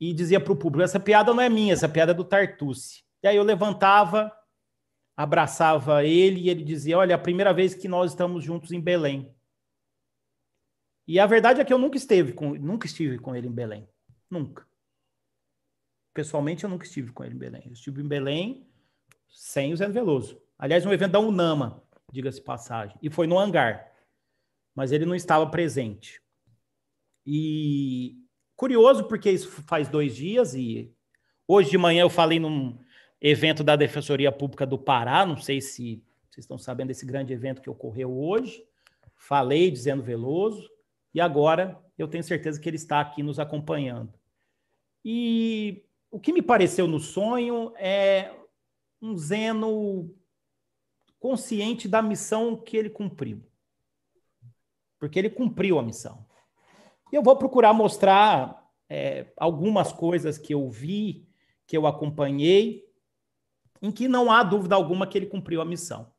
e 0.00 0.12
dizia 0.12 0.40
para 0.40 0.52
o 0.52 0.56
público: 0.56 0.82
essa 0.82 1.00
piada 1.00 1.32
não 1.32 1.40
é 1.40 1.48
minha, 1.48 1.72
essa 1.72 1.88
piada 1.88 2.12
é 2.12 2.14
do 2.14 2.24
Tartucci. 2.24 3.04
E 3.22 3.28
aí 3.28 3.36
eu 3.36 3.42
levantava, 3.42 4.32
abraçava 5.16 6.04
ele 6.04 6.42
e 6.42 6.48
ele 6.50 6.64
dizia: 6.64 6.98
Olha, 6.98 7.12
é 7.12 7.14
a 7.14 7.18
primeira 7.18 7.52
vez 7.52 7.74
que 7.74 7.88
nós 7.88 8.12
estamos 8.12 8.44
juntos 8.44 8.72
em 8.72 8.80
Belém. 8.80 9.34
E 11.06 11.18
a 11.18 11.26
verdade 11.26 11.60
é 11.60 11.64
que 11.64 11.72
eu 11.72 11.78
nunca 11.78 11.96
esteve 11.96 12.32
com, 12.32 12.54
nunca 12.54 12.86
estive 12.86 13.18
com 13.18 13.34
ele 13.34 13.48
em 13.48 13.52
Belém. 13.52 13.88
Nunca. 14.30 14.66
Pessoalmente, 16.14 16.64
eu 16.64 16.70
nunca 16.70 16.84
estive 16.84 17.12
com 17.12 17.24
ele 17.24 17.34
em 17.34 17.38
Belém. 17.38 17.62
Eu 17.66 17.72
estive 17.72 18.02
em 18.02 18.08
Belém 18.08 18.66
sem 19.28 19.72
o 19.72 19.76
Zé 19.76 19.88
Veloso. 19.88 20.40
Aliás, 20.58 20.86
um 20.86 20.92
evento 20.92 21.12
da 21.12 21.20
Unama, 21.20 21.82
diga-se 22.12 22.40
passagem. 22.40 22.96
E 23.02 23.10
foi 23.10 23.26
no 23.26 23.38
hangar. 23.38 23.90
Mas 24.74 24.92
ele 24.92 25.04
não 25.04 25.14
estava 25.14 25.46
presente. 25.50 26.21
E 27.26 28.16
curioso, 28.56 29.04
porque 29.04 29.30
isso 29.30 29.50
faz 29.62 29.88
dois 29.88 30.14
dias 30.14 30.54
e 30.54 30.92
hoje 31.46 31.70
de 31.70 31.78
manhã 31.78 32.02
eu 32.02 32.10
falei 32.10 32.38
num 32.38 32.78
evento 33.20 33.62
da 33.62 33.76
Defensoria 33.76 34.32
Pública 34.32 34.66
do 34.66 34.78
Pará, 34.78 35.24
não 35.24 35.36
sei 35.36 35.60
se 35.60 36.02
vocês 36.30 36.44
estão 36.44 36.58
sabendo 36.58 36.88
desse 36.88 37.06
grande 37.06 37.32
evento 37.32 37.60
que 37.60 37.70
ocorreu 37.70 38.10
hoje. 38.10 38.66
Falei 39.14 39.70
dizendo 39.70 40.02
Veloso 40.02 40.68
e 41.14 41.20
agora 41.20 41.78
eu 41.98 42.08
tenho 42.08 42.24
certeza 42.24 42.58
que 42.58 42.68
ele 42.68 42.76
está 42.76 43.00
aqui 43.00 43.22
nos 43.22 43.38
acompanhando. 43.38 44.12
E 45.04 45.84
o 46.10 46.18
que 46.18 46.32
me 46.32 46.42
pareceu 46.42 46.86
no 46.86 46.98
sonho 46.98 47.72
é 47.76 48.34
um 49.00 49.16
Zeno 49.16 50.14
consciente 51.20 51.86
da 51.86 52.00
missão 52.00 52.56
que 52.56 52.76
ele 52.76 52.90
cumpriu. 52.90 53.44
Porque 54.98 55.18
ele 55.18 55.30
cumpriu 55.30 55.78
a 55.78 55.82
missão. 55.82 56.24
E 57.12 57.14
eu 57.14 57.22
vou 57.22 57.36
procurar 57.36 57.74
mostrar 57.74 58.66
é, 58.88 59.26
algumas 59.36 59.92
coisas 59.92 60.38
que 60.38 60.54
eu 60.54 60.70
vi, 60.70 61.28
que 61.66 61.76
eu 61.76 61.86
acompanhei, 61.86 62.84
em 63.82 63.92
que 63.92 64.08
não 64.08 64.32
há 64.32 64.42
dúvida 64.42 64.74
alguma 64.74 65.06
que 65.06 65.18
ele 65.18 65.26
cumpriu 65.26 65.60
a 65.60 65.64
missão. 65.64 66.10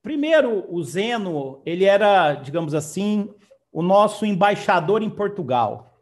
Primeiro, 0.00 0.64
o 0.72 0.82
Zeno, 0.82 1.60
ele 1.66 1.84
era, 1.84 2.34
digamos 2.34 2.72
assim, 2.72 3.34
o 3.72 3.82
nosso 3.82 4.24
embaixador 4.24 5.02
em 5.02 5.10
Portugal. 5.10 6.00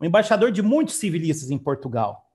O 0.00 0.04
embaixador 0.06 0.50
de 0.50 0.62
muitos 0.62 0.94
civilistas 0.94 1.50
em 1.50 1.58
Portugal. 1.58 2.32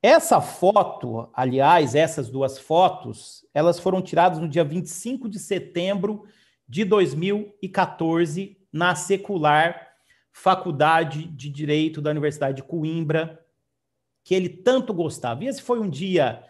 Essa 0.00 0.40
foto, 0.40 1.28
aliás, 1.34 1.94
essas 1.94 2.30
duas 2.30 2.58
fotos, 2.58 3.44
elas 3.52 3.78
foram 3.78 4.00
tiradas 4.00 4.38
no 4.38 4.48
dia 4.48 4.64
25 4.64 5.28
de 5.28 5.38
setembro 5.38 6.24
de 6.68 6.84
2014 6.84 8.61
na 8.72 8.94
secular 8.94 9.88
Faculdade 10.32 11.26
de 11.26 11.50
Direito 11.50 12.00
da 12.00 12.10
Universidade 12.10 12.56
de 12.56 12.62
Coimbra, 12.62 13.44
que 14.24 14.34
ele 14.34 14.48
tanto 14.48 14.94
gostava. 14.94 15.44
E 15.44 15.48
esse 15.48 15.60
foi 15.60 15.78
um 15.78 15.90
dia 15.90 16.42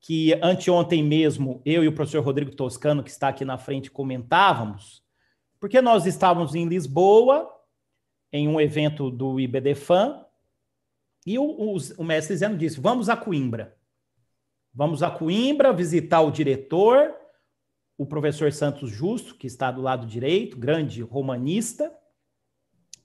que 0.00 0.34
anteontem 0.42 1.02
mesmo 1.02 1.60
eu 1.64 1.82
e 1.82 1.88
o 1.88 1.92
professor 1.92 2.22
Rodrigo 2.22 2.54
Toscano, 2.54 3.02
que 3.02 3.10
está 3.10 3.28
aqui 3.28 3.44
na 3.44 3.58
frente, 3.58 3.90
comentávamos, 3.90 5.02
porque 5.58 5.80
nós 5.80 6.06
estávamos 6.06 6.54
em 6.54 6.68
Lisboa, 6.68 7.50
em 8.30 8.46
um 8.46 8.60
evento 8.60 9.10
do 9.10 9.40
IBDFAN, 9.40 10.24
e 11.26 11.38
o, 11.38 11.44
o, 11.44 11.76
o 11.96 12.04
mestre 12.04 12.36
Zeno 12.36 12.56
disse: 12.56 12.78
vamos 12.78 13.08
a 13.08 13.16
Coimbra. 13.16 13.76
Vamos 14.74 15.02
a 15.02 15.10
Coimbra 15.10 15.72
visitar 15.72 16.20
o 16.20 16.30
diretor, 16.30 17.14
o 17.96 18.06
professor 18.06 18.52
Santos 18.52 18.90
Justo, 18.90 19.36
que 19.36 19.46
está 19.46 19.70
do 19.70 19.80
lado 19.80 20.06
direito, 20.06 20.58
grande 20.58 21.00
romanista, 21.02 21.92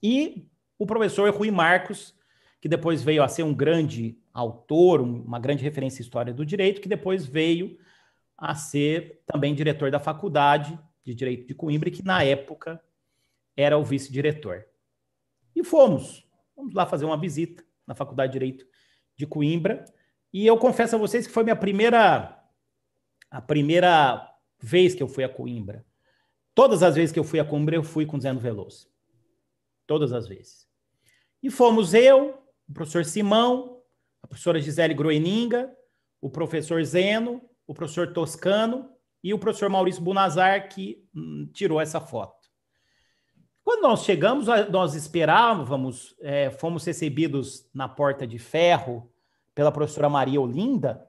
e 0.02 0.48
o 0.78 0.86
professor 0.86 1.30
Rui 1.32 1.50
Marcos, 1.50 2.14
que 2.60 2.68
depois 2.68 3.02
veio 3.02 3.22
a 3.22 3.28
ser 3.28 3.42
um 3.42 3.54
grande 3.54 4.18
autor, 4.32 5.00
uma 5.00 5.38
grande 5.38 5.62
referência 5.62 6.00
em 6.00 6.04
história 6.04 6.32
do 6.32 6.44
direito, 6.44 6.80
que 6.80 6.88
depois 6.88 7.24
veio 7.26 7.78
a 8.36 8.54
ser 8.54 9.22
também 9.26 9.54
diretor 9.54 9.90
da 9.90 10.00
faculdade 10.00 10.78
de 11.04 11.14
Direito 11.14 11.46
de 11.46 11.54
Coimbra, 11.54 11.90
que 11.90 12.02
na 12.02 12.22
época 12.22 12.82
era 13.56 13.76
o 13.76 13.84
vice-diretor. 13.84 14.64
E 15.54 15.62
fomos, 15.62 16.26
vamos 16.56 16.74
lá 16.74 16.86
fazer 16.86 17.04
uma 17.04 17.18
visita 17.18 17.64
na 17.86 17.94
Faculdade 17.94 18.32
de 18.32 18.38
Direito 18.38 18.66
de 19.16 19.26
Coimbra, 19.26 19.84
e 20.32 20.46
eu 20.46 20.56
confesso 20.56 20.96
a 20.96 20.98
vocês 20.98 21.26
que 21.26 21.32
foi 21.32 21.42
minha 21.42 21.56
primeira 21.56 22.36
a 23.30 23.40
primeira 23.40 24.29
vez 24.60 24.94
que 24.94 25.02
eu 25.02 25.08
fui 25.08 25.24
a 25.24 25.28
Coimbra. 25.28 25.84
Todas 26.54 26.82
as 26.82 26.94
vezes 26.96 27.12
que 27.12 27.18
eu 27.18 27.24
fui 27.24 27.40
a 27.40 27.44
Coimbra, 27.44 27.76
eu 27.76 27.82
fui 27.82 28.04
com 28.04 28.16
o 28.16 28.20
Zeno 28.20 28.40
Veloso. 28.40 28.88
Todas 29.86 30.12
as 30.12 30.28
vezes. 30.28 30.68
E 31.42 31.50
fomos 31.50 31.94
eu, 31.94 32.38
o 32.68 32.72
professor 32.72 33.04
Simão, 33.04 33.82
a 34.22 34.26
professora 34.26 34.60
Gisele 34.60 34.94
Groeninga, 34.94 35.74
o 36.20 36.28
professor 36.28 36.82
Zeno, 36.84 37.42
o 37.66 37.74
professor 37.74 38.12
Toscano 38.12 38.90
e 39.22 39.32
o 39.32 39.38
professor 39.38 39.70
Maurício 39.70 40.02
Bunazar, 40.02 40.68
que 40.68 41.02
hum, 41.14 41.48
tirou 41.52 41.80
essa 41.80 42.00
foto. 42.00 42.40
Quando 43.62 43.82
nós 43.82 44.04
chegamos, 44.04 44.46
nós 44.70 44.94
esperávamos, 44.94 46.16
é, 46.20 46.50
fomos 46.50 46.84
recebidos 46.84 47.68
na 47.72 47.88
porta 47.88 48.26
de 48.26 48.38
ferro 48.38 49.10
pela 49.54 49.72
professora 49.72 50.08
Maria 50.08 50.40
Olinda 50.40 51.08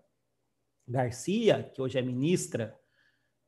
Garcia, 0.88 1.72
que 1.74 1.82
hoje 1.82 1.98
é 1.98 2.02
ministra 2.02 2.78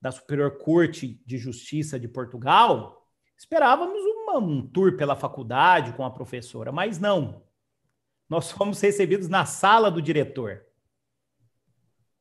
da 0.04 0.12
Superior 0.12 0.58
Corte 0.58 1.18
de 1.26 1.38
Justiça 1.38 1.98
de 1.98 2.10
Portugal, 2.10 3.08
esperávamos 3.38 3.98
uma, 4.04 4.38
um 4.38 4.62
tour 4.68 4.98
pela 4.98 5.16
faculdade 5.16 5.94
com 5.94 6.04
a 6.04 6.12
professora, 6.12 6.74
mas 6.74 7.00
não. 7.00 7.42
Nós 8.28 8.52
fomos 8.52 8.82
recebidos 8.82 9.30
na 9.30 9.46
sala 9.46 9.90
do 9.90 10.02
diretor. 10.02 10.66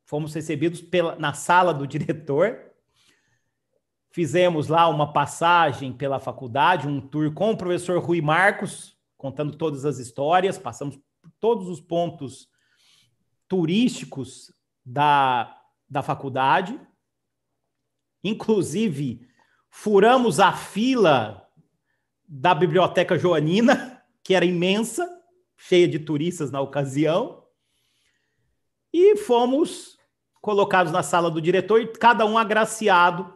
Fomos 0.05 0.33
recebidos 0.33 0.81
pela, 0.81 1.17
na 1.17 1.33
sala 1.33 1.75
do 1.75 1.85
diretor. 1.85 2.71
Fizemos 4.13 4.69
lá 4.69 4.87
uma 4.87 5.13
passagem 5.13 5.93
pela 5.93 6.21
faculdade, 6.21 6.87
um 6.87 7.01
tour 7.01 7.35
com 7.35 7.51
o 7.51 7.57
professor 7.57 7.99
Rui 8.01 8.21
Marcos, 8.21 8.97
contando 9.17 9.57
todas 9.57 9.85
as 9.85 9.99
histórias, 9.99 10.57
passamos 10.57 10.97
por 11.21 11.33
todos 11.41 11.69
os 11.69 11.81
pontos 11.81 12.49
turísticos 13.49 14.55
da, 14.87 15.61
da 15.91 16.01
faculdade. 16.01 16.79
Inclusive, 18.23 19.27
furamos 19.71 20.39
a 20.39 20.53
fila 20.53 21.49
da 22.29 22.55
Biblioteca 22.55 23.19
Joanina, 23.19 24.03
que 24.23 24.35
era 24.35 24.45
imensa, 24.45 25.09
cheia 25.57 25.89
de 25.89 25.99
turistas 25.99 26.51
na 26.51 26.61
ocasião, 26.61 27.45
e 28.93 29.17
fomos 29.17 29.99
colocados 30.41 30.93
na 30.93 31.03
sala 31.03 31.31
do 31.31 31.41
diretor, 31.41 31.87
cada 31.99 32.27
um 32.27 32.37
agraciado 32.37 33.33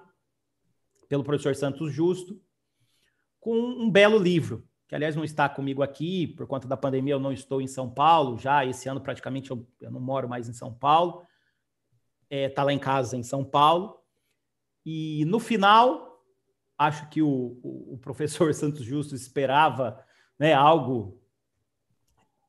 pelo 1.08 1.24
professor 1.24 1.54
Santos 1.54 1.92
Justo, 1.92 2.40
com 3.40 3.56
um 3.56 3.88
belo 3.88 4.18
livro, 4.18 4.68
que 4.88 4.94
aliás 4.94 5.14
não 5.14 5.24
está 5.24 5.48
comigo 5.48 5.82
aqui, 5.82 6.26
por 6.26 6.46
conta 6.46 6.66
da 6.66 6.76
pandemia 6.76 7.14
eu 7.14 7.20
não 7.20 7.32
estou 7.32 7.60
em 7.60 7.66
São 7.66 7.88
Paulo, 7.88 8.36
já 8.38 8.64
esse 8.64 8.88
ano 8.88 9.00
praticamente 9.00 9.50
eu, 9.50 9.66
eu 9.80 9.90
não 9.90 10.00
moro 10.00 10.28
mais 10.28 10.48
em 10.48 10.52
São 10.52 10.74
Paulo, 10.74 11.24
está 12.28 12.36
é, 12.36 12.48
tá 12.48 12.64
lá 12.64 12.72
em 12.72 12.78
casa 12.78 13.16
em 13.16 13.22
São 13.22 13.44
Paulo, 13.44 13.95
e 14.88 15.24
no 15.24 15.40
final, 15.40 16.24
acho 16.78 17.08
que 17.10 17.20
o, 17.20 17.58
o, 17.64 17.98
professor 18.00 18.54
Santos 18.54 18.84
Justo 18.84 19.16
esperava 19.16 20.00
né, 20.38 20.54
algo, 20.54 21.20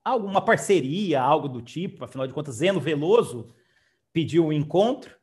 alguma 0.03 0.39
parceria, 0.39 1.19
algo 1.19 1.49
do 1.49 1.63
tipo, 1.63 2.05
afinal 2.05 2.27
de 2.27 2.33
contas, 2.33 2.57
Zeno 2.57 2.79
Veloso 2.79 3.51
pediu 4.13 4.45
o 4.45 4.47
um 4.49 4.53
encontro, 4.53 5.17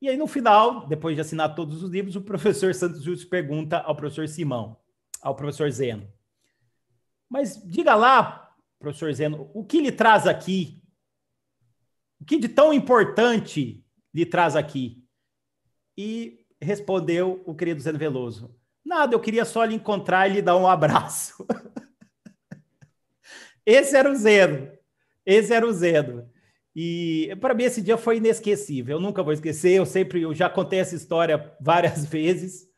e 0.00 0.08
aí 0.08 0.16
no 0.16 0.26
final, 0.26 0.86
depois 0.86 1.14
de 1.14 1.20
assinar 1.20 1.54
todos 1.54 1.82
os 1.82 1.90
livros, 1.90 2.16
o 2.16 2.22
professor 2.22 2.74
Santos 2.74 3.02
Justo 3.02 3.28
pergunta 3.28 3.80
ao 3.80 3.94
professor 3.94 4.26
Simão, 4.26 4.78
ao 5.20 5.36
professor 5.36 5.70
Zeno, 5.70 6.10
mas 7.28 7.62
diga 7.62 7.94
lá, 7.94 8.54
professor 8.78 9.12
Zeno, 9.12 9.50
o 9.52 9.64
que 9.64 9.82
lhe 9.82 9.92
traz 9.92 10.26
aqui? 10.26 10.82
O 12.18 12.24
que 12.24 12.38
de 12.38 12.48
tão 12.48 12.72
importante 12.72 13.84
lhe 14.14 14.24
traz 14.24 14.56
aqui? 14.56 15.04
E 15.96 16.43
respondeu 16.64 17.42
o 17.46 17.54
querido 17.54 17.80
Zeno 17.80 17.98
Veloso. 17.98 18.54
Nada, 18.84 19.14
eu 19.14 19.20
queria 19.20 19.44
só 19.44 19.64
lhe 19.64 19.74
encontrar 19.74 20.28
e 20.28 20.34
lhe 20.34 20.42
dar 20.42 20.56
um 20.56 20.66
abraço. 20.66 21.46
esse 23.64 23.96
era 23.96 24.10
o 24.10 24.14
Zeno. 24.14 24.70
Esse 25.24 25.54
era 25.54 25.66
o 25.66 25.72
Zeno. 25.72 26.28
E 26.76 27.34
para 27.40 27.54
mim 27.54 27.64
esse 27.64 27.80
dia 27.80 27.96
foi 27.96 28.16
inesquecível. 28.16 28.96
Eu 28.96 29.00
nunca 29.00 29.22
vou 29.22 29.32
esquecer. 29.32 29.72
Eu 29.72 29.86
sempre, 29.86 30.22
eu 30.22 30.34
já 30.34 30.50
contei 30.50 30.80
essa 30.80 30.94
história 30.94 31.52
várias 31.60 32.04
vezes 32.04 32.68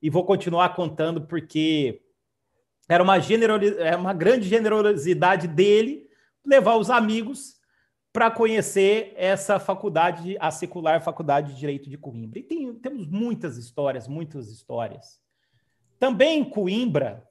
e 0.00 0.10
vou 0.10 0.24
continuar 0.24 0.74
contando 0.74 1.26
porque 1.26 2.02
era 2.88 3.02
uma, 3.02 3.18
generosidade, 3.18 3.96
uma 3.96 4.14
grande 4.14 4.48
generosidade 4.48 5.48
dele 5.48 6.08
levar 6.44 6.76
os 6.76 6.88
amigos 6.88 7.57
para 8.18 8.32
conhecer 8.32 9.12
essa 9.14 9.60
faculdade, 9.60 10.36
a 10.40 10.50
secular 10.50 11.00
Faculdade 11.00 11.52
de 11.52 11.60
Direito 11.60 11.88
de 11.88 11.96
Coimbra. 11.96 12.40
E 12.40 12.42
tem, 12.42 12.74
temos 12.74 13.06
muitas 13.06 13.56
histórias, 13.56 14.08
muitas 14.08 14.50
histórias. 14.50 15.22
Também 16.00 16.40
em 16.40 16.50
Coimbra, 16.50 17.24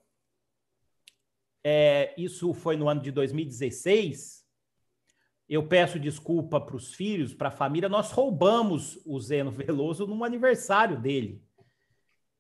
é, 1.61 2.13
isso 2.17 2.53
foi 2.53 2.77
no 2.77 2.88
ano 2.88 3.01
de 3.01 3.11
2016. 3.11 4.45
Eu 5.49 5.67
peço 5.67 5.99
desculpa 5.99 6.61
para 6.61 6.77
os 6.77 6.93
filhos, 6.93 7.33
para 7.33 7.49
a 7.49 7.51
família. 7.51 7.89
Nós 7.89 8.13
roubamos 8.13 8.97
o 9.05 9.19
Zeno 9.19 9.51
Veloso 9.51 10.07
no 10.07 10.23
aniversário 10.23 10.97
dele. 10.97 11.43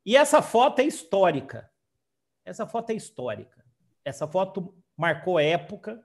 E 0.05 0.15
essa 0.15 0.41
foto 0.41 0.79
é 0.79 0.85
histórica. 0.85 1.69
Essa 2.45 2.65
foto 2.65 2.91
é 2.91 2.93
histórica. 2.93 3.65
Essa 4.05 4.25
foto 4.25 4.73
marcou 4.95 5.37
época 5.37 6.01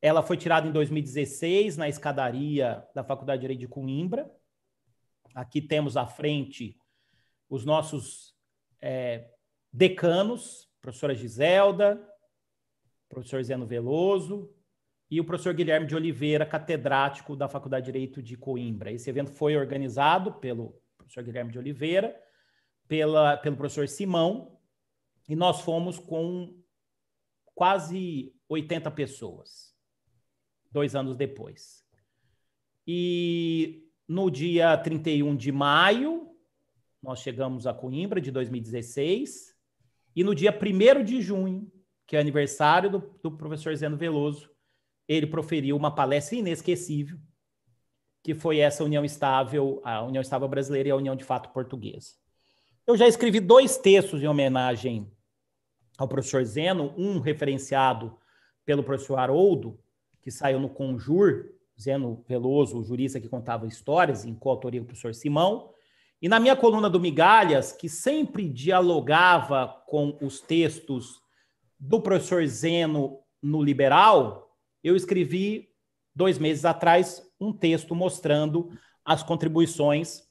ela 0.00 0.22
foi 0.22 0.36
tirada 0.36 0.66
em 0.66 0.72
2016 0.72 1.76
na 1.76 1.88
escadaria 1.88 2.86
da 2.94 3.02
Faculdade 3.02 3.40
de 3.40 3.42
Direito 3.42 3.60
de 3.60 3.68
Coimbra. 3.68 4.30
Aqui 5.34 5.60
temos 5.60 5.96
à 5.96 6.06
frente 6.06 6.78
os 7.48 7.64
nossos 7.64 8.34
é, 8.80 9.28
decanos, 9.72 10.68
professora 10.80 11.14
Giselda, 11.14 12.00
professor 13.08 13.42
Zeno 13.42 13.66
Veloso 13.66 14.54
e 15.10 15.20
o 15.20 15.24
professor 15.24 15.54
Guilherme 15.54 15.86
de 15.86 15.96
Oliveira, 15.96 16.46
catedrático 16.46 17.34
da 17.34 17.48
Faculdade 17.48 17.86
de 17.86 17.92
Direito 17.92 18.22
de 18.22 18.36
Coimbra. 18.36 18.92
Esse 18.92 19.10
evento 19.10 19.32
foi 19.32 19.56
organizado 19.56 20.34
pelo 20.34 20.80
professor 20.96 21.24
Guilherme 21.24 21.50
de 21.50 21.58
Oliveira, 21.58 22.14
pela, 22.86 23.36
pelo 23.36 23.56
professor 23.56 23.88
Simão, 23.88 24.58
e 25.28 25.34
nós 25.34 25.60
fomos 25.60 25.98
com 25.98 26.56
quase 27.54 28.32
80 28.48 28.90
pessoas 28.92 29.67
dois 30.70 30.94
anos 30.94 31.16
depois. 31.16 31.84
E 32.86 33.88
no 34.06 34.30
dia 34.30 34.76
31 34.76 35.36
de 35.36 35.52
maio, 35.52 36.30
nós 37.02 37.20
chegamos 37.20 37.66
a 37.66 37.74
Coimbra, 37.74 38.20
de 38.20 38.30
2016, 38.30 39.54
e 40.16 40.24
no 40.24 40.34
dia 40.34 40.50
1 40.50 41.04
de 41.04 41.20
junho, 41.20 41.70
que 42.06 42.16
é 42.16 42.20
aniversário 42.20 42.90
do, 42.90 42.98
do 43.22 43.30
professor 43.30 43.74
Zeno 43.76 43.96
Veloso, 43.96 44.50
ele 45.06 45.26
proferiu 45.26 45.76
uma 45.76 45.94
palestra 45.94 46.36
inesquecível, 46.36 47.18
que 48.22 48.34
foi 48.34 48.58
essa 48.58 48.84
União 48.84 49.04
Estável, 49.04 49.80
a 49.84 50.02
União 50.02 50.20
Estável 50.20 50.48
Brasileira 50.48 50.88
e 50.88 50.92
a 50.92 50.96
União 50.96 51.14
de 51.14 51.24
Fato 51.24 51.50
Portuguesa. 51.50 52.12
Eu 52.86 52.96
já 52.96 53.06
escrevi 53.06 53.40
dois 53.40 53.76
textos 53.76 54.22
em 54.22 54.26
homenagem 54.26 55.10
ao 55.98 56.08
professor 56.08 56.44
Zeno, 56.44 56.94
um 56.96 57.20
referenciado 57.20 58.18
pelo 58.64 58.82
professor 58.82 59.18
Haroldo, 59.18 59.78
que 60.22 60.30
saiu 60.30 60.58
no 60.60 60.68
Conjur, 60.68 61.46
Zeno 61.80 62.24
Veloso, 62.28 62.78
o 62.78 62.84
jurista 62.84 63.20
que 63.20 63.28
contava 63.28 63.66
histórias, 63.66 64.24
em 64.24 64.34
coautoria 64.34 64.80
do 64.80 64.86
professor 64.86 65.14
Simão, 65.14 65.70
e 66.20 66.28
na 66.28 66.40
minha 66.40 66.56
coluna 66.56 66.90
do 66.90 66.98
Migalhas, 66.98 67.70
que 67.70 67.88
sempre 67.88 68.48
dialogava 68.48 69.68
com 69.86 70.18
os 70.20 70.40
textos 70.40 71.20
do 71.78 72.00
professor 72.00 72.44
Zeno 72.46 73.20
no 73.40 73.62
Liberal, 73.62 74.50
eu 74.82 74.96
escrevi, 74.96 75.68
dois 76.14 76.38
meses 76.38 76.64
atrás, 76.64 77.22
um 77.40 77.52
texto 77.52 77.94
mostrando 77.94 78.70
as 79.04 79.22
contribuições 79.22 80.24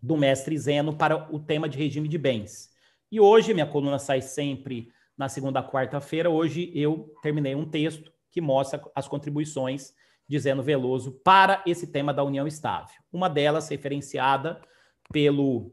do 0.00 0.16
mestre 0.16 0.56
Zeno 0.56 0.96
para 0.96 1.28
o 1.34 1.40
tema 1.40 1.68
de 1.68 1.76
regime 1.76 2.06
de 2.06 2.16
bens. 2.16 2.70
E 3.10 3.18
hoje, 3.18 3.52
minha 3.52 3.66
coluna 3.66 3.98
sai 3.98 4.22
sempre 4.22 4.92
na 5.16 5.28
segunda 5.28 5.68
quarta-feira, 5.68 6.30
hoje 6.30 6.70
eu 6.72 7.12
terminei 7.20 7.56
um 7.56 7.68
texto 7.68 8.12
que 8.38 8.40
mostra 8.40 8.80
as 8.94 9.08
contribuições 9.08 9.92
de 10.28 10.38
Zeno 10.38 10.62
Veloso 10.62 11.10
para 11.24 11.60
esse 11.66 11.88
tema 11.88 12.14
da 12.14 12.22
união 12.22 12.46
estável. 12.46 12.94
Uma 13.12 13.28
delas 13.28 13.68
referenciada 13.68 14.62
pelo 15.12 15.72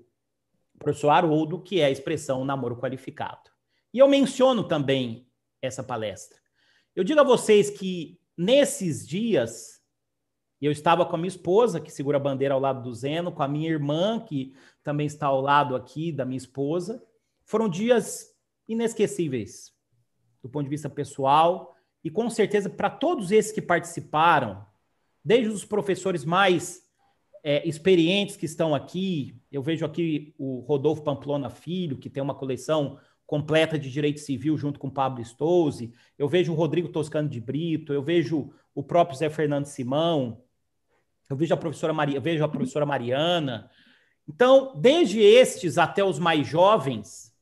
professor 0.80 1.12
Haroldo, 1.12 1.62
que 1.62 1.80
é 1.80 1.86
a 1.86 1.92
expressão 1.92 2.44
namoro 2.44 2.78
qualificado. 2.78 3.52
E 3.94 4.00
eu 4.00 4.08
menciono 4.08 4.68
também 4.68 5.30
essa 5.62 5.84
palestra. 5.84 6.40
Eu 6.96 7.04
digo 7.04 7.20
a 7.20 7.24
vocês 7.24 7.70
que 7.70 8.20
nesses 8.36 9.08
dias 9.08 9.80
eu 10.60 10.72
estava 10.72 11.06
com 11.06 11.16
a 11.16 11.20
minha 11.20 11.28
esposa, 11.28 11.80
que 11.80 11.92
segura 11.92 12.18
a 12.18 12.20
bandeira 12.20 12.56
ao 12.56 12.60
lado 12.60 12.82
do 12.82 12.96
Zeno, 12.96 13.32
com 13.32 13.44
a 13.44 13.48
minha 13.48 13.70
irmã, 13.70 14.20
que 14.20 14.56
também 14.82 15.06
está 15.06 15.28
ao 15.28 15.40
lado 15.40 15.76
aqui 15.76 16.12
da 16.12 16.26
minha 16.26 16.38
esposa. 16.38 17.06
Foram 17.44 17.70
dias 17.70 18.36
inesquecíveis 18.68 19.76
do 20.42 20.50
ponto 20.50 20.64
de 20.66 20.70
vista 20.70 20.88
pessoal, 20.88 21.75
e 22.06 22.12
com 22.12 22.30
certeza, 22.30 22.70
para 22.70 22.88
todos 22.88 23.32
esses 23.32 23.52
que 23.52 23.60
participaram, 23.60 24.64
desde 25.24 25.50
os 25.50 25.66
professores 25.66 26.24
mais 26.24 26.84
é, 27.44 27.68
experientes 27.68 28.38
que 28.38 28.46
estão 28.46 28.76
aqui, 28.76 29.42
eu 29.52 29.64
vejo 29.64 29.84
aqui 29.84 30.36
o 30.38 30.60
Rodolfo 30.60 31.02
Pamplona 31.02 31.50
Filho, 31.50 31.98
que 31.98 32.08
tem 32.08 32.22
uma 32.22 32.36
coleção 32.36 33.00
completa 33.26 33.80
de 33.80 33.90
direito 33.90 34.20
civil 34.20 34.56
junto 34.56 34.80
com 34.80 34.88
Pablo 34.88 35.26
Stouze, 35.26 35.92
eu 36.16 36.30
vejo 36.30 36.54
o 36.54 36.56
Rodrigo 36.56 36.90
Toscano 36.90 37.28
de 37.28 37.42
Brito, 37.42 37.92
eu 37.92 38.04
vejo 38.04 38.54
o 38.76 38.84
próprio 38.84 39.18
Zé 39.18 39.28
Fernando 39.32 39.66
Simão, 39.66 40.44
eu 41.28 41.36
vejo 41.36 41.56
a 41.56 41.58
professora 41.58 41.92
Maria, 41.92 42.20
vejo 42.20 42.44
a 42.44 42.48
professora 42.48 42.86
Mariana. 42.86 43.68
Então, 44.30 44.80
desde 44.80 45.20
estes 45.20 45.80
até 45.80 46.04
os 46.04 46.20
mais 46.20 46.46
jovens, 46.46 47.35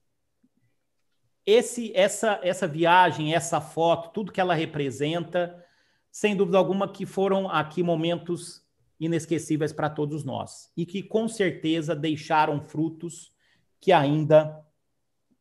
esse, 1.46 1.92
essa, 1.96 2.40
essa 2.42 2.68
viagem, 2.68 3.34
essa 3.34 3.60
foto, 3.60 4.12
tudo 4.14 4.32
que 4.32 4.40
ela 4.40 4.54
representa, 4.54 5.64
sem 6.12 6.36
dúvida 6.36 6.58
alguma 6.58 6.88
que 6.88 7.06
foram 7.06 7.50
aqui 7.50 7.84
momentos 7.84 8.64
inesquecíveis 9.00 9.74
para 9.74 9.90
todos 9.90 10.24
nós 10.24 10.72
e 10.78 10.86
que 10.86 11.04
com 11.04 11.28
certeza 11.28 11.96
deixaram 11.96 12.62
frutos 12.62 13.34
que 13.82 13.92
ainda 13.92 14.64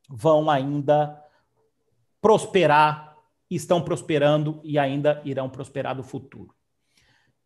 vão 0.08 0.50
ainda 0.50 1.22
prosperar, 2.20 3.16
estão 3.50 3.82
prosperando 3.82 4.60
e 4.64 4.78
ainda 4.78 5.20
irão 5.24 5.48
prosperar 5.48 5.94
no 5.94 6.02
futuro. 6.02 6.54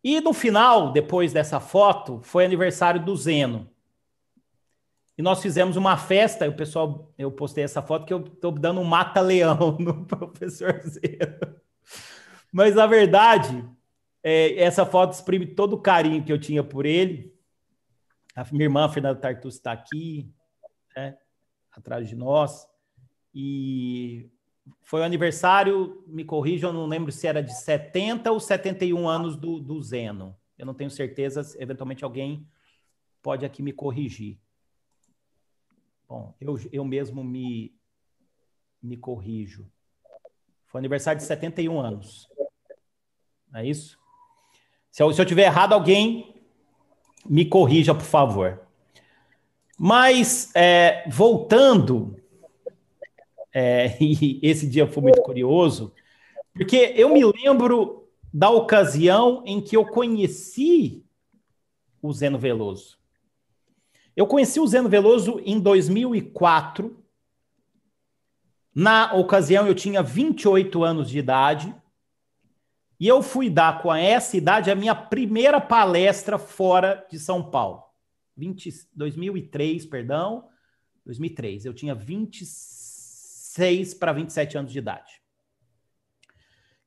E 0.03 0.21
no 0.21 0.33
final, 0.33 0.91
depois 0.91 1.33
dessa 1.33 1.59
foto, 1.59 2.21
foi 2.23 2.45
aniversário 2.45 3.03
do 3.03 3.15
Zeno. 3.15 3.69
E 5.17 5.21
nós 5.21 5.41
fizemos 5.41 5.75
uma 5.75 5.97
festa, 5.97 6.47
o 6.47 6.55
pessoal, 6.55 7.11
eu 7.17 7.31
postei 7.31 7.63
essa 7.63 7.81
foto 7.81 8.05
que 8.05 8.13
eu 8.13 8.23
estou 8.23 8.51
dando 8.51 8.79
um 8.79 8.83
mata-leão 8.83 9.75
no 9.81 10.05
professor 10.05 10.79
Zero. 10.81 11.59
Mas 12.51 12.75
na 12.75 12.85
verdade, 12.85 13.67
é, 14.23 14.61
essa 14.61 14.85
foto 14.85 15.13
exprime 15.13 15.47
todo 15.47 15.73
o 15.73 15.81
carinho 15.81 16.23
que 16.23 16.31
eu 16.31 16.39
tinha 16.39 16.63
por 16.63 16.85
ele. 16.85 17.33
A 18.35 18.45
minha 18.51 18.65
irmã, 18.65 18.87
Fernanda 18.87 19.19
Tartus, 19.19 19.55
está 19.55 19.71
aqui, 19.71 20.31
né, 20.95 21.17
atrás 21.71 22.07
de 22.07 22.15
nós. 22.15 22.67
E 23.33 24.29
foi 24.83 25.01
o 25.01 25.03
aniversário, 25.03 26.03
me 26.07 26.23
corrijam, 26.23 26.69
eu 26.69 26.73
não 26.73 26.85
lembro 26.85 27.11
se 27.11 27.25
era 27.25 27.41
de 27.41 27.57
70 27.57 28.31
ou 28.31 28.39
71 28.39 29.07
anos 29.07 29.35
do, 29.35 29.59
do 29.59 29.81
Zeno. 29.81 30.35
Eu 30.57 30.65
não 30.65 30.75
tenho 30.75 30.91
certeza, 30.91 31.41
eventualmente 31.59 32.03
alguém 32.03 32.47
pode 33.21 33.45
aqui 33.45 33.63
me 33.63 33.73
corrigir. 33.73 34.39
Bom, 36.07 36.33
eu, 36.39 36.57
eu 36.71 36.85
mesmo 36.85 37.23
me, 37.23 37.75
me 38.81 38.95
corrijo. 38.95 39.69
Foi 40.67 40.79
aniversário 40.79 41.19
de 41.19 41.27
71 41.27 41.79
anos. 41.79 42.29
É 43.53 43.65
isso? 43.65 43.97
Se 44.91 45.03
eu, 45.03 45.11
se 45.13 45.21
eu 45.21 45.25
tiver 45.25 45.43
errado, 45.43 45.73
alguém 45.73 46.41
me 47.25 47.45
corrija, 47.45 47.93
por 47.93 48.05
favor. 48.05 48.61
Mas, 49.77 50.49
é, 50.55 51.07
voltando, 51.09 52.19
é, 53.53 53.97
e 54.01 54.39
esse 54.41 54.67
dia 54.67 54.87
foi 54.87 55.03
muito 55.03 55.21
curioso, 55.21 55.93
porque 56.53 56.93
eu 56.95 57.09
me 57.09 57.23
lembro 57.23 58.07
da 58.33 58.49
ocasião 58.49 59.43
em 59.45 59.61
que 59.61 59.75
eu 59.77 59.85
conheci 59.85 61.05
o 62.01 62.11
Zeno 62.13 62.39
Veloso. 62.39 62.97
Eu 64.17 64.25
conheci 64.25 64.59
o 64.59 64.65
Zeno 64.65 64.89
Veloso 64.89 65.39
em 65.45 65.59
2004. 65.59 66.97
Na 68.73 69.13
ocasião, 69.13 69.67
eu 69.67 69.75
tinha 69.75 70.01
28 70.01 70.83
anos 70.83 71.07
de 71.07 71.19
idade. 71.19 71.75
E 72.99 73.07
eu 73.07 73.21
fui 73.21 73.47
dar 73.47 73.79
com 73.79 73.93
essa 73.93 74.35
idade 74.35 74.71
a 74.71 74.75
minha 74.75 74.95
primeira 74.95 75.61
palestra 75.61 76.39
fora 76.39 77.05
de 77.11 77.19
São 77.19 77.47
Paulo. 77.47 77.83
20, 78.35 78.89
2003, 78.91 79.85
perdão. 79.85 80.49
2003. 81.05 81.65
Eu 81.65 81.75
tinha 81.75 81.93
26 81.93 83.93
para 83.93 84.13
27 84.13 84.57
anos 84.57 84.71
de 84.71 84.79
idade. 84.79 85.21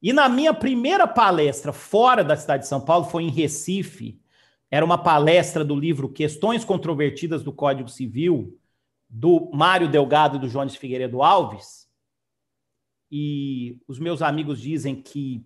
E 0.02 0.12
na 0.12 0.28
minha 0.28 0.52
primeira 0.52 1.06
palestra 1.06 1.72
fora 1.72 2.24
da 2.24 2.36
cidade 2.36 2.64
de 2.64 2.68
São 2.68 2.80
Paulo, 2.80 3.04
foi 3.04 3.22
em 3.22 3.30
Recife, 3.30 4.20
era 4.70 4.84
uma 4.84 4.96
palestra 4.96 5.64
do 5.64 5.74
livro 5.74 6.08
Questões 6.08 6.64
Controvertidas 6.64 7.42
do 7.42 7.52
Código 7.52 7.88
Civil, 7.88 8.56
do 9.08 9.50
Mário 9.52 9.90
Delgado 9.90 10.36
e 10.36 10.40
do 10.40 10.48
Jones 10.48 10.76
Figueiredo 10.76 11.22
Alves. 11.22 11.88
E 13.10 13.80
os 13.88 13.98
meus 13.98 14.22
amigos 14.22 14.60
dizem 14.60 15.02
que 15.02 15.44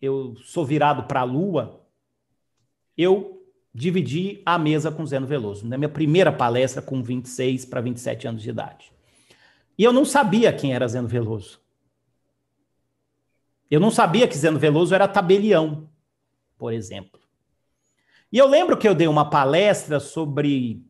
eu 0.00 0.34
sou 0.36 0.64
virado 0.64 1.04
para 1.04 1.20
a 1.20 1.24
lua, 1.24 1.86
eu 2.96 3.46
dividi 3.74 4.42
a 4.46 4.58
mesa 4.58 4.90
com 4.90 5.04
Zeno 5.04 5.26
Veloso, 5.26 5.66
na 5.66 5.76
minha 5.76 5.88
primeira 5.88 6.32
palestra 6.32 6.80
com 6.80 7.02
26 7.02 7.66
para 7.66 7.82
27 7.82 8.26
anos 8.26 8.42
de 8.42 8.48
idade. 8.48 8.90
E 9.76 9.84
eu 9.84 9.92
não 9.92 10.06
sabia 10.06 10.50
quem 10.50 10.72
era 10.72 10.88
Zeno 10.88 11.06
Veloso. 11.06 11.60
Eu 13.70 13.78
não 13.78 13.90
sabia 13.90 14.26
que 14.26 14.36
Zeno 14.36 14.58
Veloso 14.58 14.94
era 14.94 15.06
tabelião, 15.06 15.90
por 16.56 16.72
exemplo. 16.72 17.25
E 18.36 18.38
eu 18.38 18.46
lembro 18.46 18.76
que 18.76 18.86
eu 18.86 18.94
dei 18.94 19.08
uma 19.08 19.30
palestra 19.30 19.98
sobre, 19.98 20.84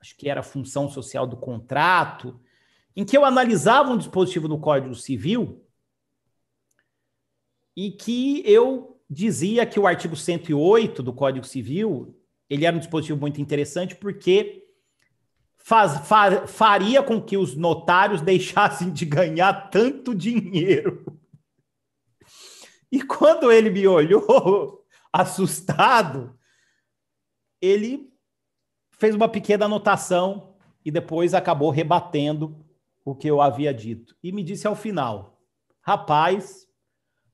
acho 0.00 0.16
que 0.16 0.28
era 0.28 0.40
função 0.40 0.88
social 0.88 1.26
do 1.26 1.36
contrato, 1.36 2.40
em 2.94 3.04
que 3.04 3.16
eu 3.16 3.24
analisava 3.24 3.90
um 3.90 3.98
dispositivo 3.98 4.46
no 4.46 4.60
Código 4.60 4.94
Civil 4.94 5.66
e 7.76 7.90
que 7.90 8.44
eu 8.46 9.00
dizia 9.10 9.66
que 9.66 9.80
o 9.80 9.86
artigo 9.88 10.14
108 10.14 11.02
do 11.02 11.12
Código 11.12 11.44
Civil 11.44 12.16
ele 12.48 12.64
era 12.64 12.76
um 12.76 12.78
dispositivo 12.78 13.18
muito 13.18 13.40
interessante 13.40 13.96
porque 13.96 14.64
faz, 15.58 16.06
fa, 16.06 16.46
faria 16.46 17.02
com 17.02 17.20
que 17.20 17.36
os 17.36 17.56
notários 17.56 18.20
deixassem 18.22 18.92
de 18.92 19.04
ganhar 19.04 19.70
tanto 19.70 20.14
dinheiro. 20.14 21.04
E 22.92 23.02
quando 23.02 23.50
ele 23.50 23.70
me 23.70 23.88
olhou 23.88 24.86
assustado, 25.12 26.38
ele 27.62 28.12
fez 28.90 29.14
uma 29.14 29.28
pequena 29.28 29.66
anotação 29.66 30.56
e 30.84 30.90
depois 30.90 31.32
acabou 31.32 31.70
rebatendo 31.70 32.62
o 33.04 33.14
que 33.14 33.28
eu 33.28 33.40
havia 33.40 33.72
dito. 33.72 34.16
E 34.22 34.32
me 34.32 34.42
disse 34.42 34.66
ao 34.66 34.74
final: 34.74 35.40
Rapaz, 35.80 36.66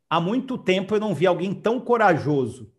há 0.08 0.20
muito 0.20 0.58
tempo 0.58 0.94
eu 0.94 1.00
não 1.00 1.14
vi 1.14 1.26
alguém 1.26 1.54
tão 1.54 1.80
corajoso, 1.80 2.72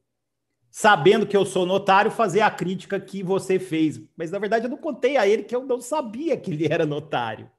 sabendo 0.69 1.25
que 1.25 1.35
eu 1.35 1.45
sou 1.45 1.65
notário, 1.65 2.11
fazer 2.11 2.41
a 2.41 2.51
crítica 2.51 2.99
que 2.99 3.23
você 3.23 3.59
fez. 3.59 3.99
Mas 4.15 4.29
na 4.29 4.37
verdade 4.37 4.65
eu 4.65 4.69
não 4.69 4.77
contei 4.77 5.17
a 5.17 5.27
ele 5.27 5.43
que 5.43 5.55
eu 5.55 5.65
não 5.65 5.81
sabia 5.81 6.37
que 6.37 6.51
ele 6.51 6.71
era 6.71 6.85
notário. 6.85 7.51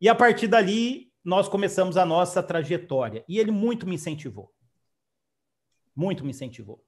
E 0.00 0.08
a 0.08 0.14
partir 0.14 0.48
dali 0.48 1.12
nós 1.24 1.48
começamos 1.48 1.96
a 1.96 2.04
nossa 2.04 2.42
trajetória. 2.42 3.24
E 3.28 3.38
ele 3.38 3.52
muito 3.52 3.86
me 3.86 3.94
incentivou. 3.94 4.52
Muito 5.94 6.24
me 6.24 6.30
incentivou. 6.30 6.84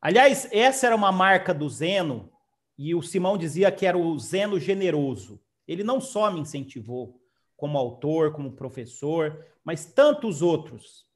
Aliás, 0.00 0.48
essa 0.52 0.86
era 0.86 0.96
uma 0.96 1.10
marca 1.10 1.52
do 1.52 1.68
Zeno, 1.68 2.32
e 2.76 2.94
o 2.94 3.02
Simão 3.02 3.36
dizia 3.36 3.72
que 3.72 3.84
era 3.84 3.98
o 3.98 4.18
Zeno 4.18 4.60
generoso. 4.60 5.40
Ele 5.66 5.82
não 5.82 6.00
só 6.00 6.30
me 6.30 6.40
incentivou 6.40 7.20
como 7.56 7.76
autor, 7.76 8.32
como 8.32 8.52
professor, 8.52 9.44
mas 9.64 9.84
tantos 9.84 10.40
outros. 10.40 11.06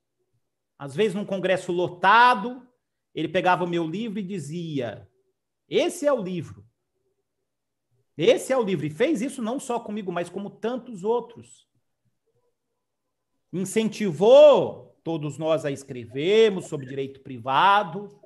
Às 0.76 0.96
vezes, 0.96 1.14
num 1.14 1.24
congresso 1.24 1.70
lotado, 1.70 2.66
ele 3.14 3.28
pegava 3.28 3.64
o 3.64 3.68
meu 3.68 3.86
livro 3.86 4.18
e 4.18 4.22
dizia: 4.22 5.08
Esse 5.68 6.04
é 6.04 6.12
o 6.12 6.20
livro. 6.20 6.66
Esse 8.18 8.52
é 8.52 8.58
o 8.58 8.62
livro. 8.62 8.84
E 8.84 8.90
fez 8.90 9.22
isso 9.22 9.40
não 9.40 9.60
só 9.60 9.78
comigo, 9.78 10.10
mas 10.10 10.28
como 10.28 10.50
tantos 10.50 11.04
outros. 11.04 11.68
Incentivou 13.52 14.98
todos 15.04 15.38
nós 15.38 15.64
a 15.64 15.70
escrevermos 15.70 16.66
sobre 16.66 16.86
direito 16.86 17.20
privado, 17.20 18.20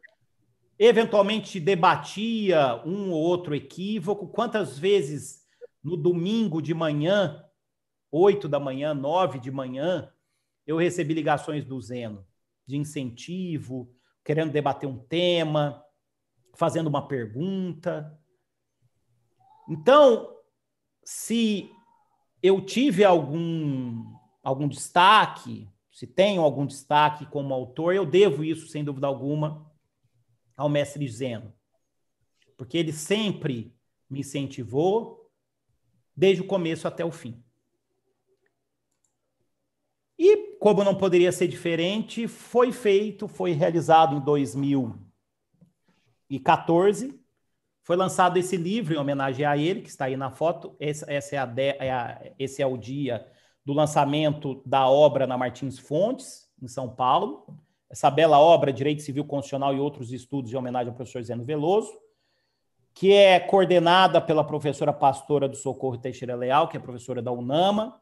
eventualmente 0.78 1.58
debatia 1.58 2.82
um 2.84 3.10
ou 3.10 3.20
outro 3.20 3.54
equívoco. 3.54 4.28
Quantas 4.28 4.78
vezes 4.78 5.44
no 5.82 5.96
domingo 5.96 6.60
de 6.60 6.74
manhã, 6.74 7.44
oito 8.10 8.48
da 8.48 8.60
manhã, 8.60 8.92
nove 8.92 9.38
de 9.38 9.50
manhã, 9.50 10.10
eu 10.66 10.76
recebi 10.76 11.14
ligações 11.14 11.64
do 11.64 11.80
Zeno 11.80 12.26
de 12.66 12.76
incentivo, 12.76 13.94
querendo 14.24 14.50
debater 14.50 14.88
um 14.88 14.98
tema, 14.98 15.82
fazendo 16.54 16.88
uma 16.88 17.06
pergunta. 17.06 18.18
Então, 19.68 20.36
se 21.04 21.70
eu 22.42 22.60
tive 22.60 23.04
algum 23.04 24.16
algum 24.42 24.68
destaque, 24.68 25.68
se 25.90 26.06
tenho 26.06 26.40
algum 26.40 26.66
destaque 26.66 27.26
como 27.26 27.52
autor, 27.52 27.92
eu 27.94 28.06
devo 28.06 28.44
isso, 28.44 28.68
sem 28.68 28.84
dúvida 28.84 29.08
alguma, 29.08 29.65
ao 30.56 30.68
mestre 30.68 31.06
Zeno, 31.08 31.52
porque 32.56 32.78
ele 32.78 32.92
sempre 32.92 33.74
me 34.08 34.20
incentivou, 34.20 35.28
desde 36.16 36.42
o 36.42 36.46
começo 36.46 36.86
até 36.88 37.04
o 37.04 37.10
fim. 37.10 37.44
E, 40.18 40.56
como 40.58 40.82
não 40.82 40.96
poderia 40.96 41.30
ser 41.30 41.46
diferente, 41.46 42.26
foi 42.26 42.72
feito, 42.72 43.28
foi 43.28 43.52
realizado 43.52 44.16
em 44.16 44.20
2014. 44.20 47.20
Foi 47.82 47.96
lançado 47.96 48.38
esse 48.38 48.56
livro 48.56 48.94
em 48.94 48.96
homenagem 48.96 49.44
a 49.44 49.58
ele, 49.58 49.82
que 49.82 49.90
está 49.90 50.06
aí 50.06 50.16
na 50.16 50.30
foto. 50.30 50.74
Esse, 50.80 51.04
essa 51.12 51.36
é 51.36 51.38
a 51.38 51.44
de, 51.44 51.76
é 51.78 51.92
a, 51.92 52.32
esse 52.38 52.62
é 52.62 52.66
o 52.66 52.78
dia 52.78 53.30
do 53.62 53.74
lançamento 53.74 54.62
da 54.64 54.88
obra 54.88 55.26
na 55.26 55.36
Martins 55.36 55.78
Fontes, 55.78 56.50
em 56.62 56.68
São 56.68 56.88
Paulo 56.88 57.65
essa 57.96 58.10
bela 58.10 58.38
obra, 58.38 58.70
Direito 58.70 59.00
Civil 59.00 59.24
Constitucional 59.24 59.74
e 59.74 59.80
Outros 59.80 60.12
Estudos, 60.12 60.52
em 60.52 60.56
homenagem 60.56 60.90
ao 60.90 60.94
professor 60.94 61.22
Zeno 61.22 61.42
Veloso, 61.42 61.90
que 62.92 63.10
é 63.10 63.40
coordenada 63.40 64.20
pela 64.20 64.44
professora 64.44 64.92
pastora 64.92 65.48
do 65.48 65.56
Socorro 65.56 65.96
Teixeira 65.96 66.36
Leal, 66.36 66.68
que 66.68 66.76
é 66.76 66.80
professora 66.80 67.22
da 67.22 67.32
UNAMA, 67.32 67.98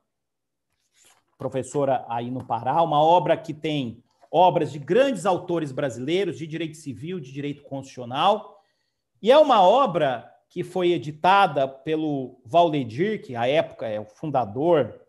professora 1.39 2.05
aí 2.09 2.29
no 2.29 2.45
Pará, 2.45 2.83
uma 2.83 3.01
obra 3.01 3.37
que 3.37 3.55
tem 3.55 4.03
obras 4.33 4.73
de 4.73 4.81
grandes 4.81 5.27
autores 5.27 5.71
brasileiros 5.71 6.39
de 6.39 6.49
direito 6.49 6.77
civil, 6.77 7.21
de 7.21 7.31
direito 7.31 7.63
constitucional, 7.63 8.61
e 9.23 9.31
é 9.31 9.39
uma 9.39 9.63
obra 9.63 10.29
que 10.49 10.65
foi 10.65 10.91
editada 10.91 11.69
pelo 11.69 12.41
Valdedir, 12.45 13.23
que 13.23 13.37
à 13.37 13.47
época 13.47 13.87
é 13.87 14.01
o 14.01 14.05
fundador 14.05 15.01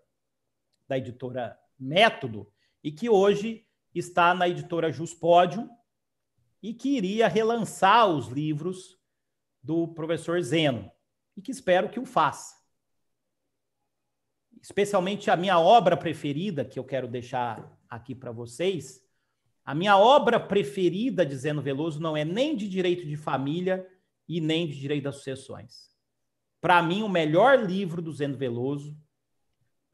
da 0.88 0.96
editora 0.96 1.58
Método, 1.80 2.48
e 2.84 2.92
que 2.92 3.10
hoje 3.10 3.65
está 3.96 4.34
na 4.34 4.48
editora 4.48 4.92
Juspódio 4.92 5.70
e 6.62 6.74
que 6.74 6.98
iria 6.98 7.28
relançar 7.28 8.08
os 8.08 8.28
livros 8.28 9.00
do 9.64 9.88
professor 9.88 10.42
Zeno 10.42 10.92
e 11.36 11.42
que 11.42 11.52
espero 11.52 11.90
que 11.90 12.00
o 12.00 12.06
faça. 12.06 12.56
Especialmente 14.62 15.30
a 15.30 15.36
minha 15.36 15.60
obra 15.60 15.96
preferida, 15.96 16.66
que 16.66 16.80
eu 16.80 16.84
quero 16.84 17.08
deixar 17.08 17.80
aqui 17.90 18.16
para 18.16 18.32
vocês, 18.32 19.04
a 19.64 19.74
minha 19.74 19.98
obra 19.98 20.40
preferida 20.40 21.26
de 21.26 21.36
Zeno 21.36 21.62
Veloso 21.62 22.00
não 22.00 22.16
é 22.16 22.24
nem 22.24 22.56
de 22.56 22.68
direito 22.68 23.06
de 23.08 23.16
família 23.16 23.88
e 24.28 24.42
nem 24.42 24.68
de 24.68 24.80
direito 24.80 25.06
das 25.06 25.18
sucessões. 25.18 25.90
Para 26.62 26.82
mim, 26.82 27.04
o 27.04 27.10
melhor 27.10 27.60
livro 27.64 28.02
do 28.02 28.12
Zeno 28.12 28.38
Veloso 28.38 28.98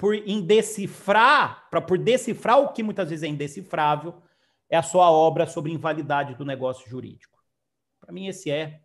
por 0.01 0.15
indecifrar, 0.15 1.69
para 1.69 1.79
por 1.79 1.95
decifrar 1.95 2.57
o 2.57 2.73
que 2.73 2.81
muitas 2.81 3.11
vezes 3.11 3.21
é 3.21 3.27
indecifrável, 3.27 4.19
é 4.67 4.75
a 4.75 4.81
sua 4.81 5.11
obra 5.11 5.45
sobre 5.45 5.71
invalidade 5.71 6.33
do 6.33 6.43
negócio 6.43 6.89
jurídico. 6.89 7.39
Para 7.99 8.11
mim, 8.11 8.25
esse 8.25 8.49
é 8.49 8.81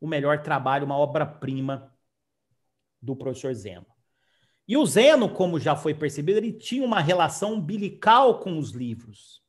o 0.00 0.08
melhor 0.08 0.42
trabalho, 0.42 0.84
uma 0.86 0.96
obra-prima 0.96 1.94
do 3.00 3.14
professor 3.14 3.54
Zeno. 3.54 3.86
E 4.66 4.76
o 4.76 4.84
Zeno, 4.84 5.32
como 5.32 5.60
já 5.60 5.76
foi 5.76 5.94
percebido, 5.94 6.38
ele 6.38 6.52
tinha 6.52 6.84
uma 6.84 6.98
relação 6.98 7.52
umbilical 7.54 8.40
com 8.40 8.58
os 8.58 8.72
livros. 8.72 9.44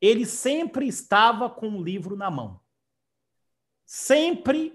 Ele 0.00 0.24
sempre 0.24 0.88
estava 0.88 1.50
com 1.50 1.68
o 1.68 1.84
livro 1.84 2.16
na 2.16 2.30
mão. 2.30 2.62
Sempre 3.84 4.72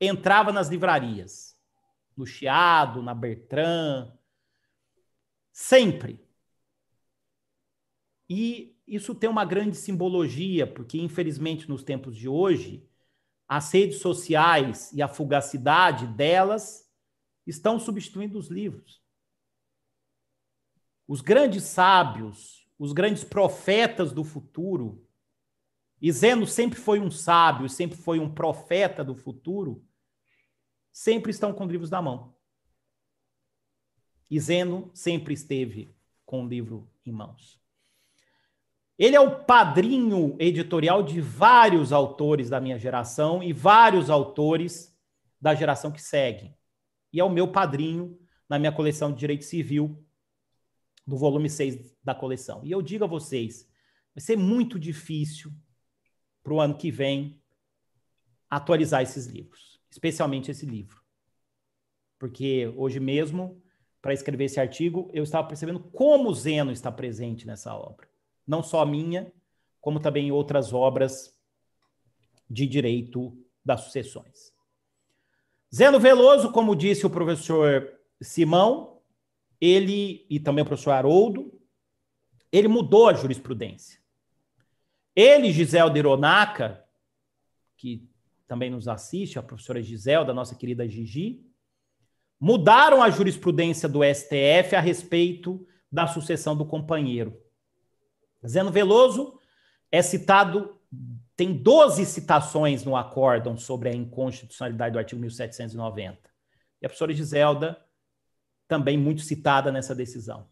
entrava 0.00 0.52
nas 0.52 0.68
livrarias. 0.68 1.58
No 2.16 2.24
Chiado, 2.24 3.02
na 3.02 3.14
Bertrand, 3.14 4.12
Sempre. 5.54 6.20
E 8.28 8.76
isso 8.88 9.14
tem 9.14 9.30
uma 9.30 9.44
grande 9.44 9.76
simbologia, 9.76 10.66
porque 10.66 10.98
infelizmente 10.98 11.68
nos 11.68 11.84
tempos 11.84 12.16
de 12.16 12.28
hoje, 12.28 12.84
as 13.46 13.72
redes 13.72 14.00
sociais 14.00 14.92
e 14.92 15.00
a 15.00 15.06
fugacidade 15.06 16.08
delas 16.08 16.90
estão 17.46 17.78
substituindo 17.78 18.36
os 18.36 18.48
livros. 18.48 19.00
Os 21.06 21.20
grandes 21.20 21.62
sábios, 21.62 22.68
os 22.76 22.92
grandes 22.92 23.22
profetas 23.22 24.12
do 24.12 24.24
futuro, 24.24 25.06
e 26.02 26.10
Zeno 26.10 26.48
sempre 26.48 26.80
foi 26.80 26.98
um 26.98 27.12
sábio, 27.12 27.68
sempre 27.68 27.96
foi 27.96 28.18
um 28.18 28.34
profeta 28.34 29.04
do 29.04 29.14
futuro, 29.14 29.86
sempre 30.90 31.30
estão 31.30 31.52
com 31.52 31.64
livros 31.64 31.90
na 31.90 32.02
mão. 32.02 32.33
E 34.30 34.40
Zeno 34.40 34.90
sempre 34.94 35.34
esteve 35.34 35.94
com 36.24 36.44
o 36.44 36.48
livro 36.48 36.88
em 37.04 37.12
mãos. 37.12 37.60
Ele 38.98 39.16
é 39.16 39.20
o 39.20 39.44
padrinho 39.44 40.36
editorial 40.38 41.02
de 41.02 41.20
vários 41.20 41.92
autores 41.92 42.48
da 42.48 42.60
minha 42.60 42.78
geração 42.78 43.42
e 43.42 43.52
vários 43.52 44.08
autores 44.08 44.96
da 45.40 45.54
geração 45.54 45.90
que 45.90 46.00
segue. 46.00 46.54
E 47.12 47.20
é 47.20 47.24
o 47.24 47.30
meu 47.30 47.50
padrinho 47.50 48.18
na 48.48 48.58
minha 48.58 48.72
coleção 48.72 49.12
de 49.12 49.18
Direito 49.18 49.44
Civil, 49.44 50.04
do 51.06 51.16
volume 51.16 51.50
6 51.50 51.96
da 52.02 52.14
coleção. 52.14 52.60
E 52.64 52.70
eu 52.70 52.80
digo 52.80 53.04
a 53.04 53.08
vocês, 53.08 53.68
vai 54.14 54.22
ser 54.22 54.36
muito 54.36 54.78
difícil 54.78 55.52
para 56.42 56.52
o 56.52 56.60
ano 56.60 56.76
que 56.76 56.90
vem 56.90 57.40
atualizar 58.48 59.02
esses 59.02 59.26
livros, 59.26 59.80
especialmente 59.90 60.50
esse 60.50 60.64
livro. 60.64 61.02
Porque 62.18 62.72
hoje 62.76 63.00
mesmo, 63.00 63.60
para 64.04 64.12
escrever 64.12 64.44
esse 64.44 64.60
artigo, 64.60 65.10
eu 65.14 65.24
estava 65.24 65.48
percebendo 65.48 65.80
como 65.80 66.28
o 66.28 66.34
Zeno 66.34 66.70
está 66.70 66.92
presente 66.92 67.46
nessa 67.46 67.74
obra. 67.74 68.06
Não 68.46 68.62
só 68.62 68.82
a 68.82 68.86
minha, 68.86 69.32
como 69.80 69.98
também 69.98 70.30
outras 70.30 70.74
obras 70.74 71.34
de 72.48 72.66
direito 72.66 73.34
das 73.64 73.80
sucessões. 73.80 74.52
Zeno 75.74 75.98
Veloso, 75.98 76.52
como 76.52 76.76
disse 76.76 77.06
o 77.06 77.10
professor 77.10 77.98
Simão, 78.20 79.00
ele 79.58 80.26
e 80.28 80.38
também 80.38 80.62
o 80.62 80.66
professor 80.66 80.90
Haroldo, 80.90 81.58
ele 82.52 82.68
mudou 82.68 83.08
a 83.08 83.14
jurisprudência. 83.14 83.98
Ele, 85.16 85.50
Gisele 85.50 85.98
Ironaca, 85.98 86.84
que 87.74 88.06
também 88.46 88.68
nos 88.68 88.86
assiste, 88.86 89.38
a 89.38 89.42
professora 89.42 89.82
Gisele, 89.82 90.26
da 90.26 90.34
nossa 90.34 90.54
querida 90.54 90.86
Gigi, 90.86 91.42
mudaram 92.40 93.02
a 93.02 93.10
jurisprudência 93.10 93.88
do 93.88 94.00
STF 94.02 94.74
a 94.76 94.80
respeito 94.80 95.66
da 95.90 96.06
sucessão 96.06 96.56
do 96.56 96.66
companheiro. 96.66 97.40
Zeno 98.46 98.70
Veloso 98.70 99.38
é 99.90 100.02
citado, 100.02 100.78
tem 101.36 101.52
12 101.52 102.04
citações 102.04 102.84
no 102.84 102.96
acórdão 102.96 103.56
sobre 103.56 103.88
a 103.88 103.94
inconstitucionalidade 103.94 104.92
do 104.92 104.98
artigo 104.98 105.20
1790. 105.20 106.18
E 106.82 106.86
a 106.86 106.88
professora 106.88 107.14
Giselda, 107.14 107.80
também 108.66 108.98
muito 108.98 109.22
citada 109.22 109.70
nessa 109.70 109.94
decisão. 109.94 110.48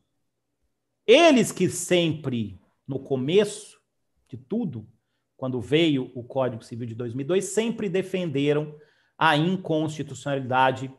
Eles 1.06 1.50
que 1.50 1.68
sempre, 1.68 2.60
no 2.86 3.00
começo 3.00 3.80
de 4.28 4.36
tudo, 4.36 4.88
quando 5.36 5.60
veio 5.60 6.12
o 6.14 6.22
Código 6.22 6.62
Civil 6.62 6.86
de 6.86 6.94
2002, 6.94 7.46
sempre 7.46 7.88
defenderam 7.88 8.74
a 9.18 9.36
inconstitucionalidade 9.36 10.92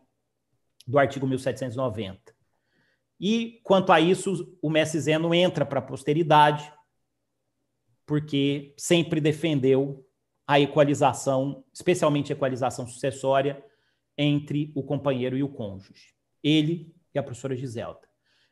do 0.85 0.99
artigo 0.99 1.25
1790. 1.25 2.33
E, 3.19 3.61
quanto 3.63 3.91
a 3.91 4.01
isso, 4.01 4.57
o 4.61 4.69
Messi 4.69 4.99
Zeno 4.99 5.33
entra 5.33 5.65
para 5.65 5.79
a 5.79 5.83
posteridade, 5.83 6.71
porque 8.05 8.73
sempre 8.77 9.21
defendeu 9.21 10.05
a 10.45 10.59
equalização, 10.59 11.63
especialmente 11.73 12.31
a 12.31 12.35
equalização 12.35 12.85
sucessória, 12.85 13.63
entre 14.17 14.71
o 14.75 14.83
companheiro 14.83 15.37
e 15.37 15.43
o 15.43 15.49
cônjuge. 15.49 16.13
Ele 16.43 16.93
e 17.13 17.19
a 17.19 17.23
professora 17.23 17.55
Giselda. 17.55 18.01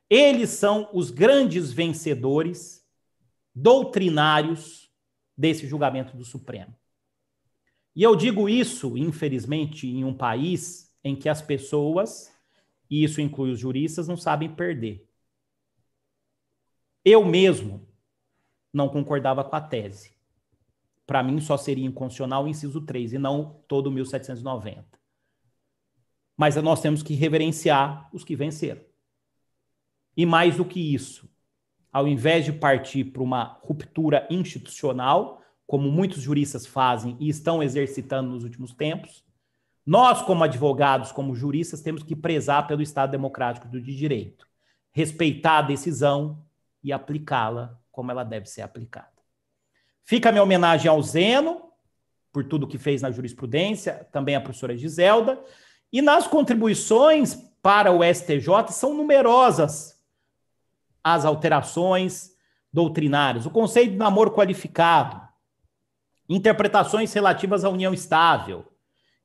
Eles 0.09 0.49
são 0.49 0.89
os 0.93 1.11
grandes 1.11 1.71
vencedores 1.71 2.85
doutrinários 3.53 4.89
desse 5.37 5.67
julgamento 5.67 6.15
do 6.15 6.23
Supremo. 6.23 6.75
E 7.95 8.03
eu 8.03 8.15
digo 8.15 8.47
isso, 8.47 8.97
infelizmente, 8.97 9.87
em 9.87 10.05
um 10.05 10.13
país 10.13 10.90
em 11.03 11.15
que 11.15 11.29
as 11.29 11.41
pessoas, 11.41 12.31
e 12.89 13.03
isso 13.03 13.21
inclui 13.21 13.51
os 13.51 13.59
juristas, 13.59 14.07
não 14.07 14.17
sabem 14.17 14.53
perder. 14.53 15.07
Eu 17.03 17.25
mesmo 17.25 17.87
não 18.73 18.87
concordava 18.87 19.43
com 19.43 19.55
a 19.55 19.61
tese. 19.61 20.13
Para 21.05 21.23
mim, 21.23 21.41
só 21.41 21.57
seria 21.57 21.85
inconstitucional 21.85 22.45
o 22.45 22.47
inciso 22.47 22.81
3 22.81 23.13
e 23.13 23.17
não 23.17 23.61
todo 23.67 23.87
o 23.87 23.91
1790. 23.91 24.85
Mas 26.37 26.55
nós 26.55 26.81
temos 26.81 27.03
que 27.03 27.13
reverenciar 27.13 28.09
os 28.13 28.23
que 28.23 28.35
venceram. 28.35 28.81
E 30.15 30.25
mais 30.25 30.57
do 30.57 30.65
que 30.65 30.93
isso, 30.93 31.29
ao 31.91 32.07
invés 32.07 32.45
de 32.45 32.53
partir 32.53 33.05
para 33.05 33.23
uma 33.23 33.59
ruptura 33.61 34.27
institucional, 34.29 35.41
como 35.65 35.91
muitos 35.91 36.21
juristas 36.21 36.65
fazem 36.65 37.17
e 37.19 37.29
estão 37.29 37.61
exercitando 37.61 38.29
nos 38.29 38.43
últimos 38.43 38.73
tempos, 38.73 39.23
nós, 39.85 40.21
como 40.21 40.43
advogados, 40.43 41.11
como 41.11 41.35
juristas, 41.35 41.81
temos 41.81 42.03
que 42.03 42.15
prezar 42.15 42.67
pelo 42.67 42.81
Estado 42.81 43.11
democrático 43.11 43.67
do 43.67 43.81
direito, 43.81 44.47
respeitar 44.91 45.59
a 45.59 45.63
decisão 45.63 46.43
e 46.83 46.93
aplicá-la 46.93 47.79
como 47.91 48.11
ela 48.11 48.23
deve 48.23 48.47
ser 48.47 48.61
aplicada. 48.61 49.09
Fica 50.03 50.29
a 50.29 50.31
minha 50.31 50.43
homenagem 50.43 50.89
ao 50.89 51.01
Zeno, 51.01 51.71
por 52.31 52.45
tudo 52.45 52.67
que 52.67 52.77
fez 52.77 53.01
na 53.01 53.11
jurisprudência, 53.11 54.07
também 54.11 54.35
a 54.35 54.41
professora 54.41 54.77
Giselda, 54.77 55.43
e 55.91 56.01
nas 56.01 56.27
contribuições 56.27 57.35
para 57.61 57.91
o 57.91 58.01
STJ 58.03 58.69
são 58.69 58.93
numerosas 58.93 59.99
as 61.03 61.25
alterações 61.25 62.31
doutrinárias, 62.71 63.45
o 63.45 63.51
conceito 63.51 63.91
de 63.91 63.97
namoro 63.97 64.31
qualificado, 64.31 65.21
interpretações 66.29 67.11
relativas 67.11 67.65
à 67.65 67.69
união 67.69 67.93
estável, 67.93 68.70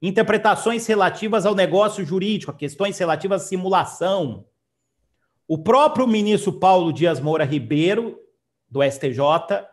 interpretações 0.00 0.86
relativas 0.86 1.46
ao 1.46 1.54
negócio 1.54 2.04
jurídico, 2.04 2.52
questões 2.52 2.98
relativas 2.98 3.42
à 3.42 3.46
simulação. 3.46 4.46
O 5.48 5.58
próprio 5.58 6.06
ministro 6.06 6.52
Paulo 6.52 6.92
Dias 6.92 7.20
Moura 7.20 7.44
Ribeiro 7.44 8.18
do 8.68 8.82
STJ, 8.82 9.20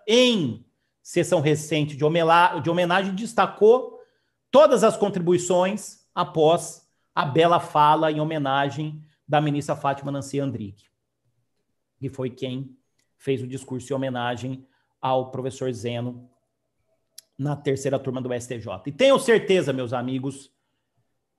em 0.07 0.65
sessão 1.01 1.41
recente 1.41 1.97
de 1.97 2.03
homenagem, 2.05 3.13
destacou 3.13 3.99
todas 4.49 4.83
as 4.83 4.95
contribuições 4.95 6.05
após 6.13 6.87
a 7.13 7.25
bela 7.25 7.59
fala 7.59 8.11
em 8.11 8.19
homenagem 8.19 9.03
da 9.27 9.41
ministra 9.41 9.75
Fátima 9.75 10.11
Nancy 10.11 10.39
Andrique, 10.39 10.85
que 11.99 12.09
foi 12.09 12.29
quem 12.29 12.77
fez 13.17 13.41
o 13.41 13.47
discurso 13.47 13.91
em 13.91 13.95
homenagem 13.95 14.65
ao 15.01 15.31
professor 15.31 15.71
Zeno 15.73 16.29
na 17.37 17.55
terceira 17.55 17.99
turma 17.99 18.21
do 18.21 18.33
STJ. 18.33 18.67
E 18.87 18.91
tenho 18.91 19.19
certeza, 19.19 19.73
meus 19.73 19.93
amigos, 19.93 20.51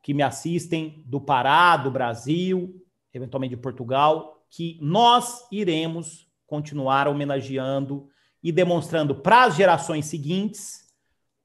que 0.03 0.13
me 0.13 0.23
assistem 0.23 1.03
do 1.07 1.21
Pará, 1.21 1.77
do 1.77 1.91
Brasil, 1.91 2.85
eventualmente 3.13 3.55
de 3.55 3.61
Portugal, 3.61 4.45
que 4.51 4.79
nós 4.81 5.47
iremos 5.51 6.31
continuar 6.47 7.09
homenageando 7.09 8.09
e 8.43 8.53
demonstrando 8.53 9.15
para 9.15 9.45
as 9.45 9.57
gerações 9.57 10.07
seguintes 10.07 10.87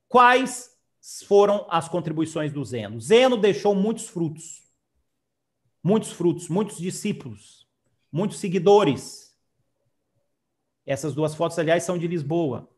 quais 0.07 0.69
foram 1.25 1.65
as 1.69 1.87
contribuições 1.87 2.51
do 2.51 2.63
Zeno. 2.63 2.99
Zeno 2.99 3.37
deixou 3.37 3.73
muitos 3.73 4.09
frutos, 4.09 4.63
muitos 5.81 6.11
frutos, 6.11 6.49
muitos 6.49 6.77
discípulos, 6.77 7.67
muitos 8.11 8.39
seguidores. 8.39 9.33
Essas 10.85 11.15
duas 11.15 11.33
fotos, 11.33 11.57
aliás, 11.57 11.83
são 11.83 11.97
de 11.97 12.07
Lisboa. 12.07 12.69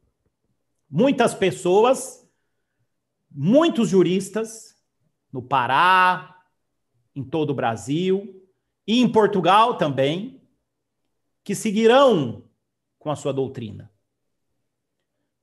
Muitas 0.94 1.34
pessoas, 1.34 2.30
muitos 3.30 3.88
juristas, 3.88 4.76
no 5.32 5.42
Pará, 5.42 6.44
em 7.16 7.24
todo 7.24 7.52
o 7.52 7.56
Brasil, 7.56 8.46
e 8.86 9.00
em 9.00 9.10
Portugal 9.10 9.78
também, 9.78 10.46
que 11.46 11.56
seguirão 11.56 12.44
com 13.00 13.10
a 13.10 13.16
sua 13.16 13.32
doutrina. 13.32 13.90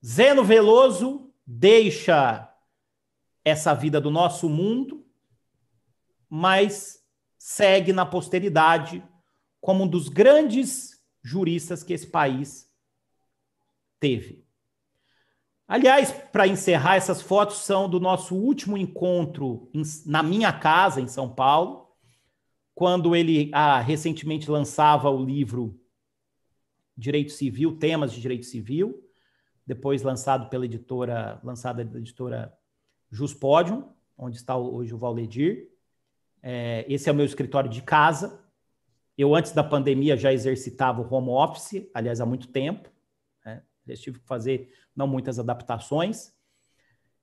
Zeno 0.04 0.44
Veloso 0.44 1.32
deixa 1.46 2.54
essa 3.42 3.72
vida 3.74 3.98
do 3.98 4.10
nosso 4.10 4.50
mundo, 4.50 5.06
mas 6.28 7.02
segue 7.38 7.90
na 7.90 8.04
posteridade 8.04 9.02
como 9.62 9.84
um 9.84 9.88
dos 9.88 10.10
grandes 10.10 11.02
juristas 11.22 11.82
que 11.82 11.94
esse 11.94 12.06
país 12.06 12.70
teve. 13.98 14.47
Aliás, 15.68 16.10
para 16.10 16.46
encerrar, 16.46 16.96
essas 16.96 17.20
fotos 17.20 17.58
são 17.58 17.90
do 17.90 18.00
nosso 18.00 18.34
último 18.34 18.78
encontro 18.78 19.68
em, 19.74 19.82
na 20.06 20.22
minha 20.22 20.50
casa, 20.50 20.98
em 20.98 21.06
São 21.06 21.28
Paulo, 21.28 21.88
quando 22.74 23.14
ele 23.14 23.50
ah, 23.52 23.78
recentemente 23.78 24.50
lançava 24.50 25.10
o 25.10 25.22
livro 25.22 25.78
Direito 26.96 27.32
Civil, 27.32 27.76
temas 27.76 28.12
de 28.12 28.20
direito 28.20 28.46
civil, 28.46 29.04
depois 29.66 30.02
lançado 30.02 30.48
pela 30.48 30.64
editora, 30.64 31.38
lançada 31.44 31.84
pela 31.84 31.98
editora 31.98 32.56
Juspodium, 33.10 33.92
onde 34.16 34.36
está 34.36 34.56
hoje 34.56 34.94
o 34.94 34.98
Valdedir. 34.98 35.68
É, 36.42 36.86
esse 36.88 37.10
é 37.10 37.12
o 37.12 37.14
meu 37.14 37.26
escritório 37.26 37.68
de 37.68 37.82
casa. 37.82 38.42
Eu, 39.18 39.34
antes 39.34 39.52
da 39.52 39.62
pandemia, 39.62 40.16
já 40.16 40.32
exercitava 40.32 41.02
o 41.02 41.14
home 41.14 41.28
office, 41.28 41.86
aliás, 41.92 42.22
há 42.22 42.26
muito 42.26 42.48
tempo. 42.48 42.88
Tive 43.96 44.18
que 44.18 44.26
fazer 44.26 44.72
não 44.94 45.06
muitas 45.06 45.38
adaptações. 45.38 46.32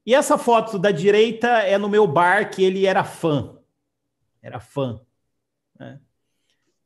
E 0.06 0.14
essa 0.14 0.38
foto 0.38 0.78
da 0.78 0.92
direita 0.92 1.48
é 1.48 1.78
no 1.78 1.90
meu 1.90 2.08
bar, 2.08 2.50
que 2.52 2.64
ele 2.64 2.86
era 2.86 3.04
fã. 3.04 3.58
Era 4.42 4.60
fã. 4.60 5.02
Né? 5.80 6.00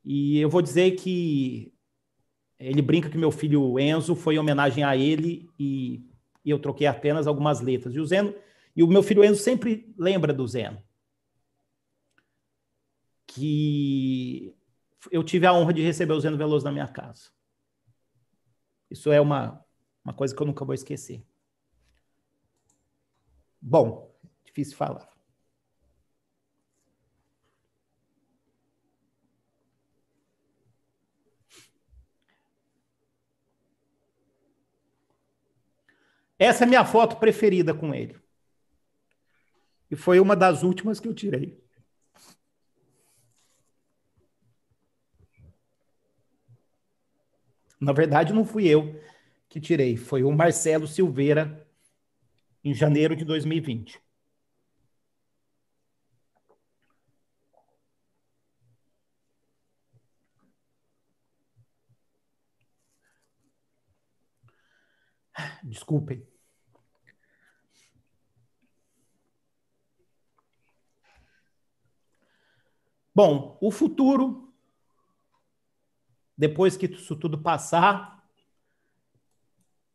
E 0.04 0.38
eu 0.38 0.48
vou 0.48 0.62
dizer 0.62 0.92
que 0.92 1.72
ele 2.58 2.82
brinca 2.82 3.10
que 3.10 3.18
meu 3.18 3.30
filho 3.30 3.78
Enzo 3.78 4.14
foi 4.14 4.34
em 4.34 4.38
homenagem 4.38 4.84
a 4.84 4.96
ele 4.96 5.48
e, 5.58 6.04
e 6.44 6.50
eu 6.50 6.58
troquei 6.58 6.86
apenas 6.86 7.26
algumas 7.26 7.60
letras. 7.60 7.94
E 7.94 8.00
o 8.00 8.06
Zeno, 8.06 8.34
e 8.74 8.82
o 8.82 8.86
meu 8.86 9.02
filho 9.02 9.24
Enzo 9.24 9.42
sempre 9.42 9.94
lembra 9.98 10.32
do 10.32 10.46
Zeno. 10.46 10.82
Que 13.26 14.54
eu 15.10 15.22
tive 15.22 15.46
a 15.46 15.52
honra 15.52 15.72
de 15.72 15.82
receber 15.82 16.12
o 16.12 16.20
Zeno 16.20 16.36
Veloso 16.36 16.64
na 16.64 16.72
minha 16.72 16.88
casa. 16.88 17.30
Isso 18.90 19.12
é 19.12 19.20
uma 19.20 19.59
Uma 20.04 20.14
coisa 20.14 20.34
que 20.34 20.42
eu 20.42 20.46
nunca 20.46 20.64
vou 20.64 20.74
esquecer. 20.74 21.22
Bom, 23.60 24.14
difícil 24.44 24.76
falar. 24.76 25.08
Essa 36.38 36.64
é 36.64 36.66
minha 36.66 36.86
foto 36.86 37.16
preferida 37.16 37.74
com 37.74 37.94
ele. 37.94 38.18
E 39.90 39.96
foi 39.96 40.18
uma 40.18 40.34
das 40.34 40.62
últimas 40.62 40.98
que 40.98 41.06
eu 41.06 41.14
tirei. 41.14 41.62
Na 47.78 47.92
verdade, 47.92 48.32
não 48.32 48.44
fui 48.44 48.66
eu 48.66 48.98
que 49.50 49.60
tirei, 49.60 49.98
foi 49.98 50.22
o 50.22 50.32
Marcelo 50.32 50.86
Silveira, 50.86 51.68
em 52.64 52.72
janeiro 52.74 53.14
de 53.16 53.24
2020. 53.24 54.00
Desculpem. 65.64 66.22
Bom, 73.14 73.56
o 73.60 73.70
futuro, 73.70 74.52
depois 76.36 76.76
que 76.76 76.86
isso 76.86 77.16
tudo 77.16 77.38
passar, 77.38 78.19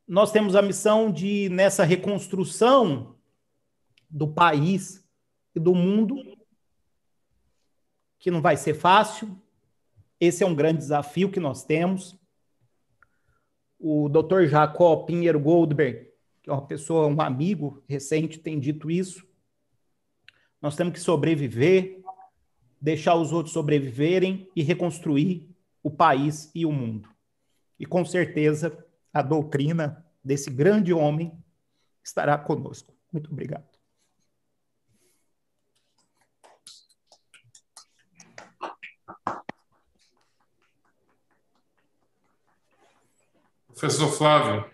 nós 0.08 0.32
temos 0.32 0.56
a 0.56 0.62
missão 0.62 1.12
de, 1.12 1.50
nessa 1.50 1.84
reconstrução 1.84 3.16
do 4.10 4.28
país 4.28 5.04
e 5.56 5.60
do 5.60 5.74
mundo, 5.74 6.16
que 8.20 8.30
não 8.30 8.42
vai 8.42 8.56
ser 8.56 8.76
fácil, 8.76 9.36
esse 10.20 10.44
é 10.44 10.48
um 10.48 10.56
grande 10.56 10.80
desafio 10.80 11.32
que 11.32 11.40
nós 11.40 11.64
temos. 11.64 12.18
O 13.80 14.08
Dr. 14.08 14.46
Jacó 14.46 14.98
Pinheiro 14.98 15.40
Goldberg, 15.40 16.08
que 16.42 16.50
é 16.50 16.54
uma 16.54 16.66
pessoa, 16.66 17.08
um 17.08 17.20
amigo 17.22 17.84
recente, 17.88 18.40
tem 18.40 18.60
dito 18.60 18.90
isso. 18.90 19.28
Nós 20.62 20.76
temos 20.76 20.94
que 20.94 21.00
sobreviver, 21.00 22.02
deixar 22.80 23.16
os 23.16 23.34
outros 23.34 23.54
sobreviverem 23.54 24.50
e 24.56 24.64
reconstruir 24.64 25.50
o 25.84 25.92
país 25.92 26.50
e 26.56 26.66
o 26.66 26.72
mundo. 26.72 27.10
E 27.80 27.86
com 27.86 28.06
certeza 28.06 28.85
a 29.16 29.22
doutrina 29.22 30.06
desse 30.22 30.50
grande 30.50 30.92
homem 30.92 31.32
estará 32.04 32.38
conosco. 32.38 32.94
Muito 33.14 33.32
obrigado. 33.32 33.64
Professor 43.68 44.12
Flávio, 44.12 44.70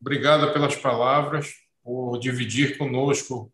obrigado 0.00 0.52
pelas 0.52 0.76
palavras, 0.76 1.52
por 1.82 2.16
dividir 2.20 2.78
conosco 2.78 3.52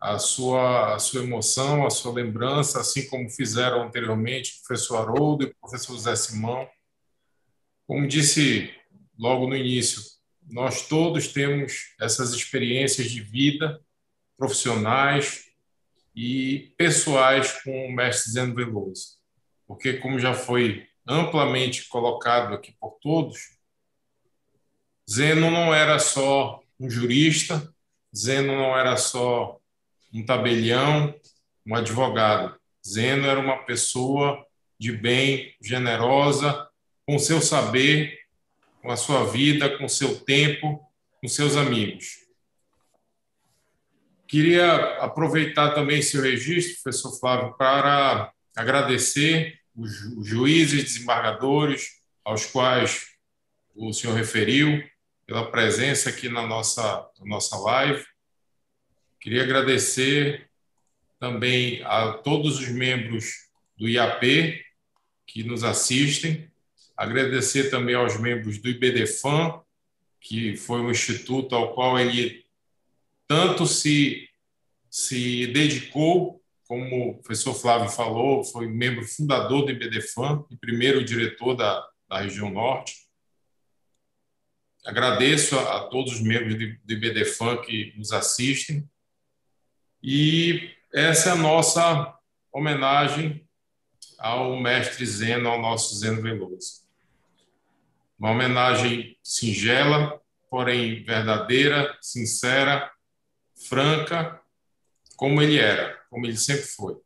a 0.00 0.20
sua, 0.20 0.94
a 0.94 0.98
sua 1.00 1.24
emoção, 1.24 1.84
a 1.84 1.90
sua 1.90 2.12
lembrança, 2.12 2.80
assim 2.80 3.08
como 3.08 3.28
fizeram 3.28 3.82
anteriormente 3.82 4.52
o 4.52 4.66
professor 4.68 4.98
Haroldo 4.98 5.44
e 5.44 5.46
o 5.48 5.54
professor 5.60 5.98
Zé 5.98 6.14
Simão. 6.14 6.68
Como 7.88 8.06
disse 8.06 8.72
logo 9.18 9.48
no 9.48 9.56
início, 9.56 10.02
nós 10.48 10.86
todos 10.88 11.28
temos 11.28 11.94
essas 12.00 12.32
experiências 12.32 13.10
de 13.10 13.20
vida 13.20 13.80
profissionais 14.36 15.46
e 16.14 16.72
pessoais 16.76 17.60
com 17.62 17.86
o 17.86 17.92
mestre 17.92 18.32
Zeno 18.32 18.54
Veloso. 18.54 19.16
Porque, 19.66 19.94
como 19.94 20.18
já 20.18 20.34
foi 20.34 20.86
amplamente 21.06 21.88
colocado 21.88 22.54
aqui 22.54 22.74
por 22.78 22.98
todos, 23.00 23.56
Zeno 25.08 25.50
não 25.50 25.74
era 25.74 25.98
só 25.98 26.60
um 26.78 26.90
jurista, 26.90 27.72
Zeno 28.16 28.56
não 28.56 28.76
era 28.76 28.96
só 28.96 29.58
um 30.12 30.24
tabelião, 30.24 31.14
um 31.66 31.74
advogado. 31.74 32.58
Zeno 32.86 33.26
era 33.26 33.38
uma 33.38 33.64
pessoa 33.64 34.44
de 34.78 34.92
bem, 34.92 35.54
generosa, 35.60 36.68
com 37.06 37.18
seu 37.18 37.40
saber, 37.40 38.18
com 38.86 38.92
a 38.92 38.96
sua 38.96 39.24
vida, 39.24 39.76
com 39.78 39.88
seu 39.88 40.20
tempo, 40.20 40.80
com 41.20 41.26
seus 41.26 41.56
amigos. 41.56 42.18
Queria 44.28 45.00
aproveitar 45.00 45.74
também 45.74 46.00
seu 46.00 46.22
registro, 46.22 46.80
professor 46.84 47.18
Flávio, 47.18 47.56
para 47.56 48.32
agradecer 48.56 49.58
os 49.74 49.90
juízes, 50.24 50.84
desembargadores, 50.84 52.00
aos 52.24 52.46
quais 52.46 53.08
o 53.74 53.92
senhor 53.92 54.14
referiu, 54.14 54.80
pela 55.26 55.50
presença 55.50 56.10
aqui 56.10 56.28
na 56.28 56.46
nossa, 56.46 57.10
na 57.18 57.26
nossa 57.26 57.56
live. 57.58 58.06
Queria 59.20 59.42
agradecer 59.42 60.48
também 61.18 61.82
a 61.82 62.12
todos 62.12 62.60
os 62.60 62.68
membros 62.68 63.48
do 63.76 63.88
IAP 63.88 64.64
que 65.26 65.42
nos 65.42 65.64
assistem, 65.64 66.48
agradecer 66.96 67.70
também 67.70 67.94
aos 67.94 68.18
membros 68.18 68.58
do 68.58 68.68
IBDFAM, 68.68 69.60
que 70.20 70.56
foi 70.56 70.80
um 70.80 70.90
instituto 70.90 71.54
ao 71.54 71.74
qual 71.74 71.98
ele 71.98 72.44
tanto 73.28 73.66
se, 73.66 74.28
se 74.90 75.46
dedicou, 75.48 76.42
como 76.66 77.10
o 77.10 77.14
professor 77.18 77.54
Flávio 77.54 77.88
falou, 77.88 78.42
foi 78.42 78.66
membro 78.66 79.06
fundador 79.06 79.64
do 79.64 79.70
IBDFAM 79.70 80.44
e 80.50 80.56
primeiro 80.56 81.04
diretor 81.04 81.54
da, 81.54 81.86
da 82.08 82.20
região 82.20 82.50
norte. 82.50 83.06
Agradeço 84.84 85.58
a, 85.58 85.78
a 85.78 85.88
todos 85.88 86.14
os 86.14 86.20
membros 86.20 86.54
do, 86.54 86.76
do 86.84 86.92
IBDFAM 86.92 87.60
que 87.62 87.92
nos 87.96 88.12
assistem. 88.12 88.88
E 90.02 90.70
essa 90.92 91.30
é 91.30 91.32
a 91.32 91.36
nossa 91.36 92.16
homenagem 92.52 93.46
ao 94.18 94.58
mestre 94.60 95.04
Zeno, 95.04 95.48
ao 95.48 95.60
nosso 95.60 95.94
Zeno 95.96 96.22
Veloso. 96.22 96.85
Uma 98.18 98.30
homenagem 98.30 99.18
singela, 99.22 100.20
porém 100.50 101.04
verdadeira, 101.04 101.96
sincera, 102.00 102.90
franca, 103.68 104.40
como 105.16 105.40
ele 105.42 105.58
era, 105.58 105.98
como 106.08 106.26
ele 106.26 106.36
sempre 106.36 106.64
foi. 106.64 106.96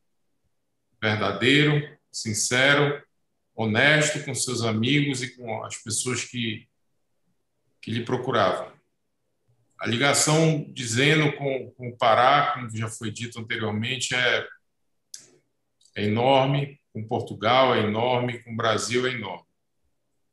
Verdadeiro, 1.01 1.99
sincero, 2.13 3.03
honesto 3.55 4.25
com 4.25 4.35
seus 4.35 4.63
amigos 4.63 5.23
e 5.23 5.37
com 5.37 5.65
as 5.65 5.77
pessoas 5.77 6.25
que, 6.25 6.69
que 7.81 7.91
lhe 7.91 8.05
procuravam. 8.05 8.73
A 9.81 9.87
ligação 9.87 10.65
de 10.73 10.87
Zeno 10.87 11.37
com, 11.37 11.71
com 11.73 11.89
o 11.89 11.97
Pará, 11.97 12.53
como 12.53 12.77
já 12.77 12.89
foi 12.89 13.11
dito 13.11 13.41
anteriormente, 13.41 14.15
é, 14.15 14.47
é 15.97 16.05
enorme, 16.05 16.79
com 16.93 17.07
Portugal 17.07 17.75
é 17.75 17.81
enorme, 17.81 18.43
com 18.43 18.53
o 18.53 18.57
Brasil 18.57 19.07
é 19.07 19.13
enorme. 19.13 19.50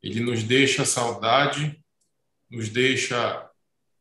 Ele 0.02 0.20
nos 0.20 0.42
deixa 0.42 0.84
saudade, 0.84 1.82
nos 2.50 2.68
deixa 2.68 3.48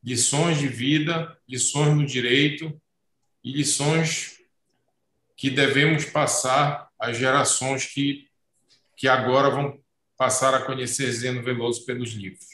lições 0.03 0.59
de 0.59 0.67
vida, 0.67 1.37
lições 1.47 1.95
no 1.95 2.05
direito 2.05 2.79
e 3.43 3.51
lições 3.51 4.37
que 5.35 5.49
devemos 5.49 6.05
passar 6.05 6.89
às 6.99 7.17
gerações 7.17 7.85
que, 7.85 8.27
que 8.95 9.07
agora 9.07 9.49
vão 9.49 9.79
passar 10.17 10.53
a 10.53 10.65
conhecer 10.65 11.11
Zeno 11.11 11.43
Veloso 11.43 11.85
pelos 11.85 12.11
livros. 12.11 12.47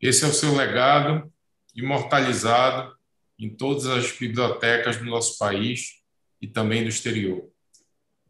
Esse 0.00 0.24
é 0.24 0.28
o 0.28 0.34
seu 0.34 0.54
legado 0.54 1.32
imortalizado 1.74 2.96
em 3.38 3.48
todas 3.48 3.86
as 3.86 4.10
bibliotecas 4.12 4.98
do 4.98 5.04
nosso 5.04 5.38
país 5.38 6.02
e 6.40 6.46
também 6.46 6.82
do 6.82 6.88
exterior. 6.88 7.50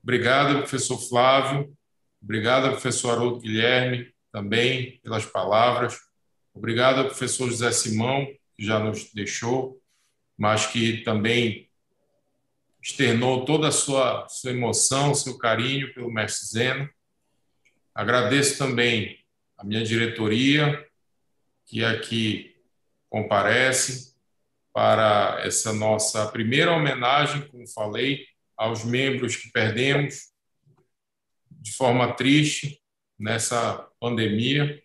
Obrigado, 0.02 0.58
professor 0.58 0.98
Flávio, 0.98 1.76
Obrigado 2.22 2.70
professor 2.70 3.12
Haroldo 3.12 3.40
Guilherme 3.40 4.12
também 4.30 5.00
pelas 5.02 5.24
palavras. 5.24 5.98
Obrigado 6.54 7.06
professor 7.06 7.48
José 7.48 7.72
Simão, 7.72 8.26
que 8.56 8.64
já 8.64 8.78
nos 8.78 9.12
deixou, 9.12 9.80
mas 10.36 10.66
que 10.66 10.98
também 10.98 11.68
externou 12.82 13.44
toda 13.44 13.68
a 13.68 13.72
sua, 13.72 14.26
sua 14.28 14.50
emoção, 14.50 15.14
seu 15.14 15.36
carinho 15.38 15.92
pelo 15.94 16.12
mestre 16.12 16.46
Zeno. 16.48 16.88
Agradeço 17.94 18.58
também 18.58 19.18
a 19.58 19.64
minha 19.64 19.84
diretoria, 19.84 20.86
que 21.66 21.84
aqui 21.84 22.56
comparece 23.08 24.14
para 24.72 25.40
essa 25.44 25.72
nossa 25.72 26.26
primeira 26.30 26.72
homenagem, 26.72 27.46
como 27.48 27.66
falei, 27.68 28.24
aos 28.56 28.84
membros 28.84 29.36
que 29.36 29.50
perdemos 29.50 30.29
de 31.60 31.72
forma 31.72 32.14
triste 32.14 32.80
nessa 33.18 33.86
pandemia. 34.00 34.82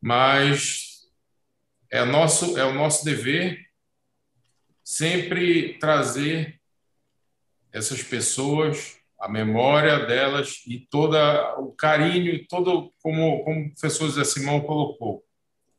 mas 0.00 1.08
é 1.90 2.04
nosso 2.04 2.56
é 2.56 2.64
o 2.64 2.72
nosso 2.72 3.04
dever 3.04 3.66
sempre 4.84 5.76
trazer 5.78 6.60
essas 7.72 8.00
pessoas 8.02 8.96
a 9.18 9.28
memória 9.28 10.06
delas 10.06 10.62
e 10.64 10.78
todo 10.78 11.16
o 11.58 11.72
carinho 11.72 12.32
e 12.32 12.46
todo 12.46 12.94
como 13.02 13.42
como 13.42 13.66
o 13.66 13.70
professor 13.70 14.08
Zé 14.10 14.22
Simão 14.22 14.60
colocou 14.60 15.24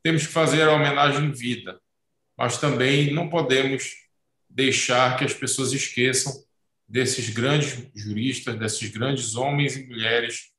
temos 0.02 0.26
que 0.26 0.32
fazer 0.32 0.64
a 0.64 0.72
homenagem 0.72 1.24
em 1.24 1.32
vida 1.32 1.80
mas 2.36 2.58
também 2.58 3.14
não 3.14 3.30
podemos 3.30 3.94
deixar 4.50 5.16
que 5.16 5.24
as 5.24 5.32
pessoas 5.32 5.72
esqueçam 5.72 6.32
desses 6.90 7.30
grandes 7.30 7.88
juristas 7.94 8.58
desses 8.58 8.90
grandes 8.90 9.36
homens 9.36 9.76
e 9.76 9.86
mulheres 9.86 10.50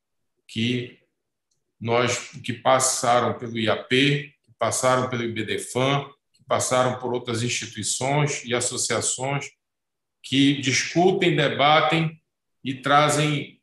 que 0.47 0.97
nós 1.77 2.29
que 2.41 2.53
passaram 2.53 3.37
pelo 3.37 3.59
IAP, 3.59 3.89
que 3.89 4.53
passaram 4.57 5.09
pelo 5.09 5.23
IBDFAM, 5.23 6.09
que 6.31 6.41
passaram 6.47 6.97
por 6.99 7.13
outras 7.13 7.43
instituições 7.43 8.45
e 8.45 8.55
associações 8.55 9.49
que 10.23 10.61
discutem, 10.61 11.35
debatem 11.35 12.21
e 12.63 12.75
trazem 12.75 13.59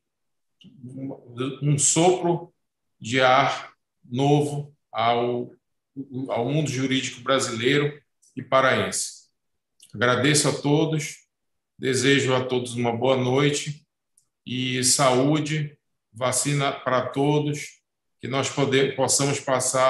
um 1.62 1.78
sopro 1.78 2.52
de 3.00 3.20
ar 3.20 3.72
novo 4.04 4.76
ao, 4.92 5.50
ao 6.28 6.44
mundo 6.52 6.68
jurídico 6.68 7.22
brasileiro 7.22 7.98
e 8.36 8.42
paraense. 8.42 9.28
Agradeço 9.94 10.48
a 10.48 10.52
todos, 10.60 11.27
desejo 11.78 12.34
a 12.34 12.44
todos 12.44 12.74
uma 12.74 12.94
boa 12.94 13.16
noite 13.16 13.86
e 14.44 14.82
saúde, 14.82 15.78
vacina 16.12 16.72
para 16.72 17.06
todos 17.06 17.78
que 18.20 18.26
nós 18.26 18.50
poder, 18.50 18.96
possamos 18.96 19.38
passar 19.38 19.86